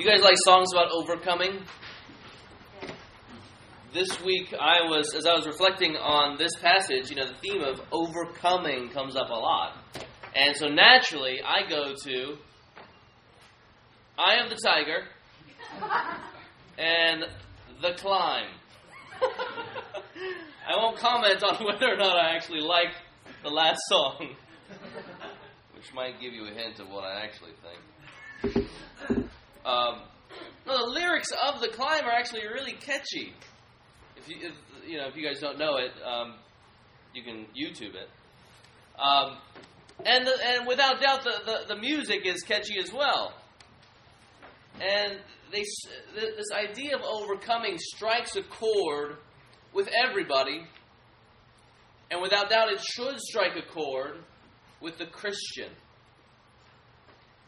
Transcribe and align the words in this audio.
You 0.00 0.06
guys 0.06 0.22
like 0.22 0.36
songs 0.46 0.72
about 0.72 0.90
overcoming? 0.92 1.60
This 3.92 4.08
week, 4.24 4.54
I 4.58 4.88
was, 4.88 5.14
as 5.14 5.26
I 5.26 5.34
was 5.34 5.46
reflecting 5.46 5.94
on 5.94 6.38
this 6.38 6.52
passage, 6.56 7.10
you 7.10 7.16
know, 7.16 7.26
the 7.26 7.34
theme 7.34 7.60
of 7.60 7.82
overcoming 7.92 8.88
comes 8.88 9.14
up 9.14 9.28
a 9.28 9.34
lot. 9.34 9.76
And 10.34 10.56
so 10.56 10.68
naturally, 10.68 11.42
I 11.42 11.68
go 11.68 11.92
to 12.04 12.38
Eye 14.16 14.36
of 14.42 14.48
the 14.48 14.56
Tiger 14.56 15.04
and 16.78 17.26
The 17.82 17.92
Climb. 17.98 18.48
I 20.66 20.76
won't 20.78 20.96
comment 20.96 21.42
on 21.42 21.56
whether 21.66 21.92
or 21.92 21.98
not 21.98 22.16
I 22.16 22.34
actually 22.34 22.62
like 22.62 22.94
the 23.42 23.50
last 23.50 23.80
song, 23.90 24.34
which 25.74 25.92
might 25.92 26.18
give 26.22 26.32
you 26.32 26.46
a 26.46 26.52
hint 26.52 26.80
of 26.80 26.88
what 26.88 27.04
I 27.04 27.20
actually 27.22 27.52
think. 27.60 28.66
Um, 29.64 30.02
no, 30.66 30.86
the 30.86 30.92
lyrics 30.92 31.32
of 31.32 31.60
the 31.60 31.68
climb 31.68 32.04
are 32.04 32.12
actually 32.12 32.46
really 32.46 32.72
catchy. 32.72 33.32
If 34.16 34.28
you, 34.28 34.36
if, 34.40 34.52
you 34.86 34.98
know, 34.98 35.08
if 35.08 35.16
you 35.16 35.26
guys 35.26 35.40
don't 35.40 35.58
know 35.58 35.76
it, 35.76 35.92
um, 36.04 36.34
you 37.14 37.22
can 37.22 37.46
YouTube 37.56 37.94
it. 37.94 38.08
Um, 38.98 39.38
and 40.04 40.26
the, 40.26 40.32
and 40.44 40.66
without 40.66 41.00
doubt, 41.00 41.24
the, 41.24 41.34
the, 41.44 41.74
the 41.74 41.80
music 41.80 42.20
is 42.24 42.42
catchy 42.42 42.78
as 42.78 42.92
well. 42.92 43.34
And 44.80 45.18
they, 45.52 45.64
this 46.14 46.46
idea 46.54 46.96
of 46.96 47.02
overcoming 47.02 47.76
strikes 47.78 48.36
a 48.36 48.42
chord 48.42 49.16
with 49.72 49.88
everybody, 49.88 50.62
and 52.10 52.22
without 52.22 52.50
doubt, 52.50 52.72
it 52.72 52.80
should 52.80 53.20
strike 53.20 53.56
a 53.56 53.72
chord 53.72 54.18
with 54.80 54.98
the 54.98 55.06
Christian. 55.06 55.70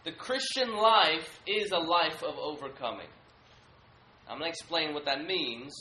The 0.04 0.12
Christian 0.12 0.76
life 0.76 1.38
is 1.46 1.70
a 1.70 1.78
life 1.78 2.24
of 2.24 2.36
overcoming. 2.36 3.06
I'm 4.28 4.38
going 4.38 4.50
to 4.50 4.56
explain 4.56 4.94
what 4.94 5.04
that 5.04 5.24
means, 5.26 5.72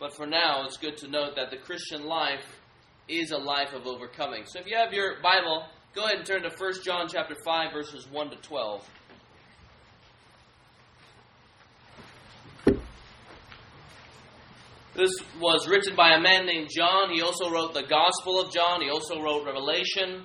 but 0.00 0.12
for 0.16 0.26
now, 0.26 0.64
it's 0.64 0.76
good 0.76 0.96
to 0.98 1.08
note 1.08 1.36
that 1.36 1.50
the 1.50 1.56
Christian 1.56 2.06
life 2.06 2.60
is 3.08 3.30
a 3.30 3.38
life 3.38 3.72
of 3.72 3.86
overcoming. 3.86 4.44
So 4.46 4.58
if 4.58 4.66
you 4.66 4.76
have 4.76 4.92
your 4.92 5.22
Bible, 5.22 5.66
go 5.94 6.04
ahead 6.04 6.16
and 6.16 6.26
turn 6.26 6.42
to 6.42 6.50
1 6.50 6.72
John 6.84 7.06
chapter 7.08 7.36
5 7.44 7.72
verses 7.72 8.08
1 8.10 8.30
to 8.30 8.36
12. 8.36 8.90
This 14.94 15.12
was 15.40 15.68
written 15.68 15.94
by 15.94 16.14
a 16.14 16.20
man 16.20 16.44
named 16.44 16.70
John. 16.76 17.10
He 17.10 17.22
also 17.22 17.50
wrote 17.50 17.72
the 17.72 17.84
Gospel 17.84 18.40
of 18.40 18.52
John. 18.52 18.82
He 18.82 18.90
also 18.90 19.22
wrote 19.22 19.46
Revelation. 19.46 20.24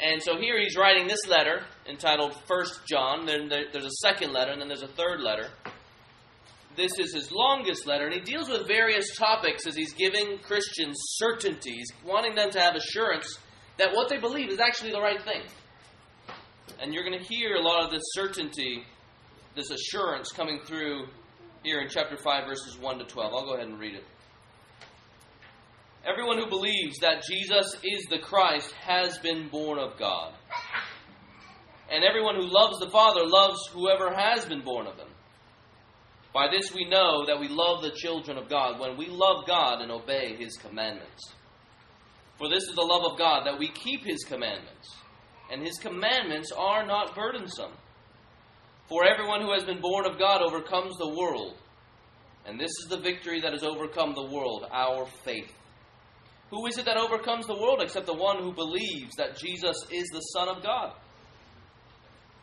And 0.00 0.22
so 0.22 0.36
here 0.38 0.58
he's 0.60 0.76
writing 0.76 1.06
this 1.06 1.26
letter 1.28 1.62
entitled 1.88 2.34
First 2.46 2.80
John. 2.86 3.26
Then 3.26 3.48
there's 3.48 3.84
a 3.84 3.90
second 4.02 4.32
letter, 4.32 4.52
and 4.52 4.60
then 4.60 4.68
there's 4.68 4.82
a 4.82 4.88
third 4.88 5.20
letter. 5.20 5.48
This 6.76 6.92
is 6.98 7.12
his 7.12 7.32
longest 7.32 7.86
letter, 7.86 8.06
and 8.06 8.14
he 8.14 8.20
deals 8.20 8.48
with 8.48 8.68
various 8.68 9.16
topics 9.16 9.66
as 9.66 9.74
he's 9.74 9.92
giving 9.94 10.38
Christians 10.38 10.96
certainties, 11.16 11.90
wanting 12.04 12.36
them 12.36 12.50
to 12.50 12.60
have 12.60 12.76
assurance 12.76 13.38
that 13.78 13.92
what 13.92 14.08
they 14.08 14.18
believe 14.18 14.50
is 14.50 14.60
actually 14.60 14.92
the 14.92 15.00
right 15.00 15.22
thing. 15.22 15.42
And 16.80 16.94
you're 16.94 17.04
going 17.04 17.18
to 17.18 17.24
hear 17.24 17.56
a 17.56 17.62
lot 17.62 17.84
of 17.84 17.90
this 17.90 18.02
certainty, 18.12 18.84
this 19.56 19.70
assurance 19.70 20.30
coming 20.30 20.60
through 20.64 21.08
here 21.64 21.80
in 21.80 21.88
chapter 21.88 22.16
5, 22.16 22.46
verses 22.46 22.78
1 22.78 22.98
to 22.98 23.04
12. 23.04 23.32
I'll 23.34 23.44
go 23.44 23.54
ahead 23.54 23.66
and 23.66 23.80
read 23.80 23.94
it. 23.94 24.04
Everyone 26.06 26.38
who 26.38 26.48
believes 26.48 27.00
that 27.00 27.24
Jesus 27.28 27.76
is 27.82 28.06
the 28.08 28.20
Christ 28.20 28.70
has 28.80 29.18
been 29.18 29.48
born 29.48 29.78
of 29.78 29.98
God. 29.98 30.32
And 31.90 32.04
everyone 32.04 32.34
who 32.34 32.46
loves 32.46 32.78
the 32.78 32.90
Father 32.90 33.22
loves 33.24 33.58
whoever 33.72 34.14
has 34.14 34.44
been 34.44 34.62
born 34.62 34.86
of 34.86 34.96
him. 34.96 35.08
By 36.34 36.48
this 36.50 36.72
we 36.74 36.84
know 36.84 37.24
that 37.26 37.40
we 37.40 37.48
love 37.48 37.82
the 37.82 37.96
children 37.96 38.36
of 38.36 38.48
God, 38.48 38.78
when 38.78 38.96
we 38.96 39.06
love 39.06 39.46
God 39.46 39.80
and 39.80 39.90
obey 39.90 40.36
his 40.36 40.56
commandments. 40.56 41.32
For 42.36 42.48
this 42.48 42.62
is 42.62 42.74
the 42.74 42.82
love 42.82 43.12
of 43.12 43.18
God, 43.18 43.46
that 43.46 43.58
we 43.58 43.68
keep 43.68 44.04
his 44.04 44.22
commandments. 44.24 44.94
And 45.50 45.62
his 45.62 45.78
commandments 45.78 46.52
are 46.52 46.86
not 46.86 47.14
burdensome. 47.14 47.72
For 48.88 49.04
everyone 49.04 49.40
who 49.40 49.52
has 49.52 49.64
been 49.64 49.80
born 49.80 50.06
of 50.06 50.18
God 50.18 50.42
overcomes 50.42 50.96
the 50.98 51.08
world. 51.08 51.56
And 52.46 52.60
this 52.60 52.70
is 52.82 52.86
the 52.88 52.98
victory 52.98 53.40
that 53.40 53.52
has 53.52 53.62
overcome 53.62 54.14
the 54.14 54.30
world, 54.30 54.66
our 54.70 55.06
faith. 55.24 55.52
Who 56.50 56.66
is 56.66 56.78
it 56.78 56.86
that 56.86 56.96
overcomes 56.96 57.46
the 57.46 57.58
world 57.58 57.80
except 57.82 58.06
the 58.06 58.14
one 58.14 58.42
who 58.42 58.52
believes 58.52 59.16
that 59.16 59.38
Jesus 59.38 59.76
is 59.90 60.06
the 60.12 60.20
Son 60.20 60.48
of 60.48 60.62
God? 60.62 60.92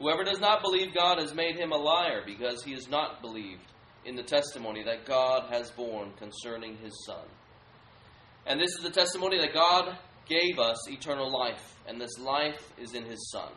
Whoever 0.00 0.24
does 0.24 0.40
not 0.40 0.62
believe 0.62 0.94
God 0.94 1.18
has 1.18 1.34
made 1.34 1.56
him 1.56 1.72
a 1.72 1.76
liar, 1.76 2.22
because 2.24 2.64
he 2.64 2.72
has 2.72 2.88
not 2.88 3.20
believed 3.20 3.60
in 4.06 4.16
the 4.16 4.22
testimony 4.22 4.82
that 4.84 5.04
God 5.04 5.52
has 5.52 5.70
borne 5.70 6.12
concerning 6.18 6.78
his 6.78 7.04
Son. 7.04 7.26
And 8.46 8.58
this 8.58 8.70
is 8.70 8.82
the 8.82 8.90
testimony 8.90 9.38
that 9.38 9.52
God 9.52 9.98
gave 10.26 10.58
us 10.58 10.90
eternal 10.90 11.30
life, 11.30 11.76
and 11.86 12.00
this 12.00 12.18
life 12.18 12.72
is 12.78 12.94
in 12.94 13.04
his 13.04 13.30
Son. 13.30 13.52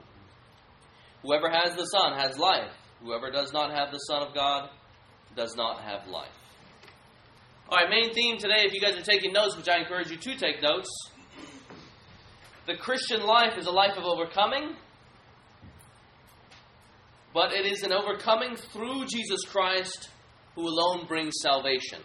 Whoever 1.21 1.49
has 1.49 1.75
the 1.75 1.85
Son 1.85 2.13
has 2.19 2.37
life. 2.37 2.71
Whoever 3.01 3.31
does 3.31 3.53
not 3.53 3.71
have 3.71 3.93
the 3.93 3.99
Son 3.99 4.21
of 4.21 4.33
God 4.33 4.69
does 5.37 5.55
not 5.55 5.81
have 5.81 6.07
life. 6.07 6.27
All 7.69 7.77
right, 7.77 7.89
main 7.89 8.13
theme 8.13 8.37
today, 8.37 8.65
if 8.65 8.73
you 8.73 8.81
guys 8.81 8.97
are 8.97 9.01
taking 9.01 9.31
notes, 9.31 9.55
which 9.55 9.69
I 9.69 9.79
encourage 9.79 10.11
you 10.11 10.17
to 10.17 10.35
take 10.35 10.61
notes, 10.61 10.89
the 12.67 12.75
Christian 12.75 13.23
life 13.23 13.57
is 13.57 13.65
a 13.65 13.71
life 13.71 13.97
of 13.97 14.03
overcoming, 14.03 14.75
but 17.33 17.51
it 17.51 17.65
is 17.65 17.83
an 17.83 17.91
overcoming 17.91 18.55
through 18.55 19.05
Jesus 19.07 19.41
Christ 19.45 20.09
who 20.55 20.67
alone 20.67 21.05
brings 21.07 21.33
salvation. 21.41 21.99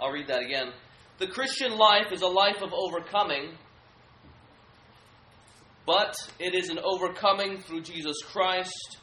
I'll 0.00 0.10
read 0.10 0.28
that 0.28 0.42
again. 0.42 0.72
The 1.18 1.28
Christian 1.28 1.76
life 1.76 2.10
is 2.10 2.22
a 2.22 2.26
life 2.26 2.62
of 2.62 2.72
overcoming, 2.72 3.52
but 5.86 6.16
it 6.40 6.54
is 6.54 6.70
an 6.70 6.80
overcoming 6.80 7.60
through 7.60 7.82
Jesus 7.82 8.16
Christ 8.32 8.98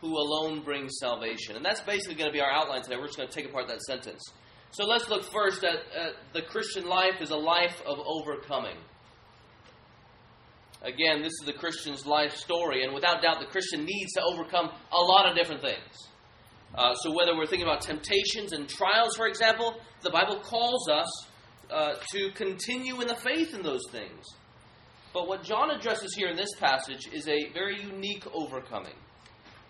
who 0.00 0.16
alone 0.16 0.62
brings 0.62 0.92
salvation. 0.98 1.56
And 1.56 1.64
that's 1.64 1.80
basically 1.80 2.14
going 2.14 2.30
to 2.30 2.32
be 2.32 2.40
our 2.40 2.50
outline 2.50 2.82
today. 2.82 2.96
We're 2.96 3.06
just 3.06 3.18
going 3.18 3.28
to 3.28 3.34
take 3.34 3.46
apart 3.46 3.68
that 3.68 3.82
sentence. 3.82 4.22
So 4.70 4.86
let's 4.86 5.08
look 5.08 5.24
first 5.24 5.64
at, 5.64 5.76
at 5.96 6.14
the 6.32 6.42
Christian 6.42 6.86
life 6.86 7.20
is 7.20 7.30
a 7.30 7.36
life 7.36 7.80
of 7.86 7.98
overcoming. 7.98 8.76
Again, 10.84 11.22
this 11.22 11.32
is 11.32 11.46
the 11.46 11.52
Christian's 11.54 12.04
life 12.04 12.36
story, 12.36 12.84
and 12.84 12.94
without 12.94 13.22
doubt, 13.22 13.40
the 13.40 13.46
Christian 13.46 13.84
needs 13.84 14.12
to 14.12 14.22
overcome 14.22 14.70
a 14.92 15.00
lot 15.00 15.26
of 15.26 15.34
different 15.34 15.62
things. 15.62 16.08
Uh, 16.74 16.94
so, 16.96 17.10
whether 17.16 17.34
we're 17.34 17.46
thinking 17.46 17.66
about 17.66 17.80
temptations 17.80 18.52
and 18.52 18.68
trials, 18.68 19.16
for 19.16 19.26
example, 19.26 19.80
the 20.02 20.10
Bible 20.10 20.40
calls 20.40 20.88
us 20.90 21.26
uh, 21.70 21.94
to 22.12 22.30
continue 22.32 23.00
in 23.00 23.08
the 23.08 23.16
faith 23.16 23.54
in 23.54 23.62
those 23.62 23.80
things. 23.90 24.26
But 25.14 25.26
what 25.26 25.42
John 25.42 25.70
addresses 25.70 26.14
here 26.14 26.28
in 26.28 26.36
this 26.36 26.54
passage 26.60 27.08
is 27.12 27.28
a 27.28 27.50
very 27.54 27.80
unique 27.80 28.26
overcoming. 28.34 28.96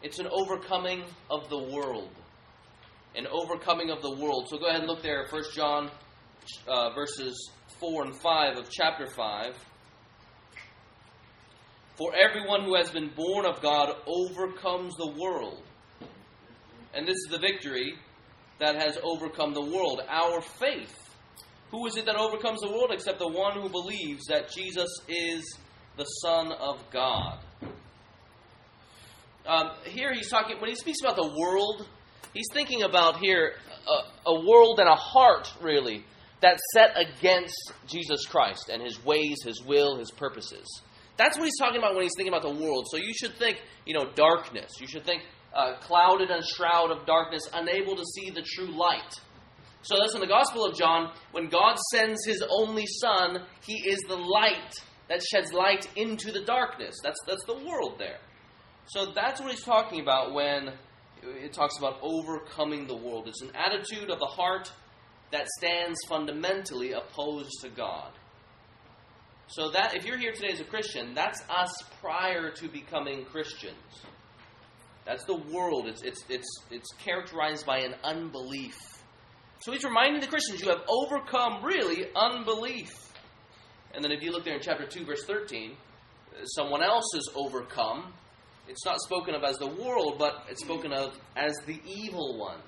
It's 0.02 0.19
an 0.19 0.26
overcoming 0.32 1.04
of 1.31 1.49
the 1.49 1.58
world. 1.58 2.10
An 3.14 3.26
overcoming 3.28 3.90
of 3.90 4.02
the 4.02 4.10
world. 4.10 4.49
So 4.49 4.58
go 4.58 4.67
ahead 4.67 4.81
and 4.81 4.88
look 4.88 5.02
there, 5.02 5.26
1 5.31 5.43
John 5.55 5.90
uh, 6.67 6.90
verses 6.94 7.50
4 7.78 8.06
and 8.06 8.17
5 8.17 8.58
of 8.58 8.70
chapter 8.70 9.06
5. 9.06 9.55
For 11.96 12.12
everyone 12.14 12.64
who 12.64 12.75
has 12.75 12.91
been 12.91 13.11
born 13.14 13.46
of 13.46 13.62
God 13.62 13.94
overcomes 14.06 14.94
the 14.96 15.14
world. 15.17 15.62
And 16.93 17.06
this 17.06 17.17
is 17.17 17.29
the 17.31 17.38
victory 17.38 17.94
that 18.58 18.76
has 18.76 18.99
overcome 19.02 19.55
the 19.55 19.64
world, 19.64 20.00
our 20.08 20.41
faith. 20.41 20.94
Who 21.70 21.87
is 21.87 21.96
it 21.96 22.06
that 22.06 22.17
overcomes 22.17 22.61
the 22.61 22.70
world 22.70 22.91
except 22.93 23.19
the 23.19 23.29
one 23.29 23.61
who 23.61 23.69
believes 23.69 24.26
that 24.26 24.50
Jesus 24.50 24.88
is 25.08 25.58
the 25.96 26.05
Son 26.05 26.52
of 26.52 26.79
God? 26.93 27.38
Um, 29.46 29.70
here 29.85 30.12
he's 30.14 30.31
talking, 30.31 30.61
when 30.61 30.70
he 30.70 30.76
speaks 30.76 31.00
about 31.00 31.17
the 31.17 31.32
world, 31.37 31.87
he's 32.32 32.49
thinking 32.52 32.82
about 32.82 33.19
here 33.19 33.55
a, 33.87 34.31
a 34.31 34.41
world 34.41 34.79
and 34.81 34.88
a 34.88 34.94
heart, 34.94 35.52
really, 35.61 36.05
that's 36.41 36.62
set 36.73 36.96
against 36.96 37.73
Jesus 37.87 38.25
Christ 38.26 38.70
and 38.73 38.82
his 38.82 39.05
ways, 39.05 39.37
his 39.44 39.62
will, 39.62 39.99
his 39.99 40.11
purposes. 40.11 40.67
That's 41.16 41.38
what 41.38 41.44
he's 41.44 41.58
talking 41.58 41.78
about 41.78 41.94
when 41.94 42.02
he's 42.02 42.12
thinking 42.16 42.32
about 42.34 42.43
the 42.43 42.62
world. 42.62 42.87
So 42.90 42.96
you 42.96 43.12
should 43.14 43.37
think, 43.37 43.62
you 43.87 43.94
know, 43.94 44.11
darkness. 44.14 44.72
You 44.81 44.88
should 44.88 45.05
think 45.05 45.22
uh, 45.55 45.76
clouded 45.81 46.31
and 46.31 46.44
shroud 46.44 46.90
of 46.90 47.06
darkness, 47.06 47.43
unable 47.52 47.96
to 47.96 48.05
see 48.05 48.31
the 48.31 48.43
true 48.43 48.76
light. 48.76 49.20
So 49.82 49.96
that's 50.00 50.14
in 50.14 50.20
the 50.20 50.26
Gospel 50.26 50.64
of 50.64 50.76
John. 50.76 51.12
When 51.32 51.49
God 51.49 51.76
sends 51.93 52.25
His 52.26 52.43
only 52.49 52.87
Son, 52.87 53.43
He 53.64 53.75
is 53.88 54.00
the 54.08 54.16
light 54.16 54.75
that 55.08 55.22
sheds 55.22 55.52
light 55.52 55.87
into 55.94 56.32
the 56.32 56.43
darkness. 56.43 56.96
That's 57.02 57.19
that's 57.26 57.44
the 57.46 57.64
world 57.64 57.96
there. 57.99 58.19
So 58.87 59.12
that's 59.14 59.40
what 59.40 59.50
He's 59.50 59.62
talking 59.62 60.00
about 60.00 60.32
when 60.32 60.72
it 61.22 61.52
talks 61.52 61.78
about 61.78 61.99
overcoming 62.02 62.87
the 62.87 62.96
world. 62.96 63.28
It's 63.28 63.43
an 63.43 63.52
attitude 63.55 64.10
of 64.10 64.19
the 64.19 64.26
heart 64.26 64.72
that 65.32 65.46
stands 65.58 65.99
fundamentally 66.08 66.93
opposed 66.93 67.52
to 67.62 67.69
God. 67.69 68.12
So 69.49 69.70
that 69.70 69.94
if 69.94 70.05
you're 70.05 70.19
here 70.19 70.32
today 70.32 70.52
as 70.52 70.61
a 70.61 70.64
Christian, 70.64 71.14
that's 71.14 71.43
us 71.49 71.70
prior 72.00 72.50
to 72.50 72.69
becoming 72.69 73.25
Christians. 73.25 73.75
That's 75.05 75.25
the 75.25 75.37
world. 75.37 75.87
It's 75.87 76.02
it's 76.02 76.25
it's 76.29 76.49
it's 76.70 76.88
characterized 77.05 77.67
by 77.67 77.81
an 77.81 77.94
unbelief. 78.02 78.76
So 79.61 79.73
he's 79.73 79.85
reminding 79.85 80.20
the 80.20 80.26
Christians, 80.26 80.61
you 80.61 80.69
have 80.69 80.82
overcome 80.88 81.64
really 81.64 82.06
unbelief. 82.14 82.91
And 83.94 84.05
then 84.05 84.12
if 84.12 84.23
you 84.23 84.32
look 84.32 84.44
there 84.44 84.56
in 84.56 84.61
chapter 84.61 84.87
2, 84.87 85.06
verse 85.06 85.25
13, 85.25 85.73
someone 86.44 86.82
else 86.82 87.14
is 87.14 87.31
overcome. 87.35 88.12
It's 88.69 88.85
not 88.85 89.00
spoken 89.00 89.35
of 89.35 89.44
as 89.44 89.56
the 89.56 89.69
world, 89.69 90.17
but 90.19 90.46
it's 90.50 90.62
spoken 90.62 90.93
of 90.93 91.19
as 91.37 91.55
the 91.67 91.81
evil 91.87 92.38
one. 92.38 92.58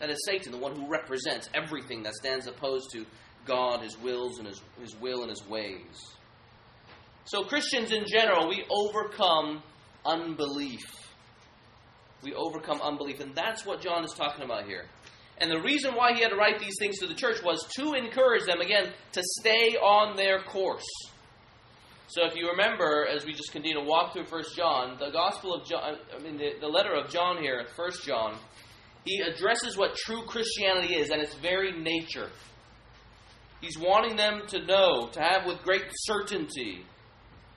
That 0.00 0.10
is 0.10 0.18
Satan, 0.26 0.52
the 0.52 0.58
one 0.58 0.76
who 0.76 0.88
represents 0.88 1.48
everything 1.54 2.02
that 2.02 2.14
stands 2.14 2.46
opposed 2.46 2.90
to 2.92 3.06
God, 3.48 3.82
his 3.82 3.98
wills 3.98 4.38
and 4.38 4.46
his, 4.46 4.62
his 4.80 4.94
will 5.00 5.22
and 5.22 5.30
his 5.30 5.44
ways. 5.48 6.14
So 7.24 7.42
Christians 7.42 7.90
in 7.90 8.04
general, 8.06 8.48
we 8.48 8.64
overcome 8.70 9.62
unbelief. 10.06 10.84
We 12.22 12.34
overcome 12.34 12.80
unbelief, 12.80 13.20
and 13.20 13.34
that's 13.34 13.66
what 13.66 13.80
John 13.80 14.04
is 14.04 14.12
talking 14.12 14.44
about 14.44 14.66
here. 14.66 14.86
And 15.38 15.50
the 15.50 15.60
reason 15.60 15.94
why 15.94 16.14
he 16.14 16.22
had 16.22 16.30
to 16.30 16.36
write 16.36 16.58
these 16.58 16.76
things 16.78 16.98
to 16.98 17.06
the 17.06 17.14
church 17.14 17.42
was 17.44 17.64
to 17.76 17.94
encourage 17.94 18.44
them, 18.44 18.60
again, 18.60 18.92
to 19.12 19.22
stay 19.40 19.76
on 19.76 20.16
their 20.16 20.42
course. 20.42 20.86
So 22.08 22.24
if 22.24 22.34
you 22.34 22.48
remember, 22.48 23.06
as 23.06 23.26
we 23.26 23.34
just 23.34 23.52
continue 23.52 23.78
to 23.78 23.84
walk 23.84 24.14
through 24.14 24.24
First 24.24 24.56
John, 24.56 24.96
the 24.98 25.10
Gospel 25.10 25.54
of 25.54 25.66
John, 25.66 25.98
I 26.16 26.22
mean, 26.22 26.38
the, 26.38 26.52
the 26.60 26.66
letter 26.66 26.94
of 26.94 27.10
John 27.10 27.42
here, 27.42 27.64
First 27.76 28.04
John, 28.04 28.38
he 29.04 29.20
addresses 29.20 29.76
what 29.76 29.94
true 29.94 30.22
Christianity 30.22 30.94
is 30.94 31.10
and 31.10 31.20
its 31.20 31.34
very 31.34 31.72
nature. 31.78 32.30
He's 33.60 33.78
wanting 33.78 34.16
them 34.16 34.42
to 34.48 34.64
know, 34.64 35.08
to 35.12 35.20
have 35.20 35.46
with 35.46 35.62
great 35.62 35.84
certainty, 35.90 36.84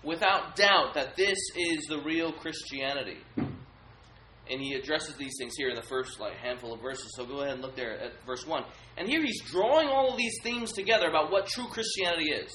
without 0.04 0.56
doubt, 0.56 0.96
that 0.96 1.16
this 1.16 1.38
is 1.56 1.86
the 1.88 2.02
real 2.02 2.32
Christianity. 2.32 3.20
And 3.38 4.60
he 4.60 4.74
addresses 4.74 5.16
these 5.16 5.34
things 5.40 5.54
here 5.56 5.70
in 5.70 5.76
the 5.76 5.84
first 5.84 6.20
like 6.20 6.34
handful 6.34 6.74
of 6.74 6.82
verses. 6.82 7.14
So 7.16 7.26
go 7.26 7.42
ahead 7.42 7.54
and 7.54 7.62
look 7.62 7.76
there 7.76 8.00
at 8.00 8.12
verse 8.26 8.46
1. 8.46 8.64
And 8.98 9.08
here 9.08 9.24
he's 9.24 9.42
drawing 9.44 9.88
all 9.88 10.12
of 10.12 10.18
these 10.18 10.36
themes 10.44 10.72
together 10.72 11.08
about 11.08 11.32
what 11.32 11.46
true 11.46 11.68
Christianity 11.68 12.32
is. 12.32 12.52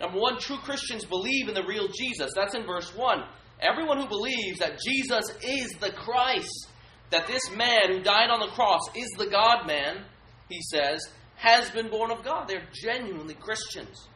Number 0.00 0.18
one, 0.18 0.38
true 0.38 0.58
Christians 0.58 1.04
believe 1.04 1.48
in 1.48 1.54
the 1.54 1.64
real 1.64 1.88
Jesus. 1.88 2.30
That's 2.34 2.54
in 2.54 2.66
verse 2.66 2.94
1. 2.94 3.24
Everyone 3.60 3.98
who 3.98 4.08
believes 4.08 4.58
that 4.58 4.78
Jesus 4.84 5.24
is 5.42 5.70
the 5.80 5.92
Christ, 5.92 6.68
that 7.10 7.26
this 7.26 7.50
man 7.56 7.88
who 7.88 8.02
died 8.02 8.28
on 8.28 8.40
the 8.40 8.54
cross 8.54 8.82
is 8.94 9.08
the 9.16 9.28
God 9.30 9.66
man, 9.66 10.04
he 10.50 10.60
says, 10.60 11.00
has 11.36 11.70
been 11.70 11.90
born 11.90 12.10
of 12.10 12.22
God. 12.24 12.48
They're 12.48 12.66
genuinely 12.72 13.34
Christians. 13.34 14.08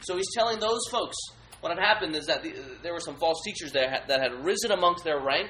So 0.00 0.16
he's 0.16 0.32
telling 0.34 0.60
those 0.60 0.86
folks 0.90 1.16
what 1.60 1.76
had 1.76 1.82
happened 1.82 2.14
is 2.14 2.26
that 2.26 2.42
the, 2.42 2.54
there 2.82 2.92
were 2.92 3.00
some 3.00 3.16
false 3.16 3.40
teachers 3.44 3.72
there 3.72 4.02
that 4.06 4.20
had 4.20 4.44
risen 4.44 4.72
amongst 4.72 5.04
their 5.04 5.20
rank 5.20 5.48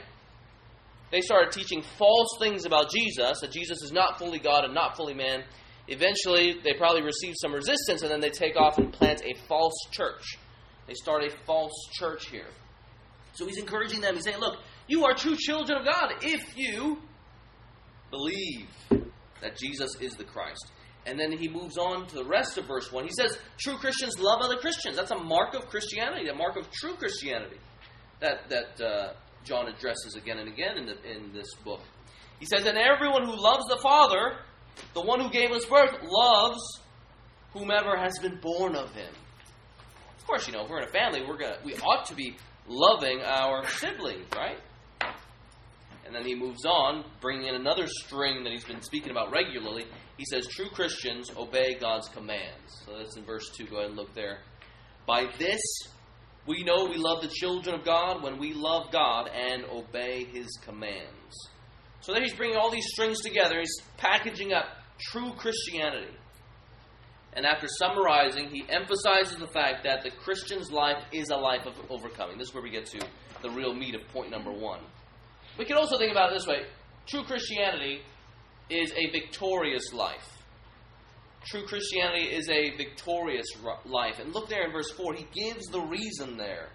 they 1.11 1.21
started 1.21 1.53
teaching 1.53 1.83
false 1.99 2.37
things 2.41 2.65
about 2.65 2.91
Jesus, 2.91 3.41
that 3.41 3.53
Jesus 3.53 3.83
is 3.83 3.93
not 3.93 4.19
fully 4.19 4.39
God 4.39 4.65
and 4.65 4.75
not 4.75 4.97
fully 4.97 5.15
man. 5.15 5.45
Eventually, 5.89 6.57
they 6.65 6.75
probably 6.75 7.03
received 7.03 7.37
some 7.41 7.53
resistance, 7.53 8.03
and 8.03 8.11
then 8.11 8.21
they 8.21 8.31
take 8.31 8.57
off 8.57 8.79
and 8.79 8.93
plant 8.93 9.23
a 9.25 9.35
false 9.47 9.75
church. 9.93 10.37
They 10.89 10.95
start 10.95 11.23
a 11.23 11.31
false 11.47 11.73
church 11.93 12.29
here. 12.29 12.49
So 13.35 13.47
he's 13.47 13.59
encouraging 13.59 14.01
them. 14.01 14.15
He's 14.15 14.25
saying, 14.25 14.41
Look, 14.41 14.59
you 14.89 15.05
are 15.05 15.15
true 15.15 15.37
children 15.37 15.79
of 15.79 15.85
God 15.85 16.15
if 16.23 16.57
you 16.57 16.99
believe 18.11 18.69
that 19.43 19.57
Jesus 19.57 19.91
is 20.01 20.15
the 20.15 20.25
Christ. 20.25 20.73
And 21.07 21.19
then 21.19 21.31
he 21.31 21.49
moves 21.49 21.79
on 21.79 22.09
to 22.09 22.15
the 22.17 22.25
rest 22.25 22.59
of 22.59 22.67
verse 22.67 22.91
1. 22.91 23.05
He 23.05 23.13
says, 23.13 23.39
True 23.59 23.77
Christians 23.77 24.19
love 24.19 24.41
other 24.43 24.57
Christians. 24.57 24.97
That's 24.97 25.13
a 25.13 25.19
mark 25.19 25.55
of 25.55 25.69
Christianity, 25.69 26.29
a 26.29 26.35
mark 26.35 26.57
of 26.57 26.69
true 26.71 26.97
Christianity. 26.97 27.57
That, 28.21 28.49
that 28.49 28.85
uh, 28.85 29.13
John 29.45 29.69
addresses 29.69 30.17
again 30.17 30.39
and 30.39 30.49
again 30.49 30.77
in, 30.77 30.87
the, 30.87 30.97
in 31.09 31.33
this 31.33 31.55
book. 31.65 31.81
He 32.41 32.47
says, 32.47 32.67
And 32.67 32.77
everyone 32.77 33.25
who 33.25 33.41
loves 33.41 33.67
the 33.69 33.79
Father, 33.81 34.39
the 34.95 35.01
one 35.01 35.21
who 35.21 35.31
gave 35.31 35.53
us 35.53 35.65
birth, 35.65 35.95
loves 36.03 36.81
whomever 37.53 37.97
has 37.97 38.19
been 38.19 38.39
born 38.41 38.75
of 38.75 38.93
him. 38.93 39.13
Of 40.19 40.27
course, 40.27 40.49
you 40.49 40.53
know, 40.53 40.65
if 40.65 40.71
we're 40.71 40.83
in 40.83 40.89
a 40.89 40.93
family, 40.93 41.21
we're 41.27 41.39
gonna 41.39 41.59
we 41.65 41.77
ought 41.77 42.05
to 42.07 42.15
be 42.15 42.37
loving 42.67 43.21
our 43.23 43.65
siblings, 43.69 44.27
right? 44.35 44.59
And 46.05 46.15
then 46.15 46.25
he 46.25 46.35
moves 46.35 46.65
on, 46.65 47.05
bringing 47.21 47.47
in 47.47 47.55
another 47.55 47.87
string 47.87 48.45
that 48.45 48.53
he's 48.53 48.65
been 48.65 48.83
speaking 48.83 49.11
about 49.11 49.33
regularly. 49.33 49.87
He 50.17 50.25
says, 50.25 50.47
True 50.47 50.69
Christians 50.69 51.31
obey 51.37 51.75
God's 51.75 52.09
commands. 52.09 52.85
So 52.85 52.97
that's 52.97 53.17
in 53.17 53.25
verse 53.25 53.51
2. 53.57 53.67
Go 53.67 53.77
ahead 53.77 53.89
and 53.89 53.97
look 53.97 54.15
there. 54.15 54.39
By 55.07 55.27
this 55.39 55.61
we 56.47 56.63
know 56.63 56.85
we 56.85 56.97
love 56.97 57.23
the 57.23 57.29
children 57.29 57.75
of 57.75 57.85
God 57.85 58.23
when 58.23 58.39
we 58.39 58.53
love 58.53 58.93
God 58.93 59.29
and 59.29 59.65
obey 59.65 60.25
His 60.25 60.47
commands. 60.65 61.49
So 62.01 62.13
there 62.13 62.23
he's 62.23 62.35
bringing 62.35 62.57
all 62.57 62.71
these 62.71 62.87
strings 62.87 63.21
together. 63.21 63.59
He's 63.59 63.81
packaging 63.97 64.53
up 64.53 64.67
true 65.11 65.33
Christianity. 65.37 66.15
And 67.33 67.45
after 67.45 67.67
summarizing, 67.67 68.49
he 68.49 68.65
emphasizes 68.69 69.37
the 69.39 69.49
fact 69.49 69.85
that 69.85 70.03
the 70.03 70.11
Christian's 70.11 70.71
life 70.71 71.03
is 71.13 71.31
a 71.31 71.37
life 71.37 71.67
of 71.67 71.75
overcoming. 71.91 72.39
This 72.39 72.49
is 72.49 72.55
where 72.55 72.63
we 72.63 72.71
get 72.71 72.87
to 72.87 73.01
the 73.43 73.51
real 73.51 73.75
meat 73.75 73.95
of 73.95 74.07
point 74.09 74.31
number 74.31 74.53
one. 74.53 74.81
We 75.59 75.65
can 75.65 75.77
also 75.77 75.99
think 75.99 76.13
about 76.13 76.31
it 76.31 76.39
this 76.39 76.47
way 76.47 76.63
true 77.07 77.25
Christianity 77.25 78.03
is 78.71 78.93
a 78.93 79.11
victorious 79.11 79.93
life. 79.93 80.37
True 81.47 81.67
Christianity 81.67 82.25
is 82.25 82.49
a 82.49 82.77
victorious 82.77 83.47
life. 83.85 84.19
And 84.19 84.35
look 84.35 84.49
there 84.49 84.67
in 84.67 84.73
verse 84.73 84.91
4, 84.91 85.15
he 85.15 85.27
gives 85.33 85.67
the 85.67 85.81
reason 85.81 86.37
there. 86.37 86.71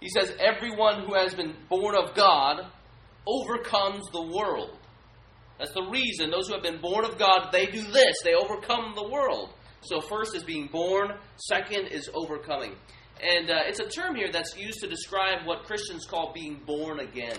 He 0.00 0.08
says, 0.08 0.34
Everyone 0.40 1.04
who 1.06 1.14
has 1.14 1.34
been 1.34 1.54
born 1.70 1.94
of 1.94 2.14
God 2.14 2.66
overcomes 3.26 4.04
the 4.12 4.22
world. 4.22 4.76
That's 5.58 5.72
the 5.72 5.88
reason. 5.88 6.30
Those 6.30 6.48
who 6.48 6.54
have 6.54 6.62
been 6.62 6.80
born 6.80 7.04
of 7.04 7.18
God, 7.18 7.50
they 7.52 7.66
do 7.66 7.82
this. 7.82 8.16
They 8.24 8.34
overcome 8.34 8.94
the 8.96 9.08
world. 9.08 9.50
So, 9.82 10.00
first 10.00 10.34
is 10.34 10.42
being 10.42 10.68
born, 10.72 11.12
second 11.36 11.88
is 11.88 12.10
overcoming. 12.12 12.72
And 13.22 13.50
uh, 13.50 13.60
it's 13.66 13.80
a 13.80 13.88
term 13.88 14.16
here 14.16 14.32
that's 14.32 14.56
used 14.56 14.80
to 14.80 14.88
describe 14.88 15.46
what 15.46 15.64
Christians 15.64 16.04
call 16.04 16.32
being 16.34 16.60
born 16.66 17.00
again. 17.00 17.38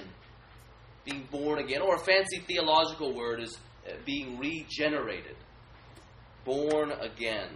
Being 1.06 1.28
born 1.32 1.60
again. 1.60 1.82
Or 1.82 1.96
a 1.96 2.00
fancy 2.00 2.40
theological 2.48 3.14
word 3.14 3.42
is 3.42 3.58
uh, 3.88 3.94
being 4.06 4.38
regenerated 4.40 5.36
born 6.46 6.92
again. 6.92 7.50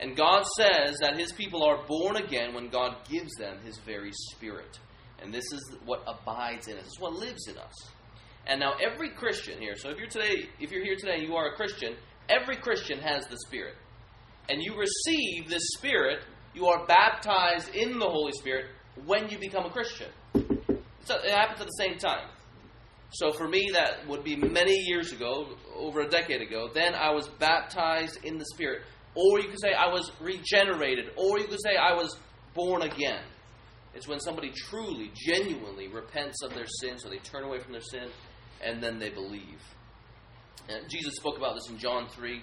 And 0.00 0.16
God 0.16 0.44
says 0.56 0.96
that 1.00 1.18
His 1.18 1.32
people 1.32 1.62
are 1.62 1.84
born 1.86 2.16
again 2.16 2.54
when 2.54 2.68
God 2.68 2.96
gives 3.08 3.34
them 3.34 3.58
His 3.64 3.78
very 3.78 4.12
Spirit. 4.12 4.78
And 5.20 5.32
this 5.32 5.44
is 5.52 5.76
what 5.84 6.02
abides 6.06 6.68
in 6.68 6.78
us. 6.78 6.86
Is 6.86 7.00
what 7.00 7.12
lives 7.12 7.46
in 7.48 7.58
us. 7.58 7.74
And 8.46 8.60
now 8.60 8.74
every 8.74 9.10
Christian 9.10 9.60
here, 9.60 9.76
so 9.76 9.90
if 9.90 9.98
you're 9.98 10.08
today, 10.08 10.48
if 10.60 10.70
you're 10.70 10.84
here 10.84 10.96
today 10.96 11.14
and 11.14 11.22
you 11.22 11.34
are 11.34 11.52
a 11.52 11.56
Christian, 11.56 11.94
every 12.28 12.56
Christian 12.56 12.98
has 12.98 13.26
the 13.26 13.38
Spirit. 13.46 13.74
And 14.48 14.62
you 14.62 14.74
receive 14.76 15.48
this 15.48 15.62
Spirit, 15.78 16.20
you 16.54 16.66
are 16.66 16.84
baptized 16.86 17.74
in 17.74 17.98
the 17.98 18.08
Holy 18.08 18.32
Spirit 18.32 18.66
when 19.06 19.28
you 19.28 19.38
become 19.38 19.64
a 19.64 19.70
Christian. 19.70 20.08
So 21.04 21.16
it 21.22 21.30
happens 21.30 21.60
at 21.60 21.66
the 21.66 21.78
same 21.78 21.96
time. 21.96 22.28
So 23.14 23.30
for 23.30 23.46
me, 23.46 23.70
that 23.72 24.08
would 24.08 24.24
be 24.24 24.34
many 24.34 24.76
years 24.86 25.12
ago, 25.12 25.56
over 25.76 26.00
a 26.00 26.08
decade 26.08 26.42
ago. 26.42 26.68
Then 26.74 26.94
I 26.94 27.12
was 27.12 27.28
baptized 27.28 28.24
in 28.24 28.38
the 28.38 28.44
Spirit. 28.46 28.82
Or 29.14 29.38
you 29.38 29.48
could 29.48 29.60
say 29.60 29.72
I 29.72 29.86
was 29.86 30.10
regenerated. 30.20 31.10
Or 31.16 31.38
you 31.38 31.46
could 31.46 31.62
say 31.62 31.76
I 31.76 31.94
was 31.94 32.16
born 32.54 32.82
again. 32.82 33.22
It's 33.94 34.08
when 34.08 34.18
somebody 34.18 34.50
truly, 34.50 35.12
genuinely 35.14 35.86
repents 35.86 36.42
of 36.42 36.54
their 36.54 36.66
sin, 36.66 36.98
so 36.98 37.08
they 37.08 37.18
turn 37.18 37.44
away 37.44 37.60
from 37.60 37.70
their 37.70 37.80
sin, 37.80 38.08
and 38.60 38.82
then 38.82 38.98
they 38.98 39.10
believe. 39.10 39.62
And 40.68 40.90
Jesus 40.90 41.14
spoke 41.14 41.36
about 41.36 41.54
this 41.54 41.68
in 41.68 41.78
John 41.78 42.08
3. 42.08 42.42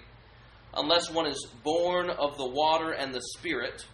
Unless 0.75 1.11
one 1.11 1.27
is 1.27 1.47
born 1.65 2.09
of 2.09 2.37
the 2.37 2.47
water 2.47 2.93
and 2.93 3.13
the 3.13 3.21
Spirit, 3.37 3.85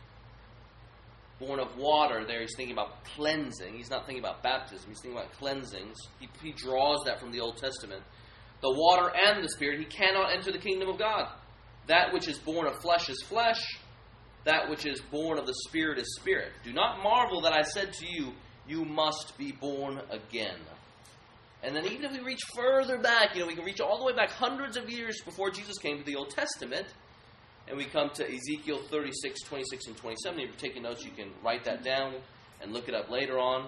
born 1.40 1.60
of 1.60 1.76
water, 1.78 2.26
there 2.26 2.42
he's 2.42 2.56
thinking 2.56 2.74
about 2.74 3.04
cleansing. 3.16 3.76
He's 3.76 3.90
not 3.90 4.06
thinking 4.06 4.24
about 4.24 4.44
baptism, 4.44 4.90
he's 4.90 5.00
thinking 5.02 5.20
about 5.20 5.32
cleansings. 5.34 5.98
He, 6.20 6.28
he 6.42 6.52
draws 6.52 7.04
that 7.06 7.20
from 7.20 7.32
the 7.32 7.40
Old 7.40 7.58
Testament. 7.58 8.02
The 8.62 8.72
water 8.72 9.12
and 9.16 9.44
the 9.44 9.50
Spirit, 9.50 9.80
he 9.80 9.86
cannot 9.86 10.34
enter 10.34 10.52
the 10.52 10.58
kingdom 10.58 10.90
of 10.90 10.98
God. 10.98 11.28
That 11.88 12.12
which 12.12 12.28
is 12.28 12.38
born 12.40 12.68
of 12.68 12.82
flesh 12.82 13.10
is 13.10 13.24
flesh, 13.28 13.62
that 14.46 14.70
which 14.70 14.86
is 14.86 15.00
born 15.12 15.38
of 15.38 15.46
the 15.46 15.54
Spirit 15.68 16.00
is 16.00 16.16
spirit. 16.20 16.52
Do 16.64 16.74
not 16.74 17.04
marvel 17.04 17.42
that 17.42 17.54
I 17.54 17.62
said 17.62 17.94
to 17.94 18.06
you, 18.08 18.32
You 18.68 18.84
must 18.84 19.38
be 19.38 19.52
born 19.52 20.02
again. 20.10 20.58
And 21.64 21.76
then, 21.76 21.86
even 21.86 22.06
if 22.06 22.12
we 22.12 22.20
reach 22.20 22.42
further 22.56 22.98
back, 22.98 23.36
you 23.36 23.42
know, 23.42 23.48
we 23.48 23.56
can 23.56 23.66
reach 23.66 23.82
all 23.82 23.98
the 23.98 24.06
way 24.06 24.14
back 24.14 24.30
hundreds 24.30 24.78
of 24.78 24.90
years 24.90 25.20
before 25.26 25.50
Jesus 25.50 25.78
came 25.78 25.98
to 25.98 26.04
the 26.04 26.16
Old 26.16 26.30
Testament, 26.30 26.88
and 27.68 27.78
we 27.78 27.86
come 27.86 28.10
to 28.12 28.26
Ezekiel 28.26 28.80
36, 28.90 29.42
26, 29.42 29.88
and 29.88 29.98
27. 29.98 30.40
If 30.40 30.48
you're 30.48 30.56
taking 30.58 30.84
notes, 30.84 31.04
you 31.04 31.12
can 31.12 31.32
write 31.44 31.66
that 31.66 31.84
down 31.84 32.16
and 32.62 32.72
look 32.74 32.88
it 32.88 32.96
up 32.96 33.10
later 33.10 33.38
on. 33.38 33.68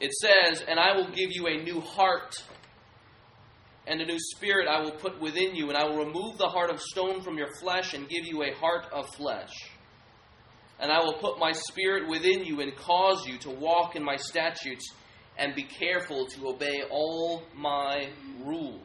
It 0.00 0.12
says, 0.12 0.64
And 0.66 0.80
I 0.80 0.96
will 0.96 1.10
give 1.10 1.30
you 1.30 1.46
a 1.46 1.62
new 1.62 1.80
heart, 1.80 2.42
and 3.86 4.00
a 4.00 4.06
new 4.06 4.18
spirit 4.18 4.66
I 4.66 4.80
will 4.80 4.92
put 4.92 5.20
within 5.20 5.54
you, 5.54 5.68
and 5.68 5.76
I 5.76 5.84
will 5.84 5.98
remove 5.98 6.38
the 6.38 6.48
heart 6.48 6.70
of 6.70 6.80
stone 6.80 7.20
from 7.20 7.36
your 7.36 7.52
flesh 7.60 7.92
and 7.92 8.08
give 8.08 8.24
you 8.24 8.42
a 8.44 8.54
heart 8.54 8.86
of 8.92 9.06
flesh. 9.14 9.52
And 10.78 10.90
I 10.90 11.00
will 11.00 11.18
put 11.18 11.38
my 11.38 11.52
spirit 11.52 12.08
within 12.08 12.44
you 12.44 12.60
and 12.60 12.74
cause 12.74 13.26
you 13.26 13.36
to 13.40 13.50
walk 13.50 13.94
in 13.96 14.02
my 14.02 14.16
statutes 14.16 14.90
and 15.36 15.54
be 15.54 15.64
careful 15.64 16.26
to 16.26 16.48
obey 16.48 16.82
all 16.90 17.42
my 17.54 18.08
rules. 18.42 18.80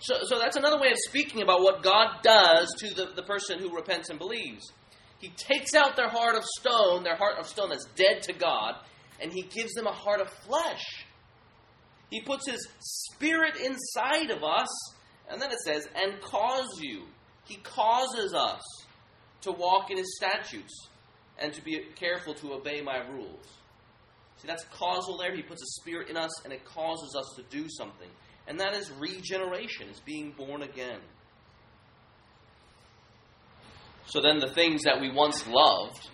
So, 0.00 0.14
so 0.24 0.38
that's 0.38 0.56
another 0.56 0.80
way 0.80 0.90
of 0.90 0.98
speaking 0.98 1.42
about 1.42 1.60
what 1.60 1.82
God 1.82 2.22
does 2.22 2.74
to 2.78 2.94
the, 2.94 3.12
the 3.14 3.22
person 3.22 3.58
who 3.58 3.74
repents 3.74 4.08
and 4.08 4.18
believes. 4.18 4.72
He 5.18 5.28
takes 5.28 5.74
out 5.74 5.96
their 5.96 6.08
heart 6.08 6.36
of 6.36 6.44
stone, 6.58 7.04
their 7.04 7.16
heart 7.16 7.38
of 7.38 7.46
stone 7.46 7.68
that's 7.68 7.86
dead 7.94 8.22
to 8.22 8.32
God, 8.32 8.76
and 9.20 9.30
He 9.30 9.42
gives 9.42 9.74
them 9.74 9.86
a 9.86 9.92
heart 9.92 10.22
of 10.22 10.30
flesh. 10.30 10.82
He 12.10 12.22
puts 12.22 12.50
His 12.50 12.66
Spirit 12.80 13.56
inside 13.56 14.30
of 14.30 14.42
us, 14.42 14.68
and 15.28 15.40
then 15.40 15.52
it 15.52 15.60
says, 15.60 15.86
and 16.02 16.20
cause 16.22 16.80
you. 16.80 17.04
He 17.44 17.56
causes 17.56 18.32
us 18.32 18.62
to 19.42 19.52
walk 19.52 19.90
in 19.90 19.98
His 19.98 20.16
statutes 20.16 20.88
and 21.38 21.52
to 21.52 21.62
be 21.62 21.78
careful 21.96 22.32
to 22.34 22.54
obey 22.54 22.80
my 22.80 22.98
rules. 23.08 23.46
See, 24.38 24.46
that's 24.46 24.64
causal 24.72 25.18
there. 25.18 25.34
He 25.36 25.42
puts 25.42 25.62
a 25.62 25.80
spirit 25.80 26.08
in 26.08 26.16
us 26.16 26.44
and 26.44 26.52
it 26.52 26.64
causes 26.64 27.14
us 27.18 27.34
to 27.36 27.42
do 27.54 27.66
something. 27.68 28.08
And 28.50 28.58
that 28.58 28.74
is 28.74 28.90
regeneration, 28.90 29.88
is 29.90 30.00
being 30.00 30.32
born 30.32 30.62
again. 30.62 30.98
So 34.06 34.20
then 34.20 34.40
the 34.40 34.50
things 34.50 34.82
that 34.82 35.00
we 35.00 35.08
once 35.08 35.46
loved, 35.46 36.10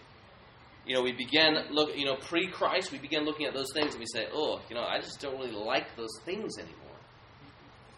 you 0.84 0.94
know, 0.94 1.00
we 1.00 1.12
begin 1.12 1.56
look, 1.70 1.96
you 1.96 2.04
know, 2.04 2.16
pre-Christ, 2.16 2.92
we 2.92 2.98
begin 2.98 3.24
looking 3.24 3.46
at 3.46 3.54
those 3.54 3.72
things 3.72 3.94
and 3.94 4.00
we 4.00 4.06
say, 4.12 4.26
"Oh, 4.34 4.60
you 4.68 4.74
know, 4.76 4.82
I 4.82 5.00
just 5.00 5.18
don't 5.18 5.38
really 5.38 5.50
like 5.50 5.96
those 5.96 6.14
things 6.26 6.58
anymore." 6.58 6.98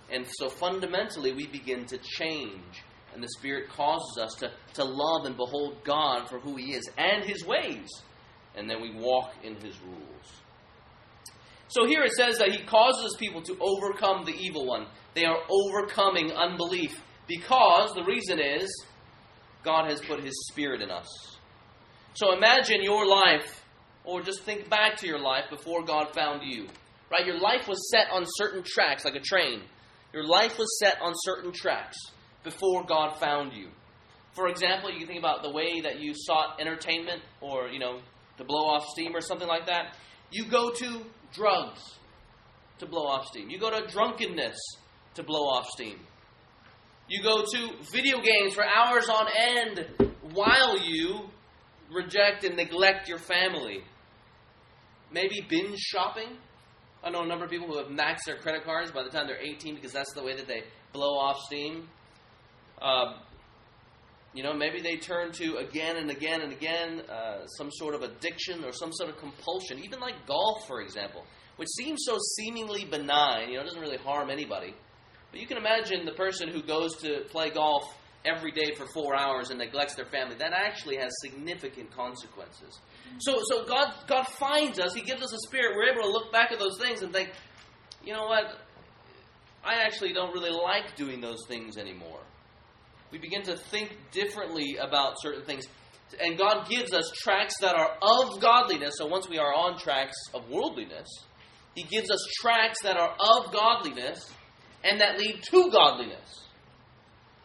And 0.09 0.25
so 0.39 0.49
fundamentally, 0.49 1.33
we 1.33 1.49
begin 1.49 1.85
to 1.87 1.99
change, 1.99 2.85
and 3.13 3.21
the 3.21 3.29
Spirit 3.39 3.69
causes 3.71 4.19
us 4.23 4.35
to 4.37 4.53
to 4.75 4.85
love 4.85 5.27
and 5.27 5.37
behold 5.37 5.83
God 5.83 6.29
for 6.29 6.39
who 6.39 6.55
He 6.55 6.75
is 6.75 6.89
and 6.97 7.25
His 7.25 7.45
ways, 7.45 7.89
and 8.55 8.71
then 8.71 8.81
we 8.81 8.93
walk 8.95 9.35
in 9.43 9.57
His 9.57 9.77
rules. 9.81 10.43
So 11.69 11.87
here 11.87 12.03
it 12.03 12.13
says 12.13 12.39
that 12.39 12.51
He 12.51 12.65
causes 12.65 13.17
people 13.19 13.43
to 13.43 13.57
overcome 13.61 14.25
the 14.25 14.35
evil 14.35 14.67
one. 14.67 14.87
They 15.15 15.25
are 15.25 15.39
overcoming 15.51 16.33
unbelief 16.33 17.01
because 17.27 17.93
the 17.95 18.05
reason 18.05 18.41
is 18.41 18.85
God 19.65 19.91
has 19.91 20.01
put 20.01 20.23
His 20.23 20.35
Spirit 20.49 20.81
in 20.81 20.91
us. 20.91 21.07
So 22.15 22.33
imagine 22.33 22.83
your 22.83 23.07
life, 23.07 23.65
or 24.05 24.23
just 24.23 24.43
think 24.43 24.71
back 24.71 24.97
to 24.99 25.07
your 25.07 25.21
life 25.21 25.45
before 25.51 25.85
God 25.85 26.15
found 26.15 26.43
you. 26.43 26.67
Right? 27.11 27.27
Your 27.27 27.39
life 27.39 27.69
was 27.69 27.91
set 27.91 28.07
on 28.11 28.25
certain 28.27 28.63
tracks, 28.65 29.05
like 29.05 29.15
a 29.15 29.21
train. 29.21 29.63
Your 30.13 30.25
life 30.25 30.59
was 30.59 30.79
set 30.79 31.01
on 31.03 31.13
certain 31.17 31.53
tracks 31.53 31.97
before 32.45 32.85
God 32.85 33.17
found 33.19 33.53
you. 33.53 33.69
For 34.33 34.49
example, 34.49 34.91
you 34.91 35.07
think 35.07 35.19
about 35.19 35.43
the 35.43 35.51
way 35.51 35.81
that 35.83 36.01
you 36.01 36.13
sought 36.15 36.61
entertainment, 36.61 37.23
or 37.41 37.69
you 37.69 37.79
know, 37.79 38.01
to 38.39 38.45
blow 38.45 38.67
off 38.67 38.87
steam 38.89 39.15
or 39.15 39.21
something 39.21 39.49
like 39.49 39.67
that. 39.67 39.97
You 40.31 40.47
go 40.51 40.71
to 40.71 41.03
drugs 41.33 41.81
to 42.79 42.87
blow 42.87 43.07
off 43.07 43.27
steam. 43.27 43.51
You 43.51 43.59
go 43.59 43.71
to 43.71 43.87
drunkenness 43.87 44.57
to 45.15 45.23
blow 45.23 45.47
off 45.49 45.69
steam. 45.69 45.99
You 47.09 47.23
go 47.23 47.43
to 47.43 47.71
video 47.93 48.21
games 48.21 48.55
for 48.55 48.65
hours 48.65 49.09
on 49.09 49.27
end 49.37 49.87
while 50.35 50.79
you 50.79 51.31
reject 51.91 52.45
and 52.45 52.57
neglect 52.57 53.09
your 53.09 53.19
family. 53.19 53.83
Maybe 55.11 55.45
binge 55.49 55.79
shopping. 55.79 56.37
I 57.03 57.11
know 57.11 57.23
a 57.23 57.27
number 57.27 57.45
of 57.45 57.51
people 57.51 57.67
who 57.67 57.79
have 57.79 57.89
maxed 57.89 58.25
their 58.27 58.37
credit 58.37 58.65
cards 58.65 58.91
by 58.91 59.03
the 59.03 59.09
time 59.09 59.27
they're 59.27 59.41
18 59.41 59.75
because 59.75 59.93
that's 59.93 60.13
the 60.13 60.23
way 60.23 60.37
that 60.37 60.47
they 60.47 60.65
blow 60.93 61.17
off 61.17 61.39
steam. 61.47 61.89
Um, 62.83 63.15
you 64.35 64.43
know, 64.43 64.53
maybe 64.53 64.81
they 64.81 64.97
turn 64.97 65.33
to 65.33 65.57
again 65.57 65.97
and 65.97 66.11
again 66.11 66.43
and 66.43 66.53
again 66.53 67.03
uh, 67.11 67.47
some 67.47 67.71
sort 67.71 67.95
of 67.95 68.03
addiction 68.03 68.65
or 68.65 68.73
some 68.73 68.93
sort 68.93 69.11
of 69.11 69.19
compulsion, 69.19 69.79
even 69.85 70.01
like 70.01 70.27
golf, 70.27 70.67
for 70.67 70.81
example, 70.81 71.25
which 71.57 71.69
seems 71.77 72.01
so 72.05 72.19
seemingly 72.37 72.85
benign. 72.85 73.49
You 73.49 73.57
know, 73.57 73.63
it 73.63 73.65
doesn't 73.65 73.81
really 73.81 73.97
harm 73.97 74.31
anybody. 74.31 74.75
But 75.31 75.41
you 75.41 75.47
can 75.47 75.57
imagine 75.57 76.05
the 76.05 76.13
person 76.13 76.49
who 76.49 76.63
goes 76.63 76.97
to 76.99 77.25
play 77.31 77.51
golf 77.51 77.85
every 78.25 78.51
day 78.51 78.75
for 78.75 78.87
four 78.87 79.17
hours 79.17 79.51
and 79.51 79.59
neglects 79.59 79.95
their 79.95 80.07
family. 80.07 80.37
That 80.37 80.53
actually 80.53 80.97
has 80.97 81.11
significant 81.21 81.95
consequences. 81.95 82.79
So, 83.19 83.39
so 83.49 83.65
God, 83.65 83.95
God 84.07 84.25
finds 84.25 84.79
us. 84.79 84.95
He 84.95 85.03
gives 85.03 85.23
us 85.23 85.33
a 85.33 85.39
spirit. 85.47 85.75
We're 85.77 85.91
able 85.91 86.03
to 86.03 86.11
look 86.11 86.33
back 86.33 86.53
at 86.53 86.59
those 86.59 86.79
things 86.79 87.03
and 87.03 87.13
think, 87.13 87.31
you 88.05 88.13
know 88.13 88.27
what? 88.27 88.59
I 89.65 89.75
actually 89.83 90.13
don't 90.13 90.33
really 90.33 90.51
like 90.51 90.97
doing 90.97 91.21
those 91.21 91.45
things 91.49 91.77
anymore. 91.77 92.21
We 93.11 93.19
begin 93.19 93.43
to 93.45 93.57
think 93.57 93.97
differently 94.13 94.77
about 94.77 95.15
certain 95.21 95.45
things. 95.45 95.65
And 96.21 96.39
God 96.39 96.69
gives 96.69 96.93
us 96.93 97.11
tracks 97.23 97.55
that 97.61 97.75
are 97.75 97.97
of 98.01 98.41
godliness. 98.41 98.95
So 98.99 99.07
once 99.07 99.29
we 99.29 99.39
are 99.39 99.55
on 99.55 99.79
tracks 99.79 100.17
of 100.35 100.49
worldliness, 100.49 101.09
He 101.75 101.83
gives 101.85 102.11
us 102.11 102.25
tracks 102.41 102.83
that 102.83 102.97
are 102.97 103.15
of 103.19 103.53
godliness 103.53 104.31
and 104.85 105.01
that 105.01 105.19
lead 105.19 105.43
to 105.51 105.71
godliness. 105.71 106.45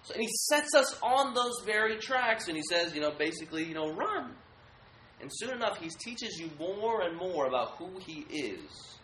So, 0.03 0.13
and 0.13 0.21
he 0.21 0.29
sets 0.49 0.75
us 0.75 0.99
on 1.01 1.33
those 1.33 1.53
very 1.65 1.97
tracks, 1.97 2.47
and 2.47 2.57
he 2.57 2.63
says, 2.69 2.93
you 2.93 2.99
know, 2.99 3.11
basically, 3.17 3.63
you 3.63 3.73
know, 3.73 3.89
run. 3.93 4.31
And 5.21 5.31
soon 5.33 5.51
enough, 5.51 5.77
he 5.77 5.89
teaches 5.89 6.37
you 6.37 6.49
more 6.59 7.01
and 7.01 7.17
more 7.17 7.47
about 7.47 7.77
who 7.77 7.89
he 8.05 8.25
is 8.29 8.97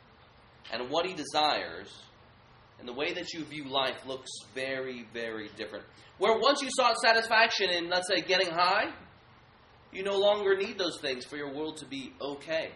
and 0.71 0.89
what 0.89 1.05
he 1.05 1.13
desires, 1.13 1.89
and 2.79 2.87
the 2.87 2.93
way 2.93 3.13
that 3.13 3.33
you 3.33 3.43
view 3.45 3.65
life 3.65 4.05
looks 4.05 4.29
very, 4.55 5.07
very 5.13 5.49
different. 5.57 5.85
Where 6.17 6.39
once 6.39 6.61
you 6.61 6.69
sought 6.71 6.97
satisfaction 6.97 7.69
in, 7.69 7.89
let's 7.89 8.07
say, 8.07 8.21
getting 8.21 8.51
high, 8.51 8.93
you 9.91 10.03
no 10.03 10.17
longer 10.17 10.55
need 10.55 10.77
those 10.77 10.99
things 10.99 11.25
for 11.25 11.37
your 11.37 11.53
world 11.53 11.77
to 11.77 11.85
be 11.85 12.13
okay 12.21 12.71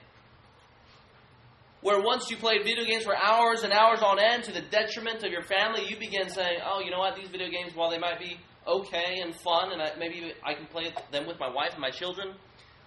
where 1.84 2.02
once 2.02 2.32
you 2.32 2.38
played 2.38 2.64
video 2.64 2.86
games 2.86 3.04
for 3.04 3.16
hours 3.16 3.64
and 3.64 3.74
hours 3.74 4.02
on 4.02 4.18
end 4.18 4.46
to 4.46 4.54
the 4.54 4.62
detriment 4.62 5.24
of 5.24 5.32
your 5.32 5.44
family, 5.44 5.86
you 5.88 5.98
begin 5.98 6.30
saying, 6.30 6.60
oh, 6.66 6.80
you 6.80 6.90
know 6.90 7.00
what, 7.00 7.16
these 7.16 7.28
video 7.28 7.50
games, 7.50 7.76
while 7.76 7.90
they 7.90 8.00
might 8.00 8.20
be 8.20 8.40
okay 8.66 9.20
and 9.22 9.36
fun, 9.36 9.74
and 9.74 9.82
I, 9.82 9.92
maybe 10.00 10.34
I 10.44 10.54
can 10.54 10.66
play 10.66 10.94
them 11.12 11.28
with 11.28 11.40
my 11.40 11.50
wife 11.54 11.74
and 11.74 11.82
my 11.82 11.90
children, 11.90 12.36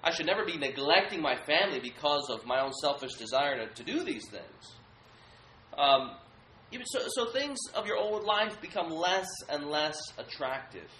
I 0.02 0.10
should 0.10 0.24
never 0.24 0.44
be 0.46 0.56
neglecting 0.56 1.20
my 1.20 1.36
family 1.36 1.78
because 1.78 2.30
of 2.30 2.46
my 2.46 2.60
own 2.60 2.72
selfish 2.72 3.12
desire 3.14 3.66
to, 3.66 3.74
to 3.74 3.84
do 3.84 4.02
these 4.02 4.26
things. 4.30 4.74
Um, 5.76 6.12
so, 6.84 7.00
so 7.08 7.32
things 7.32 7.58
of 7.74 7.86
your 7.86 7.96
old 7.96 8.24
life 8.24 8.60
become 8.60 8.90
less 8.90 9.28
and 9.48 9.66
less 9.66 9.96
attractive. 10.18 10.90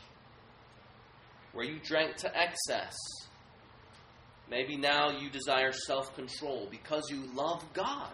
Where 1.53 1.65
you 1.65 1.79
drank 1.83 2.17
to 2.17 2.31
excess 2.37 2.95
Maybe 4.49 4.77
now 4.77 5.11
you 5.11 5.29
desire 5.29 5.73
self 5.73 6.15
control 6.15 6.69
because 6.71 7.11
you 7.11 7.25
love 7.35 7.65
God. 7.73 8.13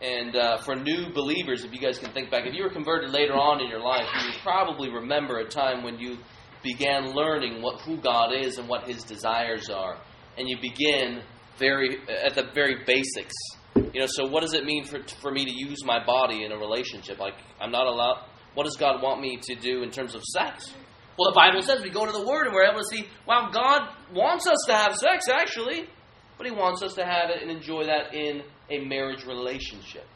And 0.00 0.34
uh, 0.34 0.58
for 0.58 0.74
new 0.74 1.12
believers, 1.14 1.64
if 1.64 1.72
you 1.72 1.78
guys 1.78 1.98
can 1.98 2.10
think 2.12 2.30
back, 2.30 2.46
if 2.46 2.54
you 2.54 2.64
were 2.64 2.70
converted 2.70 3.10
later 3.10 3.34
on 3.34 3.60
in 3.60 3.68
your 3.68 3.80
life, 3.80 4.06
you 4.26 4.32
probably 4.42 4.90
remember 4.90 5.38
a 5.38 5.48
time 5.48 5.84
when 5.84 5.98
you 5.98 6.18
began 6.62 7.14
learning 7.14 7.62
what 7.62 7.80
who 7.82 7.96
God 7.96 8.34
is 8.34 8.58
and 8.58 8.68
what 8.68 8.88
His 8.88 9.04
desires 9.04 9.70
are, 9.70 9.98
and 10.36 10.48
you 10.48 10.58
begin 10.60 11.22
very 11.58 11.98
at 12.08 12.34
the 12.34 12.50
very 12.54 12.84
basics. 12.84 13.34
You 13.76 14.00
know, 14.00 14.06
so 14.06 14.26
what 14.28 14.42
does 14.42 14.54
it 14.54 14.64
mean 14.64 14.84
for 14.84 15.02
for 15.20 15.30
me 15.30 15.44
to 15.44 15.52
use 15.52 15.84
my 15.84 16.04
body 16.04 16.44
in 16.44 16.52
a 16.52 16.56
relationship? 16.56 17.18
Like 17.18 17.34
I'm 17.60 17.72
not 17.72 17.86
allowed. 17.86 18.24
What 18.54 18.64
does 18.64 18.76
God 18.76 19.02
want 19.02 19.20
me 19.20 19.38
to 19.42 19.54
do 19.56 19.82
in 19.82 19.90
terms 19.90 20.14
of 20.14 20.22
sex? 20.22 20.72
Well, 21.18 21.30
the 21.30 21.34
Bible 21.34 21.62
says 21.62 21.82
we 21.82 21.90
go 21.90 22.06
to 22.06 22.12
the 22.12 22.26
Word 22.26 22.46
and 22.46 22.54
we're 22.54 22.64
able 22.64 22.80
to 22.80 22.86
see, 22.86 23.06
wow, 23.26 23.50
God 23.52 23.82
wants 24.12 24.46
us 24.46 24.58
to 24.66 24.74
have 24.74 24.96
sex, 24.96 25.28
actually, 25.28 25.88
but 26.36 26.46
He 26.46 26.52
wants 26.52 26.82
us 26.82 26.94
to 26.94 27.04
have 27.04 27.30
it 27.30 27.42
and 27.42 27.50
enjoy 27.50 27.84
that 27.84 28.14
in 28.14 28.42
a 28.70 28.84
marriage 28.84 29.24
relationship. 29.24 30.06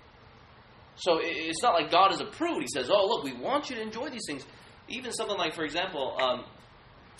So 0.96 1.20
it's 1.22 1.62
not 1.62 1.74
like 1.74 1.92
God 1.92 2.12
is 2.12 2.20
a 2.20 2.24
prude. 2.24 2.60
He 2.60 2.68
says, 2.72 2.90
oh, 2.92 3.06
look, 3.06 3.22
we 3.22 3.32
want 3.32 3.70
you 3.70 3.76
to 3.76 3.82
enjoy 3.82 4.08
these 4.08 4.24
things. 4.26 4.44
Even 4.88 5.12
something 5.12 5.36
like, 5.36 5.54
for 5.54 5.64
example, 5.64 6.16
um, 6.20 6.44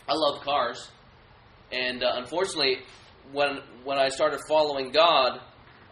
I 0.09 0.14
love 0.14 0.42
cars. 0.42 0.90
And 1.71 2.02
uh, 2.02 2.12
unfortunately, 2.14 2.78
when, 3.30 3.59
when 3.85 3.99
I 3.99 4.09
started 4.09 4.40
following 4.49 4.90
God 4.90 5.40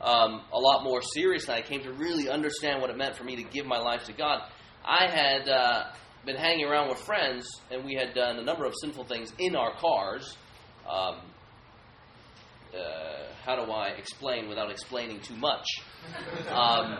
um, 0.01 0.43
a 0.53 0.59
lot 0.59 0.85
more 0.85 1.01
seriously, 1.03 1.55
I 1.55 1.63
came 1.63 1.83
to 1.83 1.93
really 1.93 2.29
understand 2.29 2.81
what 2.81 2.91
it 2.91 2.97
meant 2.97 3.17
for 3.17 3.25
me 3.25 3.37
to 3.37 3.43
give 3.43 3.67
my 3.67 3.79
life 3.79 4.05
to 4.05 4.13
God. 4.13 4.43
I 4.85 5.09
had. 5.11 5.49
Uh, 5.49 5.85
been 6.27 6.37
hanging 6.37 6.67
around 6.67 6.89
with 6.89 6.99
friends, 6.99 7.49
and 7.71 7.85
we 7.85 7.95
had 7.95 8.13
done 8.13 8.39
a 8.39 8.43
number 8.43 8.65
of 8.65 8.75
sinful 8.83 9.05
things 9.05 9.33
in 9.39 9.55
our 9.55 9.73
cars. 9.77 10.37
Um, 10.91 11.21
uh, 12.75 13.33
how 13.45 13.55
do 13.55 13.71
I 13.71 13.91
explain 13.91 14.49
without 14.49 14.71
explaining 14.71 15.21
too 15.21 15.37
much? 15.37 15.65
Um, 16.51 16.99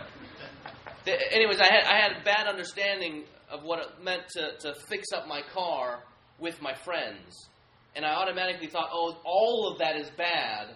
th- 1.03 1.19
anyways, 1.31 1.59
I 1.59 1.65
had 1.65 1.83
I 1.83 1.99
had 1.99 2.11
a 2.21 2.23
bad 2.23 2.47
understanding 2.47 3.25
of 3.51 3.63
what 3.63 3.79
it 3.79 4.03
meant 4.03 4.23
to, 4.29 4.57
to 4.59 4.73
fix 4.89 5.07
up 5.13 5.27
my 5.27 5.41
car 5.53 6.03
with 6.39 6.61
my 6.61 6.73
friends, 6.73 7.49
and 7.95 8.05
I 8.05 8.13
automatically 8.13 8.67
thought, 8.67 8.89
oh, 8.93 9.17
all 9.25 9.71
of 9.71 9.79
that 9.79 9.97
is 9.97 10.09
bad, 10.17 10.67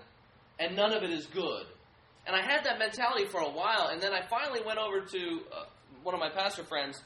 and 0.60 0.76
none 0.76 0.94
of 0.94 1.04
it 1.04 1.10
is 1.10 1.26
good. 1.28 1.66
And 2.26 2.36
I 2.36 2.42
had 2.42 2.64
that 2.66 2.78
mentality 2.78 3.26
for 3.26 3.42
a 3.42 3.50
while, 3.50 3.90
and 3.92 4.02
then 4.02 4.14
I 4.14 4.22
finally 4.28 4.62
went 4.66 4.78
over 4.78 5.02
to 5.02 5.42
uh, 5.52 5.64
one 6.04 6.14
of 6.14 6.20
my 6.20 6.30
pastor 6.30 6.64
friends, 6.64 7.02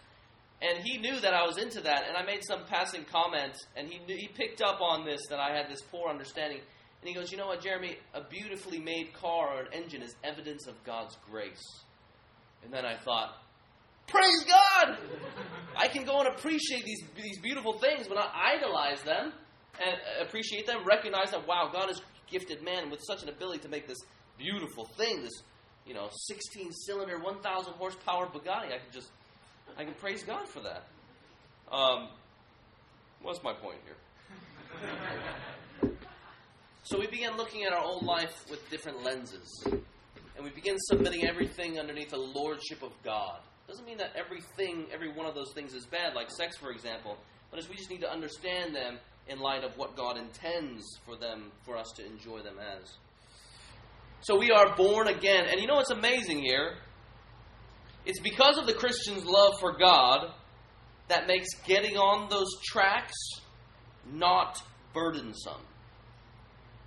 and 0.62 0.84
he 0.84 0.98
knew 0.98 1.20
that 1.20 1.34
I 1.34 1.46
was 1.46 1.58
into 1.58 1.82
that, 1.82 2.04
and 2.08 2.18
I 2.18 2.24
made 2.24 2.44
some 2.44 2.66
passing 2.66 3.06
comments, 3.06 3.66
and 3.76 3.88
he 3.88 4.00
knew, 4.00 4.16
he 4.18 4.28
picked 4.28 4.62
up 4.62 4.82
on 4.82 5.06
this 5.06 5.22
that 5.30 5.40
I 5.40 5.56
had 5.56 5.70
this 5.70 5.82
poor 5.82 6.10
understanding, 6.10 6.60
and 6.60 7.08
he 7.08 7.14
goes, 7.14 7.32
"You 7.32 7.38
know 7.38 7.48
what, 7.48 7.62
Jeremy? 7.62 7.98
A 8.14 8.22
beautifully 8.22 8.80
made 8.80 9.14
car 9.14 9.56
or 9.56 9.62
an 9.62 9.74
engine 9.74 10.02
is 10.02 10.16
evidence 10.24 10.68
of 10.68 10.82
God's 10.84 11.18
grace." 11.30 11.64
And 12.64 12.74
then 12.74 12.86
I 12.86 12.98
thought, 12.98 13.38
"Praise 14.08 14.44
God! 14.44 14.98
I 15.78 15.88
can 15.88 16.04
go 16.04 16.20
and 16.20 16.28
appreciate 16.28 16.84
these 16.84 17.04
these 17.16 17.40
beautiful 17.40 17.78
things, 17.80 18.08
but 18.08 18.16
not 18.16 18.34
idolize 18.34 19.02
them, 19.04 19.34
and 19.80 20.28
appreciate 20.28 20.66
them, 20.68 20.84
recognize 20.84 21.32
that 21.32 21.48
wow, 21.48 21.70
God 21.72 21.88
has 21.88 22.02
gifted 22.30 22.64
man 22.64 22.90
with 22.90 23.02
such 23.06 23.24
an 23.24 23.30
ability 23.30 23.60
to 23.60 23.70
make 23.70 23.88
this." 23.88 23.98
Beautiful 24.38 24.86
thing, 24.98 25.24
this, 25.24 25.42
you 25.86 25.94
know, 25.94 26.10
16 26.28 26.72
cylinder, 26.72 27.20
1,000 27.20 27.74
horsepower 27.74 28.28
Bugatti. 28.28 28.68
I 28.68 28.80
can 28.80 28.92
just, 28.92 29.10
I 29.78 29.84
can 29.84 29.94
praise 29.96 30.24
God 30.24 30.48
for 30.48 30.62
that. 30.62 30.84
Um, 31.72 32.10
what's 33.22 33.44
my 33.44 33.54
point 33.54 33.78
here? 33.86 33.96
so 36.84 37.00
we 37.00 37.08
began 37.08 37.38
looking 37.38 37.64
at 37.64 37.74
our 37.74 37.84
own 37.84 38.06
life 38.06 38.46
with 38.50 38.68
different 38.70 39.04
lenses. 39.04 39.64
And 39.66 40.44
we 40.44 40.50
begin 40.50 40.76
submitting 40.80 41.26
everything 41.26 41.80
underneath 41.80 42.10
the 42.10 42.18
lordship 42.18 42.84
of 42.84 42.92
God. 43.04 43.40
Doesn't 43.68 43.86
mean 43.86 43.98
that 43.98 44.12
everything, 44.16 44.86
every 44.94 45.12
one 45.12 45.26
of 45.26 45.34
those 45.34 45.52
things 45.56 45.74
is 45.74 45.86
bad, 45.86 46.14
like 46.14 46.30
sex, 46.30 46.58
for 46.58 46.72
example, 46.72 47.18
but 47.50 47.60
as 47.60 47.70
we 47.70 47.76
just 47.76 47.90
need 47.90 48.02
to 48.02 48.12
understand 48.12 48.76
them 48.76 49.00
in 49.28 49.40
light 49.40 49.64
of 49.64 49.76
what 49.78 49.96
God 49.96 50.18
intends 50.18 50.84
for 51.06 51.16
them, 51.16 51.52
for 51.64 51.78
us 51.78 51.92
to 51.96 52.06
enjoy 52.06 52.42
them 52.42 52.58
as. 52.60 52.98
So 54.26 54.36
we 54.40 54.50
are 54.50 54.76
born 54.76 55.08
again. 55.08 55.46
And 55.48 55.62
you 55.62 55.68
know 55.68 55.76
what's 55.76 55.92
amazing 55.92 56.40
here? 56.40 56.78
It's 58.08 58.20
because 58.20 58.58
of 58.58 58.66
the 58.66 58.74
Christian's 58.74 59.24
love 59.24 59.54
for 59.60 59.78
God 59.78 60.32
that 61.10 61.28
makes 61.28 61.48
getting 61.68 61.96
on 61.96 62.28
those 62.28 62.48
tracks 62.64 63.14
not 64.12 64.64
burdensome. 64.96 65.62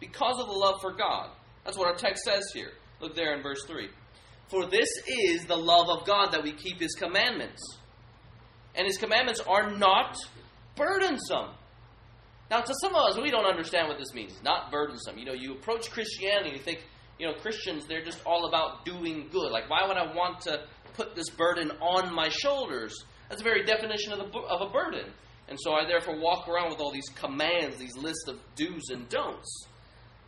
Because 0.00 0.40
of 0.40 0.48
the 0.48 0.52
love 0.52 0.80
for 0.80 0.90
God. 0.90 1.30
That's 1.64 1.78
what 1.78 1.86
our 1.86 1.94
text 1.94 2.24
says 2.24 2.42
here. 2.52 2.72
Look 3.00 3.14
there 3.14 3.36
in 3.36 3.42
verse 3.44 3.62
3. 3.68 3.86
For 4.48 4.66
this 4.66 4.88
is 5.06 5.44
the 5.44 5.56
love 5.56 5.88
of 5.90 6.04
God 6.04 6.32
that 6.32 6.42
we 6.42 6.52
keep 6.52 6.80
His 6.80 6.96
commandments. 6.96 7.62
And 8.74 8.84
His 8.84 8.98
commandments 8.98 9.40
are 9.46 9.70
not 9.70 10.16
burdensome. 10.74 11.50
Now, 12.50 12.62
to 12.62 12.74
some 12.80 12.96
of 12.96 13.10
us, 13.10 13.22
we 13.22 13.30
don't 13.30 13.46
understand 13.46 13.86
what 13.86 13.98
this 13.98 14.12
means. 14.12 14.34
Not 14.42 14.72
burdensome. 14.72 15.18
You 15.18 15.26
know, 15.26 15.34
you 15.34 15.52
approach 15.52 15.88
Christianity 15.92 16.48
and 16.48 16.58
you 16.58 16.64
think, 16.64 16.80
you 17.18 17.26
know, 17.26 17.34
Christians, 17.34 17.86
they're 17.86 18.04
just 18.04 18.20
all 18.24 18.46
about 18.46 18.84
doing 18.84 19.28
good. 19.30 19.50
Like, 19.50 19.68
why 19.68 19.86
would 19.86 19.96
I 19.96 20.14
want 20.14 20.40
to 20.42 20.64
put 20.94 21.14
this 21.14 21.28
burden 21.30 21.70
on 21.80 22.14
my 22.14 22.28
shoulders? 22.28 23.04
That's 23.28 23.42
the 23.42 23.48
very 23.48 23.64
definition 23.64 24.12
of, 24.12 24.18
the, 24.18 24.38
of 24.38 24.68
a 24.68 24.72
burden. 24.72 25.10
And 25.48 25.58
so 25.60 25.72
I 25.72 25.86
therefore 25.86 26.20
walk 26.20 26.48
around 26.48 26.70
with 26.70 26.80
all 26.80 26.92
these 26.92 27.08
commands, 27.14 27.76
these 27.78 27.96
lists 27.96 28.28
of 28.28 28.38
do's 28.54 28.90
and 28.90 29.08
don'ts. 29.08 29.66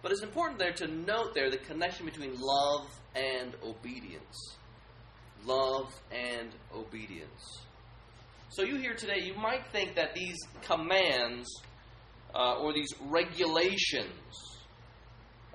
But 0.02 0.12
it's 0.12 0.22
important 0.22 0.58
there 0.58 0.72
to 0.72 0.86
note 0.88 1.34
there 1.34 1.50
the 1.50 1.58
connection 1.58 2.06
between 2.06 2.34
love 2.40 2.88
and 3.14 3.54
obedience. 3.62 4.56
Love 5.44 5.92
and 6.10 6.50
obedience. 6.74 7.60
So 8.48 8.62
you 8.62 8.76
here 8.76 8.94
today, 8.94 9.20
you 9.22 9.34
might 9.34 9.66
think 9.72 9.94
that 9.94 10.14
these 10.14 10.36
commands 10.62 11.48
uh, 12.34 12.54
or 12.54 12.72
these 12.72 12.92
regulations 13.00 14.58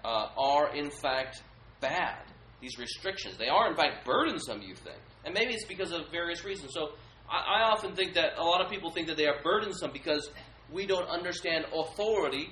uh, 0.06 0.28
are 0.38 0.76
in 0.76 0.92
fact 0.92 1.42
bad. 1.82 2.20
These 2.62 2.78
restrictions, 2.78 3.38
they 3.38 3.48
are 3.48 3.70
in 3.70 3.76
fact 3.76 4.06
burdensome, 4.06 4.62
you 4.62 4.76
think. 4.76 5.00
And 5.26 5.34
maybe 5.34 5.54
it's 5.54 5.66
because 5.66 5.92
of 5.92 6.10
various 6.12 6.46
reasons. 6.46 6.72
So 6.74 6.90
I, 7.30 7.60
I 7.60 7.72
often 7.72 7.96
think 7.96 8.14
that 8.14 8.38
a 8.38 8.44
lot 8.44 8.64
of 8.64 8.70
people 8.70 8.92
think 8.92 9.08
that 9.08 9.18
they 9.18 9.26
are 9.26 9.42
burdensome 9.44 9.92
because 9.92 10.30
we 10.72 10.86
don't 10.86 11.08
understand 11.10 11.66
authority 11.74 12.50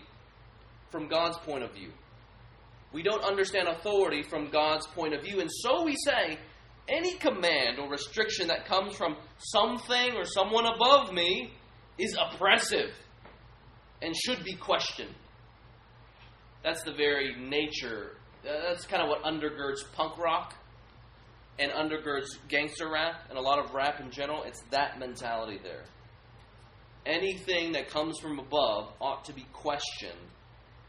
from 0.91 1.07
God's 1.07 1.37
point 1.39 1.63
of 1.63 1.73
view. 1.73 1.91
We 2.91 3.03
don't 3.03 3.23
understand 3.23 3.67
authority 3.67 4.23
from 4.23 4.49
God's 4.49 4.85
point 4.87 5.13
of 5.13 5.23
view. 5.23 5.39
And 5.39 5.49
so 5.51 5.83
we 5.83 5.95
say, 5.95 6.37
any 6.87 7.17
command 7.17 7.79
or 7.79 7.89
restriction 7.89 8.47
that 8.47 8.65
comes 8.65 8.95
from 8.95 9.15
something 9.37 10.15
or 10.15 10.25
someone 10.25 10.65
above 10.65 11.13
me 11.13 11.53
is 11.97 12.17
oppressive 12.19 12.91
and 14.01 14.15
should 14.15 14.43
be 14.43 14.53
questioned. 14.55 15.15
That's 16.63 16.83
the 16.83 16.93
very 16.93 17.35
nature. 17.35 18.15
Uh, 18.47 18.69
that's 18.69 18.85
kind 18.85 19.03
of 19.03 19.09
what 19.09 19.23
undergirds 19.23 19.79
punk 19.93 20.17
rock 20.17 20.55
and 21.59 21.71
undergirds 21.71 22.27
gangster 22.47 22.89
rap 22.89 23.25
and 23.29 23.37
a 23.37 23.41
lot 23.41 23.59
of 23.59 23.73
rap 23.73 23.99
in 23.99 24.09
general. 24.11 24.43
It's 24.43 24.61
that 24.71 24.97
mentality 24.97 25.59
there. 25.61 25.83
Anything 27.05 27.73
that 27.73 27.89
comes 27.89 28.17
from 28.19 28.39
above 28.39 28.93
ought 29.01 29.25
to 29.25 29.33
be 29.33 29.45
questioned, 29.51 30.13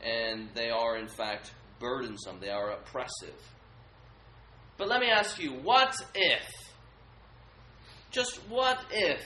and 0.00 0.48
they 0.54 0.70
are, 0.70 0.96
in 0.96 1.08
fact, 1.08 1.52
burdensome. 1.80 2.38
They 2.40 2.50
are 2.50 2.70
oppressive. 2.70 3.34
But 4.76 4.88
let 4.88 5.00
me 5.00 5.08
ask 5.08 5.40
you 5.40 5.50
what 5.50 5.96
if, 6.14 6.48
just 8.12 8.36
what 8.48 8.78
if, 8.92 9.20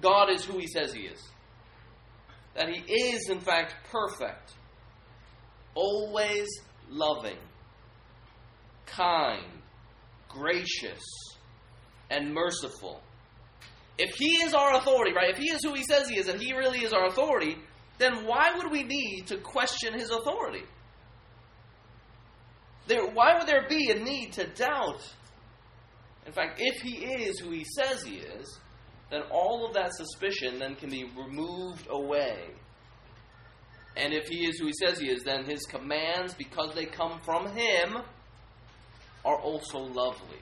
God 0.00 0.28
is 0.30 0.44
who 0.44 0.58
He 0.58 0.66
says 0.66 0.92
He 0.92 1.02
is? 1.02 1.20
That 2.56 2.68
He 2.68 2.80
is, 2.92 3.28
in 3.30 3.38
fact, 3.38 3.76
perfect 3.92 4.54
always 5.78 6.48
loving, 6.90 7.38
kind, 8.86 9.46
gracious, 10.28 11.02
and 12.10 12.34
merciful. 12.34 13.00
If 13.96 14.16
He 14.16 14.42
is 14.42 14.54
our 14.54 14.74
authority, 14.74 15.12
right? 15.14 15.30
If 15.30 15.38
He 15.38 15.50
is 15.50 15.62
who 15.62 15.74
He 15.74 15.84
says 15.84 16.08
He 16.08 16.18
is, 16.18 16.26
and 16.26 16.40
He 16.40 16.52
really 16.52 16.80
is 16.80 16.92
our 16.92 17.06
authority, 17.06 17.56
then 17.98 18.26
why 18.26 18.52
would 18.56 18.72
we 18.72 18.82
need 18.82 19.26
to 19.28 19.38
question 19.38 19.94
His 19.94 20.10
authority? 20.10 20.64
There, 22.88 23.06
why 23.06 23.38
would 23.38 23.46
there 23.46 23.68
be 23.68 23.90
a 23.90 24.02
need 24.02 24.32
to 24.32 24.46
doubt? 24.48 25.02
In 26.26 26.32
fact, 26.32 26.58
if 26.58 26.82
He 26.82 27.04
is 27.04 27.38
who 27.38 27.50
He 27.50 27.64
says 27.76 28.02
He 28.02 28.16
is, 28.16 28.58
then 29.10 29.22
all 29.30 29.64
of 29.66 29.74
that 29.74 29.94
suspicion 29.94 30.58
then 30.58 30.74
can 30.74 30.90
be 30.90 31.04
removed 31.16 31.86
away 31.88 32.50
and 33.98 34.12
if 34.12 34.28
he 34.28 34.46
is 34.46 34.58
who 34.58 34.66
he 34.66 34.72
says 34.72 34.98
he 34.98 35.10
is, 35.10 35.24
then 35.24 35.44
his 35.44 35.64
commands, 35.64 36.32
because 36.32 36.72
they 36.74 36.86
come 36.86 37.20
from 37.24 37.48
him, 37.48 37.98
are 39.24 39.40
also 39.40 39.78
lovely. 39.78 40.38